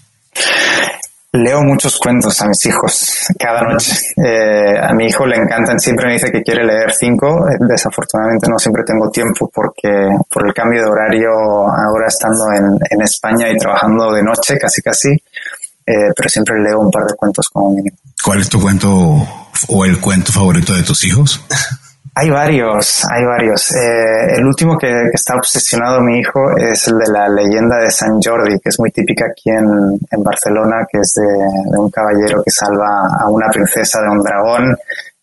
Leo 1.36 1.62
muchos 1.62 1.98
cuentos 1.98 2.40
a 2.42 2.46
mis 2.46 2.64
hijos 2.66 3.26
cada 3.36 3.62
noche. 3.62 3.92
Eh, 4.24 4.78
a 4.80 4.94
mi 4.94 5.06
hijo 5.06 5.26
le 5.26 5.34
encantan, 5.34 5.80
siempre 5.80 6.06
me 6.06 6.12
dice 6.12 6.30
que 6.30 6.42
quiere 6.42 6.64
leer 6.64 6.92
cinco. 6.92 7.44
Desafortunadamente 7.68 8.48
no 8.48 8.56
siempre 8.56 8.84
tengo 8.86 9.10
tiempo 9.10 9.50
porque 9.52 9.88
por 10.30 10.46
el 10.46 10.54
cambio 10.54 10.84
de 10.84 10.88
horario 10.88 11.30
ahora 11.32 12.06
estando 12.06 12.44
en, 12.56 12.78
en 12.88 13.02
España 13.02 13.50
y 13.50 13.56
trabajando 13.56 14.12
de 14.12 14.22
noche 14.22 14.56
casi 14.58 14.80
casi, 14.80 15.10
eh, 15.10 16.12
pero 16.14 16.28
siempre 16.28 16.54
leo 16.62 16.78
un 16.78 16.90
par 16.92 17.02
de 17.04 17.16
cuentos 17.16 17.48
como 17.48 17.70
mínimo. 17.70 17.96
¿Cuál 18.24 18.40
es 18.40 18.48
tu 18.48 18.60
cuento 18.60 18.88
o 18.90 19.84
el 19.84 19.98
cuento 20.00 20.30
favorito 20.30 20.72
de 20.72 20.84
tus 20.84 21.04
hijos? 21.04 21.44
Hay 22.16 22.30
varios, 22.30 23.04
hay 23.10 23.24
varios. 23.24 23.72
Eh, 23.72 24.36
el 24.36 24.46
último 24.46 24.78
que, 24.78 24.86
está 25.12 25.34
obsesionado 25.34 26.00
mi 26.00 26.20
hijo 26.20 26.40
es 26.56 26.86
el 26.86 26.98
de 26.98 27.10
la 27.12 27.28
leyenda 27.28 27.78
de 27.78 27.90
San 27.90 28.20
Jordi, 28.22 28.60
que 28.60 28.68
es 28.68 28.78
muy 28.78 28.92
típica 28.92 29.24
aquí 29.26 29.50
en, 29.50 30.22
Barcelona, 30.22 30.86
que 30.90 31.00
es 31.00 31.12
de, 31.14 31.76
un 31.76 31.90
caballero 31.90 32.40
que 32.44 32.52
salva 32.52 33.08
a 33.20 33.28
una 33.28 33.48
princesa 33.48 34.00
de 34.00 34.08
un 34.10 34.22
dragón 34.22 34.76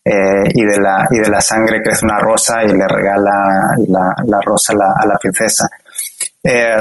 eh, 0.04 0.50
y, 0.52 0.64
de 0.66 0.78
la, 0.80 1.08
y 1.10 1.18
de 1.18 1.30
la 1.30 1.40
sangre 1.40 1.80
crece 1.82 2.04
una 2.04 2.18
rosa 2.18 2.62
y 2.62 2.68
le 2.68 2.86
regala 2.86 3.74
la, 3.88 4.40
rosa 4.44 4.74
a 4.74 5.06
la, 5.06 5.16
princesa. 5.16 5.66
eh, 6.42 6.76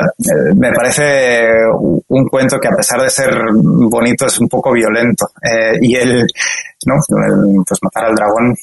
me 0.57 0.73
parece 0.73 1.55
un 2.09 2.27
cuento 2.27 2.59
que 2.59 2.67
a 2.67 2.75
pesar 2.75 3.01
de 3.01 3.09
ser 3.09 3.33
bonito 3.53 4.25
es 4.25 4.37
un 4.41 4.49
poco 4.49 4.73
violento. 4.73 5.29
Eh, 5.41 5.77
y 5.79 5.95
él, 5.95 6.27
¿no? 6.85 6.95
pues 7.65 7.79
matar 7.81 8.09
al 8.09 8.15
dragón, 8.15 8.53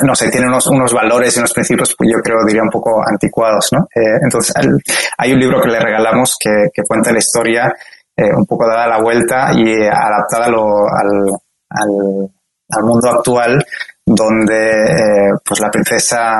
no 0.00 0.14
sé, 0.14 0.30
tiene 0.30 0.46
unos, 0.46 0.66
unos 0.66 0.92
valores 0.92 1.34
y 1.34 1.38
unos 1.38 1.52
principios, 1.54 1.94
pues 1.96 2.10
yo 2.12 2.18
creo, 2.22 2.44
diría 2.46 2.62
un 2.62 2.70
poco 2.70 3.02
anticuados, 3.06 3.72
¿no? 3.72 3.86
entonces, 4.22 4.54
hay 5.16 5.32
un 5.32 5.40
libro 5.40 5.62
que 5.62 5.68
le 5.68 5.80
regalamos 5.80 6.36
que, 6.38 6.82
cuenta 6.86 7.12
la 7.12 7.18
historia 7.18 7.72
un 8.18 8.46
poco 8.46 8.66
dada 8.66 8.86
la 8.86 9.02
vuelta 9.02 9.50
y 9.54 9.86
adaptada 9.86 10.46
al, 10.46 11.30
al, 11.70 12.84
mundo 12.84 13.08
actual 13.10 13.64
donde 14.08 14.70
eh, 14.70 15.32
pues 15.44 15.58
la 15.58 15.68
princesa 15.68 16.30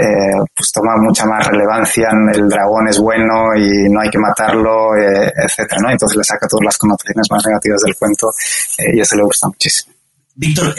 eh, 0.00 0.32
pues 0.54 0.72
toma 0.72 0.96
mucha 0.96 1.26
más 1.26 1.46
relevancia, 1.46 2.08
el 2.32 2.48
dragón 2.48 2.88
es 2.88 2.98
bueno 2.98 3.54
y 3.54 3.90
no 3.90 4.00
hay 4.00 4.08
que 4.08 4.18
matarlo, 4.18 4.96
eh, 4.96 5.30
etcétera, 5.44 5.82
¿no? 5.82 5.90
Entonces 5.90 6.16
le 6.16 6.24
saca 6.24 6.48
todas 6.48 6.64
las 6.64 6.78
connotaciones 6.78 7.26
más 7.30 7.46
negativas 7.46 7.82
del 7.82 7.96
cuento 7.96 8.30
y 8.78 8.98
eso 8.98 9.14
le 9.14 9.24
gusta 9.24 9.46
muchísimo. 9.46 9.95
Víctor, 10.38 10.74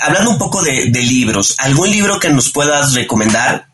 hablando 0.00 0.30
un 0.30 0.38
poco 0.38 0.62
de, 0.62 0.90
libros, 0.90 1.56
¿algún 1.58 1.90
libro 1.90 2.18
que 2.18 2.30
nos 2.30 2.50
puedas 2.50 2.94
recomendar? 2.94 3.66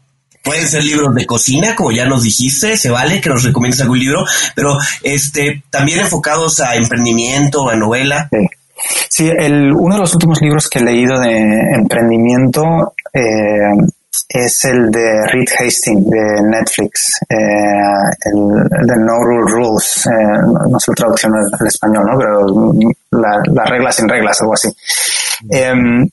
Pueden 0.43 0.67
ser 0.67 0.83
libros 0.83 1.15
de 1.15 1.27
cocina, 1.27 1.77
como 1.77 1.93
ya 1.93 2.07
nos 2.07 2.23
dijiste, 2.23 2.77
se 2.77 2.91
vale 2.91 3.21
que 3.21 3.29
nos 3.29 3.45
recomiendes 3.45 3.81
algún 3.81 4.01
libro, 4.01 4.25
pero 4.55 4.77
este 5.03 5.63
también 5.71 6.01
enfocados 6.01 6.61
a 6.61 6.75
emprendimiento, 6.77 7.69
a 7.69 7.77
novela. 7.77 8.29
Sí. 8.31 8.39
Sí, 9.09 9.29
el, 9.29 9.73
uno 9.73 9.97
de 9.97 10.01
los 10.01 10.15
últimos 10.15 10.41
libros 10.41 10.69
que 10.69 10.79
he 10.79 10.83
leído 10.83 11.21
de 11.21 11.39
emprendimiento 11.75 12.95
eh, 13.13 13.21
es 14.29 14.65
el 14.65 14.91
de 14.91 15.27
Reed 15.27 15.49
Hastings 15.59 16.09
de 16.09 16.43
Netflix, 16.43 17.21
eh, 17.29 17.37
el, 18.25 18.87
de 18.87 18.97
No 18.97 19.23
Rule 19.23 19.51
Rules, 19.51 20.07
eh, 20.07 20.11
no 20.69 20.79
sé 20.81 20.91
la 20.91 20.95
traducción 20.95 21.33
al 21.35 21.67
español, 21.67 22.05
¿no? 22.07 22.19
pero 22.19 22.73
las 23.11 23.71
reglas 23.71 23.97
sin 23.97 24.09
reglas, 24.09 24.41
algo 24.41 24.55
así. 24.55 24.69
Em, 25.49 26.09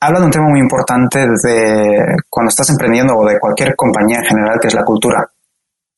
habla 0.00 0.20
de 0.20 0.24
un 0.26 0.30
tema 0.30 0.48
muy 0.48 0.60
importante 0.60 1.20
de 1.20 2.16
cuando 2.28 2.50
estás 2.50 2.68
emprendiendo 2.70 3.16
o 3.16 3.26
de 3.26 3.38
cualquier 3.38 3.74
compañía 3.74 4.18
en 4.18 4.24
general, 4.24 4.58
que 4.60 4.68
es 4.68 4.74
la 4.74 4.84
cultura. 4.84 5.26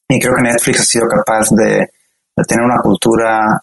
Y 0.09 0.21
creo 0.21 0.35
que 0.35 0.43
Netflix 0.43 0.81
ha 0.81 0.85
sido 0.85 1.09
capaz 1.09 1.51
de, 1.51 1.91
de 2.37 2.45
tener 2.47 2.65
una 2.65 2.79
cultura 2.79 3.61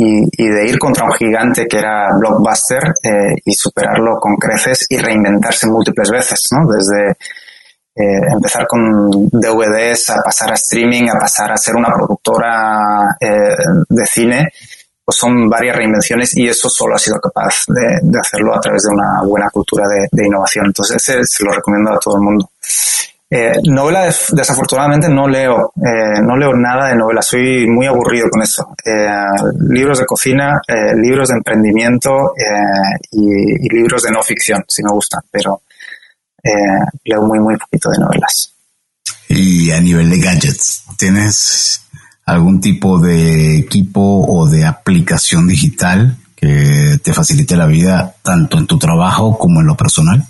eh, 0.00 0.26
y, 0.30 0.48
de 0.48 0.66
ir 0.66 0.78
contra 0.78 1.04
un 1.04 1.12
gigante 1.12 1.66
que 1.66 1.78
era 1.78 2.08
Blockbuster 2.18 2.82
eh, 3.02 3.34
y 3.44 3.52
superarlo 3.52 4.18
con 4.18 4.36
creces 4.36 4.86
y 4.88 4.96
reinventarse 4.98 5.66
múltiples 5.66 6.10
veces, 6.10 6.48
¿no? 6.52 6.72
Desde 6.72 7.16
eh, 7.92 8.20
empezar 8.32 8.66
con 8.66 9.28
DVDs 9.28 10.10
a 10.10 10.22
pasar 10.22 10.52
a 10.52 10.54
streaming, 10.54 11.08
a 11.10 11.18
pasar 11.18 11.52
a 11.52 11.56
ser 11.56 11.74
una 11.76 11.92
productora 11.92 13.16
eh, 13.20 13.56
de 13.88 14.06
cine, 14.06 14.48
pues 15.04 15.18
son 15.18 15.50
varias 15.50 15.76
reinvenciones 15.76 16.36
y 16.36 16.48
eso 16.48 16.70
solo 16.70 16.94
ha 16.94 16.98
sido 16.98 17.20
capaz 17.20 17.64
de, 17.68 18.18
hacerlo 18.18 18.54
a 18.54 18.60
través 18.60 18.84
de 18.84 18.94
una 18.94 19.22
buena 19.26 19.50
cultura 19.50 19.86
de, 19.88 20.08
de 20.10 20.26
innovación. 20.26 20.66
Entonces 20.66 20.96
ese 20.96 21.24
se 21.24 21.44
lo 21.44 21.52
recomiendo 21.52 21.92
a 21.92 21.98
todo 21.98 22.16
el 22.16 22.22
mundo. 22.22 22.50
Eh, 23.32 23.52
novela, 23.62 24.12
desafortunadamente, 24.32 25.08
no 25.08 25.28
leo, 25.28 25.72
eh, 25.76 26.20
no 26.20 26.36
leo 26.36 26.52
nada 26.52 26.88
de 26.88 26.96
novela, 26.96 27.22
soy 27.22 27.64
muy 27.68 27.86
aburrido 27.86 28.28
con 28.28 28.42
eso. 28.42 28.74
Eh, 28.84 29.06
libros 29.68 30.00
de 30.00 30.06
cocina, 30.06 30.60
eh, 30.66 30.96
libros 31.00 31.28
de 31.28 31.36
emprendimiento 31.36 32.10
y, 33.12 33.22
y, 33.22 33.68
libros 33.68 34.02
de 34.02 34.10
no 34.10 34.20
ficción, 34.24 34.64
si 34.66 34.82
me 34.82 34.90
gustan, 34.90 35.20
pero 35.30 35.62
leo 37.04 37.22
muy, 37.22 37.38
muy 37.38 37.56
poquito 37.56 37.90
de 37.90 37.98
novelas. 37.98 38.52
Y 39.28 39.70
a 39.70 39.80
nivel 39.80 40.10
de 40.10 40.18
gadgets, 40.18 40.84
¿tienes 40.98 41.82
algún 42.26 42.60
tipo 42.60 42.98
de 42.98 43.58
equipo 43.58 44.26
o 44.26 44.48
de 44.48 44.64
aplicación 44.64 45.46
digital 45.46 46.16
que 46.34 46.98
te 47.00 47.12
facilite 47.12 47.56
la 47.56 47.66
vida 47.66 48.16
tanto 48.22 48.58
en 48.58 48.66
tu 48.66 48.76
trabajo 48.76 49.38
como 49.38 49.60
en 49.60 49.68
lo 49.68 49.76
personal? 49.76 50.26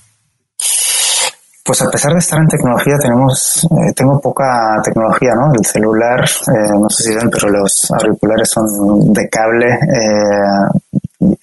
Pues 1.71 1.83
a 1.83 1.89
pesar 1.89 2.13
de 2.15 2.19
estar 2.19 2.37
en 2.41 2.49
tecnología, 2.49 2.95
tenemos, 3.01 3.63
eh, 3.63 3.93
tengo 3.95 4.19
poca 4.19 4.45
tecnología, 4.83 5.31
¿no? 5.37 5.55
El 5.55 5.65
celular, 5.65 6.19
eh, 6.25 6.73
no 6.77 6.91
sé 6.91 7.05
si 7.05 7.15
ven, 7.15 7.31
pero 7.31 7.49
los 7.49 7.89
auriculares 7.93 8.51
son 8.51 9.13
de 9.13 9.29
cable. 9.29 9.69
Eh, 9.69 11.37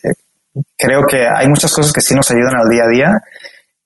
creo 0.76 1.04
que 1.10 1.26
hay 1.26 1.48
muchas 1.48 1.74
cosas 1.74 1.94
que 1.94 2.02
sí 2.02 2.14
nos 2.14 2.30
ayudan 2.30 2.58
al 2.58 2.68
día 2.68 2.84
a 2.84 2.90
día, 2.90 3.24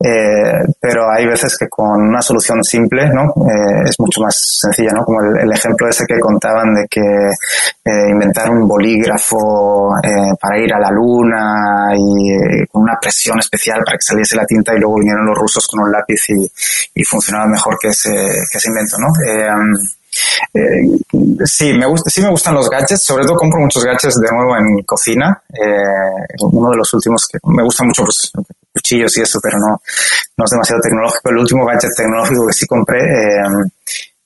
eh, 0.04 0.64
pero 0.80 1.12
hay 1.12 1.26
veces 1.26 1.58
que 1.58 1.68
con 1.68 2.02
una 2.02 2.22
solución 2.22 2.64
simple, 2.64 3.10
¿no? 3.10 3.24
Eh, 3.45 3.84
es 3.86 3.99
mucho 3.99 4.22
más 4.22 4.36
sencilla, 4.62 4.91
¿no? 4.93 5.04
Como 5.04 5.20
el, 5.22 5.52
ejemplo 5.52 5.88
ese 5.88 6.06
que 6.08 6.20
contaban 6.20 6.74
de 6.74 6.88
que 6.89 7.02
eh, 7.02 8.10
inventar 8.10 8.49
un 8.49 8.68
bolígrafo 8.68 9.91
eh, 10.04 10.34
para 10.39 10.60
ir 10.60 10.74
a 10.74 10.80
la 10.80 10.89
luna 10.89 11.93
y 11.95 12.32
eh, 12.32 12.66
con 12.72 12.84
una 12.84 12.97
presión 12.99 13.39
especial 13.39 13.82
para 13.86 13.97
que 13.97 14.04
saliese 14.04 14.36
la 14.36 14.45
tinta 14.45 14.74
y 14.74 14.80
luego 14.80 14.95
vinieron 14.95 15.26
los 15.26 15.38
rusos 15.38 15.68
con 15.68 15.82
un 15.82 15.91
lápiz 15.91 16.30
y, 16.30 16.52
y 16.95 17.04
funcionaba 17.04 17.47
mejor 17.47 17.78
que 17.80 17.89
ese, 17.89 18.12
que 18.12 18.58
ese 18.58 18.70
invento, 18.70 18.97
¿no? 18.97 19.08
Eh, 20.54 20.82
sí, 21.45 21.74
me 21.74 21.86
gusta, 21.86 22.10
sí 22.10 22.22
me 22.22 22.30
gustan 22.30 22.56
los 22.56 22.70
gadgets, 22.70 23.04
sobre 23.04 23.26
todo 23.26 23.38
compro 23.38 23.60
muchos 23.60 23.84
gadgets 23.84 24.20
de 24.20 24.32
nuevo 24.32 24.58
en 24.58 24.84
cocina. 24.84 25.41
Eh, 25.54 26.38
uno 26.41 26.72
de 26.72 26.78
los 26.78 26.93
últimos 26.93 27.28
que 27.28 27.38
me 27.43 27.64
gusta 27.64 27.84
mucho, 27.84 28.04
cuchillos 28.74 29.17
y 29.17 29.22
eso, 29.22 29.39
pero 29.41 29.57
no, 29.57 29.82
no 30.38 30.45
es 30.45 30.51
demasiado 30.51 30.82
tecnológico. 30.82 31.30
El 31.30 31.38
último 31.38 31.65
gadget 31.65 31.91
tecnológico 31.95 32.47
que 32.47 32.53
sí 32.53 32.65
compré 32.67 32.99
eh, 32.99 33.43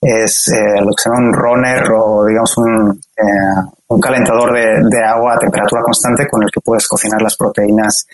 es 0.02 0.48
eh, 0.50 0.82
lo 0.82 0.94
que 0.94 1.04
se 1.04 1.10
llama 1.10 1.28
un 1.28 1.34
runner 1.34 1.92
o 1.94 2.26
digamos 2.26 2.58
un, 2.58 3.02
eh, 3.18 3.72
un 3.88 4.00
calentador 4.00 4.54
de, 4.54 5.04
agua 5.04 5.36
a 5.36 5.40
temperatura 5.40 5.82
constante 5.82 6.28
con 6.28 6.44
el 6.44 6.50
que 6.52 6.62
puedes 6.62 6.88
cocinar 6.88 7.22
las 7.22 7.36
proteínas 7.36 8.08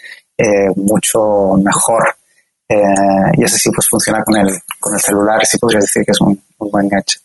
mucho 0.76 1.54
mejor. 1.64 2.16
y 2.68 3.44
ese 3.44 3.58
sí 3.58 3.70
pues 3.70 3.88
funciona 3.88 4.24
con 4.24 4.38
el, 4.38 4.48
con 4.80 4.94
el 4.96 5.00
celular, 5.00 5.46
sí 5.46 5.60
podría 5.60 5.82
decir 5.82 6.04
que 6.04 6.12
es 6.12 6.22
un, 6.22 6.42
un 6.58 6.72
buen 6.72 6.88
gadget. 6.88 7.22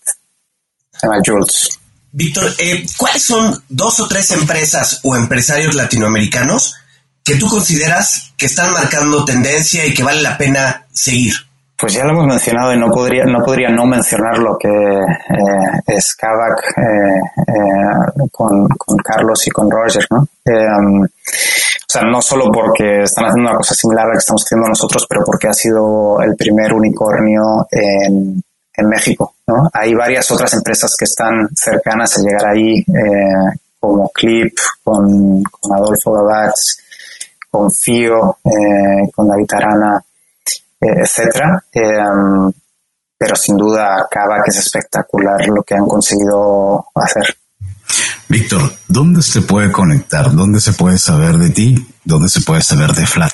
Jules. 1.24 1.78
Víctor, 2.12 2.50
eh, 2.58 2.86
¿cuáles 2.96 3.22
son 3.22 3.62
dos 3.68 4.00
o 4.00 4.08
tres 4.08 4.30
empresas 4.30 5.00
o 5.02 5.16
empresarios 5.16 5.74
latinoamericanos 5.74 6.74
que 7.26 7.34
tú 7.34 7.48
consideras 7.48 8.32
que 8.38 8.46
están 8.46 8.72
marcando 8.72 9.24
tendencia 9.24 9.84
y 9.84 9.92
que 9.92 10.04
vale 10.04 10.22
la 10.22 10.38
pena 10.38 10.86
seguir? 10.92 11.34
Pues 11.76 11.92
ya 11.92 12.04
lo 12.04 12.12
hemos 12.12 12.26
mencionado 12.26 12.72
y 12.72 12.78
no 12.78 12.88
podría 12.88 13.24
no, 13.24 13.44
podría 13.44 13.68
no 13.68 13.84
mencionar 13.84 14.38
lo 14.38 14.56
que 14.56 14.68
eh, 14.68 15.82
es 15.88 16.14
Kavak 16.14 16.72
eh, 16.78 17.42
eh, 17.48 18.28
con, 18.30 18.66
Carlos 19.04 19.46
y 19.46 19.50
con 19.50 19.70
Roger, 19.70 20.06
¿no? 20.10 20.20
Um, 20.20 21.02
o 21.02 21.88
sea, 21.88 22.02
no 22.02 22.22
solo 22.22 22.46
porque 22.52 23.02
están 23.02 23.26
haciendo 23.26 23.50
una 23.50 23.58
cosa 23.58 23.74
similar 23.74 24.04
a 24.04 24.08
la 24.08 24.12
que 24.14 24.18
estamos 24.18 24.42
haciendo 24.44 24.68
nosotros, 24.68 25.06
pero 25.08 25.22
porque 25.24 25.48
ha 25.48 25.52
sido 25.52 26.20
el 26.22 26.34
primer 26.36 26.72
unicornio 26.72 27.66
en, 27.70 28.42
México. 28.88 29.34
¿no? 29.46 29.70
Hay 29.72 29.94
varias 29.94 30.30
otras 30.30 30.52
empresas 30.52 30.94
que 30.98 31.06
están 31.06 31.48
cercanas 31.54 32.18
a 32.18 32.20
llegar 32.20 32.46
ahí, 32.52 32.78
eh, 32.80 33.56
como 33.80 34.10
Clip, 34.10 34.54
con, 34.84 35.42
Adolfo 35.74 36.12
Gabats, 36.12 36.85
con 37.56 37.70
FIO, 37.70 38.38
eh, 38.44 39.10
con 39.14 39.28
David 39.28 39.52
Arana, 39.52 40.04
eh, 40.80 41.02
etcétera. 41.02 41.64
Eh, 41.72 42.52
pero 43.18 43.34
sin 43.34 43.56
duda 43.56 44.06
Cava 44.10 44.42
que 44.44 44.50
es 44.50 44.58
espectacular 44.58 45.46
lo 45.48 45.62
que 45.62 45.74
han 45.74 45.86
conseguido 45.86 46.86
hacer. 46.94 47.24
Víctor, 48.28 48.60
¿dónde 48.88 49.22
se 49.22 49.42
puede 49.42 49.72
conectar? 49.72 50.32
¿Dónde 50.32 50.60
se 50.60 50.72
puede 50.72 50.98
saber 50.98 51.38
de 51.38 51.50
ti? 51.50 51.94
¿Dónde 52.04 52.28
se 52.28 52.42
puede 52.42 52.60
saber 52.60 52.92
de 52.92 53.06
Flat? 53.06 53.32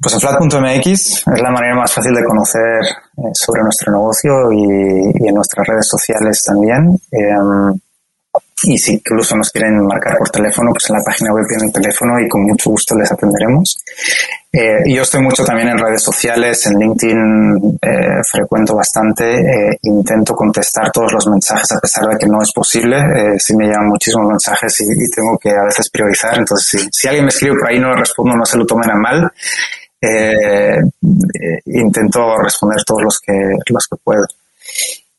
Pues 0.00 0.14
en 0.14 0.20
flat.mx 0.20 0.86
es 0.86 1.42
la 1.42 1.50
manera 1.50 1.76
más 1.76 1.92
fácil 1.92 2.12
de 2.12 2.24
conocer 2.24 2.82
eh, 3.16 3.30
sobre 3.32 3.62
nuestro 3.62 3.92
negocio 3.92 4.52
y, 4.52 5.28
en 5.28 5.34
nuestras 5.34 5.66
redes 5.66 5.88
sociales 5.88 6.42
también. 6.44 7.00
Eh, 7.10 7.78
y 8.62 8.78
si 8.78 8.94
incluso 8.94 9.36
nos 9.36 9.50
quieren 9.50 9.84
marcar 9.86 10.16
por 10.16 10.30
teléfono, 10.30 10.70
pues 10.72 10.88
en 10.88 10.96
la 10.96 11.02
página 11.04 11.32
web 11.32 11.44
tienen 11.46 11.70
teléfono 11.70 12.18
y 12.18 12.26
con 12.26 12.42
mucho 12.42 12.70
gusto 12.70 12.94
les 12.96 13.12
atenderemos. 13.12 13.78
Eh, 14.50 14.94
yo 14.94 15.02
estoy 15.02 15.20
mucho 15.20 15.44
también 15.44 15.68
en 15.68 15.78
redes 15.78 16.02
sociales, 16.02 16.64
en 16.66 16.78
LinkedIn 16.78 17.78
eh, 17.82 18.22
frecuento 18.30 18.74
bastante, 18.74 19.34
eh, 19.34 19.78
intento 19.82 20.34
contestar 20.34 20.90
todos 20.90 21.12
los 21.12 21.26
mensajes 21.26 21.70
a 21.72 21.80
pesar 21.80 22.06
de 22.08 22.16
que 22.16 22.26
no 22.26 22.40
es 22.40 22.50
posible. 22.52 22.96
Sí 23.38 23.54
me 23.54 23.66
llegan 23.66 23.88
muchísimos 23.88 24.26
mensajes 24.26 24.80
y, 24.80 24.86
tengo 25.14 25.36
que 25.38 25.50
a 25.50 25.64
veces 25.64 25.90
priorizar. 25.90 26.38
Entonces, 26.38 26.66
si, 26.66 26.88
si 26.90 27.08
alguien 27.08 27.26
me 27.26 27.30
escribe 27.30 27.56
por 27.58 27.68
ahí 27.68 27.78
no 27.78 27.90
le 27.90 28.00
respondo, 28.00 28.34
no 28.34 28.46
se 28.46 28.56
lo 28.56 28.64
tomen 28.64 28.90
a 28.90 28.94
mal. 28.94 29.30
Intento 31.66 32.38
responder 32.38 32.82
todos 32.84 33.02
los 33.02 33.20
que, 33.20 33.32
los 33.68 33.86
que 33.86 33.96
puedo. 34.02 34.24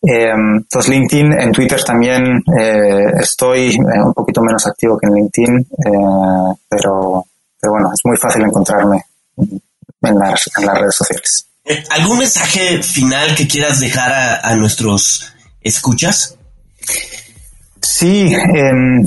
Eh, 0.01 0.31
entonces 0.31 0.89
LinkedIn, 0.89 1.33
en 1.33 1.51
Twitter 1.51 1.83
también 1.83 2.43
eh, 2.59 3.05
estoy 3.19 3.75
eh, 3.75 4.03
un 4.05 4.13
poquito 4.13 4.41
menos 4.41 4.65
activo 4.67 4.97
que 4.97 5.07
en 5.07 5.13
LinkedIn, 5.13 5.67
pero, 6.69 7.25
pero 7.59 7.73
bueno, 7.73 7.89
es 7.93 7.99
muy 8.03 8.17
fácil 8.17 8.43
encontrarme 8.43 9.03
en 9.37 10.19
las, 10.19 10.49
en 10.57 10.65
las 10.65 10.79
redes 10.79 10.95
sociales. 10.95 11.47
¿Algún 11.89 12.19
mensaje 12.19 12.81
final 12.81 13.35
que 13.35 13.47
quieras 13.47 13.79
dejar 13.79 14.39
a, 14.41 14.55
nuestros 14.55 15.33
escuchas? 15.61 16.37
Sí, 17.81 18.33
em, 18.33 19.05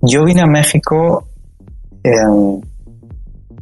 yo 0.00 0.24
vine 0.24 0.40
a 0.42 0.46
México 0.46 1.28
em, 2.02 2.60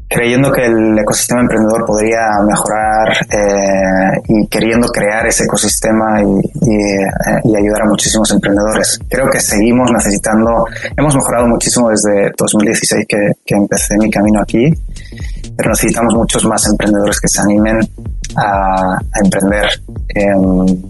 creyendo 0.09 0.50
que 0.50 0.64
el 0.64 0.98
ecosistema 0.98 1.42
emprendedor 1.42 1.84
podría 1.84 2.20
mejorar 2.46 3.12
eh, 3.30 4.22
y 4.26 4.46
queriendo 4.48 4.88
crear 4.88 5.26
ese 5.26 5.44
ecosistema 5.44 6.22
y, 6.22 6.72
eh, 6.72 7.56
ayudar 7.56 7.82
a 7.82 7.88
muchísimos 7.88 8.30
emprendedores. 8.32 8.98
Creo 9.09 9.28
que 9.30 9.40
seguimos 9.40 9.90
necesitando, 9.92 10.64
hemos 10.96 11.14
mejorado 11.14 11.46
muchísimo 11.48 11.90
desde 11.90 12.32
2016 12.36 13.06
que, 13.06 13.32
que 13.44 13.54
empecé 13.54 13.96
mi 13.98 14.11
camino 14.11 14.40
aquí, 14.40 14.72
pero 15.57 15.70
necesitamos 15.70 16.14
muchos 16.14 16.45
más 16.45 16.66
emprendedores 16.66 17.20
que 17.20 17.28
se 17.28 17.41
animen 17.41 17.80
a, 18.36 18.99
emprender. 19.22 19.68
Em, 20.09 20.82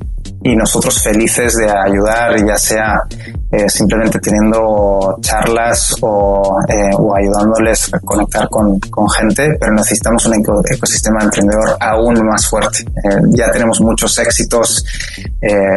y 0.42 0.54
nosotros 0.54 1.02
felices 1.02 1.56
de 1.56 1.68
ayudar, 1.68 2.36
ya 2.46 2.56
sea 2.56 3.02
eh, 3.50 3.68
simplemente 3.68 4.18
teniendo 4.20 5.16
charlas 5.20 5.96
o, 6.00 6.58
eh, 6.68 6.90
o, 6.96 7.16
ayudándoles 7.16 7.92
a 7.92 7.98
conectar 8.00 8.48
con, 8.48 8.78
con, 8.78 9.08
gente, 9.10 9.56
pero 9.58 9.72
necesitamos 9.72 10.26
un 10.26 10.34
ecosistema 10.70 11.24
emprendedor 11.24 11.76
aún 11.80 12.14
más 12.26 12.46
fuerte. 12.46 12.80
Eh, 12.80 13.20
ya 13.30 13.50
tenemos 13.50 13.80
muchos 13.80 14.16
éxitos, 14.18 14.84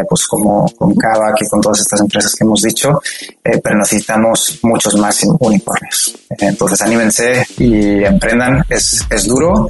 pues 0.08 0.28
como 0.28 0.70
con 0.78 0.94
Kavak 0.96 1.42
y 1.42 1.50
con 1.50 1.62
todas 1.62 1.80
estas 1.80 2.02
empresas 2.02 2.36
que 2.36 2.44
hemos 2.44 2.62
dicho, 2.62 3.00
pero 3.42 3.78
necesitamos 3.78 4.60
muchos 4.64 4.96
más 4.98 5.24
unicornios. 5.40 6.16
entonces 6.40 6.82
anímense 6.82 7.46
y 7.58 8.04
emprendan. 8.04 8.61
Es, 8.70 9.06
es 9.10 9.28
duro, 9.28 9.70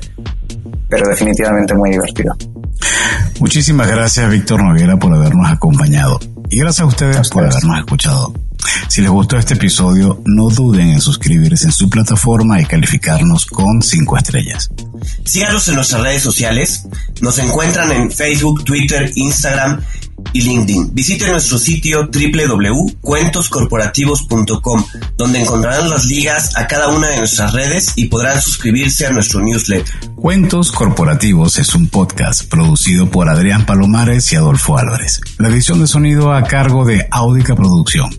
pero 0.90 1.10
definitivamente 1.10 1.74
muy 1.74 1.92
divertido. 1.92 2.36
Muchísimas 3.40 3.88
gracias, 3.88 4.30
Víctor 4.30 4.64
Noguera, 4.64 4.98
por 4.98 5.14
habernos 5.14 5.50
acompañado. 5.50 6.20
Y 6.50 6.60
gracias 6.60 6.82
a 6.82 6.86
ustedes, 6.86 7.30
por 7.30 7.46
habernos 7.46 7.80
escuchado. 7.80 8.34
Si 8.88 9.02
les 9.02 9.10
gustó 9.10 9.38
este 9.38 9.56
episodio, 9.56 10.22
no 10.26 10.50
duden 10.50 10.90
en 10.90 11.02
suscribirse 11.02 11.66
en 11.66 11.72
su 11.72 11.90
plataforma 11.90 12.62
y 12.62 12.66
calificarnos 12.66 13.46
con 13.46 13.82
5 13.82 14.18
estrellas. 14.18 14.70
Síganos 15.24 15.68
en 15.70 15.76
nuestras 15.76 16.02
redes 16.02 16.22
sociales. 16.22 16.88
Nos 17.22 17.40
encuentran 17.40 17.92
en 17.92 18.12
Facebook, 18.12 18.64
Twitter, 18.64 19.12
Instagram 19.16 19.82
y 20.34 20.42
LinkedIn. 20.42 20.94
Visite 20.94 21.30
nuestro 21.30 21.58
sitio 21.58 22.08
www.cuentoscorporativos.com, 22.08 24.86
donde 25.18 25.42
encontrarán 25.42 25.90
las 25.90 26.06
ligas 26.06 26.58
a 26.58 26.68
cada 26.68 26.90
una 26.90 27.08
de 27.08 27.18
nuestras 27.18 27.54
redes 27.54 27.94
y 27.96 28.06
podrán 28.06 28.42
suscribirse 28.42 29.06
a 29.06 29.12
nuestro 29.12 29.42
newsletter. 29.42 29.94
Cuentos 30.16 30.72
Corporativos 30.72 31.60
es 31.60 31.76
un 31.76 31.88
podcast 31.88 32.50
producido 32.50 33.10
por 33.10 33.30
Adrián 33.30 33.66
Palomares 33.66 34.32
y 34.32 34.36
Adolfo 34.36 34.78
Álvarez. 34.78 35.20
La 35.38 35.50
edición 35.50 35.80
de 35.80 35.88
sonido 35.88 36.34
a 36.34 36.44
cargo 36.44 36.86
de 36.86 37.08
Audica 37.12 37.56
Producción 37.56 38.10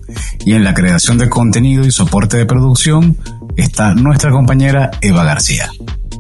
y 0.45 0.55
en 0.55 0.65
la 0.65 0.75
creación 0.75 1.19
de 1.19 1.29
contenido 1.29 1.87
y 1.87 1.93
soporte 1.93 2.37
de 2.37 2.47
producción 2.47 3.17
está 3.57 3.95
nuestra 3.95 4.31
compañera 4.31 4.91
Eva 5.01 5.25
García. 5.25 5.71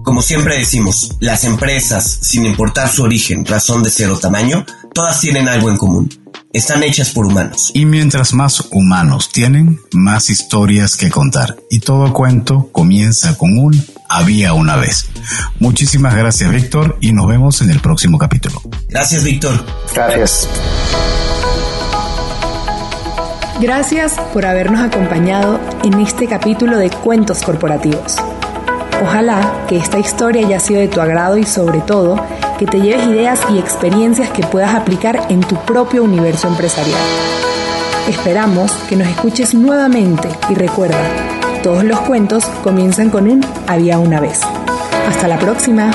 Como 0.02 0.20
siempre 0.20 0.58
decimos, 0.58 1.16
las 1.20 1.44
empresas, 1.44 2.18
sin 2.22 2.44
importar 2.44 2.88
su 2.88 3.04
origen, 3.04 3.46
razón 3.46 3.84
de 3.84 3.90
ser 3.90 4.10
o 4.10 4.18
tamaño, 4.18 4.66
todas 4.92 5.20
tienen 5.20 5.48
algo 5.48 5.70
en 5.70 5.76
común. 5.76 6.10
Están 6.52 6.82
hechas 6.82 7.10
por 7.10 7.24
humanos. 7.24 7.70
Y 7.72 7.84
mientras 7.86 8.34
más 8.34 8.64
humanos 8.72 9.30
tienen, 9.32 9.80
más 9.92 10.28
historias 10.28 10.96
que 10.96 11.08
contar. 11.08 11.56
Y 11.70 11.78
todo 11.78 12.12
cuento 12.12 12.68
comienza 12.72 13.38
con 13.38 13.56
un 13.56 13.80
había 14.08 14.52
una 14.54 14.76
vez. 14.76 15.06
Muchísimas 15.60 16.14
gracias 16.16 16.50
Víctor 16.50 16.98
y 17.00 17.12
nos 17.12 17.28
vemos 17.28 17.62
en 17.62 17.70
el 17.70 17.80
próximo 17.80 18.18
capítulo. 18.18 18.60
Gracias 18.88 19.22
Víctor. 19.22 19.64
Gracias. 19.94 20.48
Gracias 23.60 24.14
por 24.34 24.44
habernos 24.44 24.80
acompañado 24.80 25.60
en 25.84 26.00
este 26.00 26.26
capítulo 26.26 26.76
de 26.76 26.90
Cuentos 26.90 27.42
Corporativos. 27.42 28.16
Ojalá 29.02 29.64
que 29.68 29.76
esta 29.76 29.98
historia 29.98 30.46
haya 30.46 30.60
sido 30.60 30.80
de 30.80 30.86
tu 30.86 31.00
agrado 31.00 31.36
y 31.36 31.44
sobre 31.44 31.80
todo 31.80 32.20
que 32.56 32.66
te 32.66 32.80
lleves 32.80 33.04
ideas 33.08 33.40
y 33.50 33.58
experiencias 33.58 34.30
que 34.30 34.46
puedas 34.46 34.76
aplicar 34.76 35.26
en 35.28 35.40
tu 35.40 35.56
propio 35.56 36.04
universo 36.04 36.46
empresarial. 36.46 37.00
Esperamos 38.08 38.70
que 38.88 38.94
nos 38.94 39.08
escuches 39.08 39.54
nuevamente 39.54 40.28
y 40.48 40.54
recuerda, 40.54 41.02
todos 41.64 41.82
los 41.82 41.98
cuentos 42.00 42.44
comienzan 42.62 43.10
con 43.10 43.28
un 43.28 43.44
había 43.66 43.98
una 43.98 44.20
vez. 44.20 44.40
Hasta 45.08 45.26
la 45.26 45.38
próxima. 45.38 45.90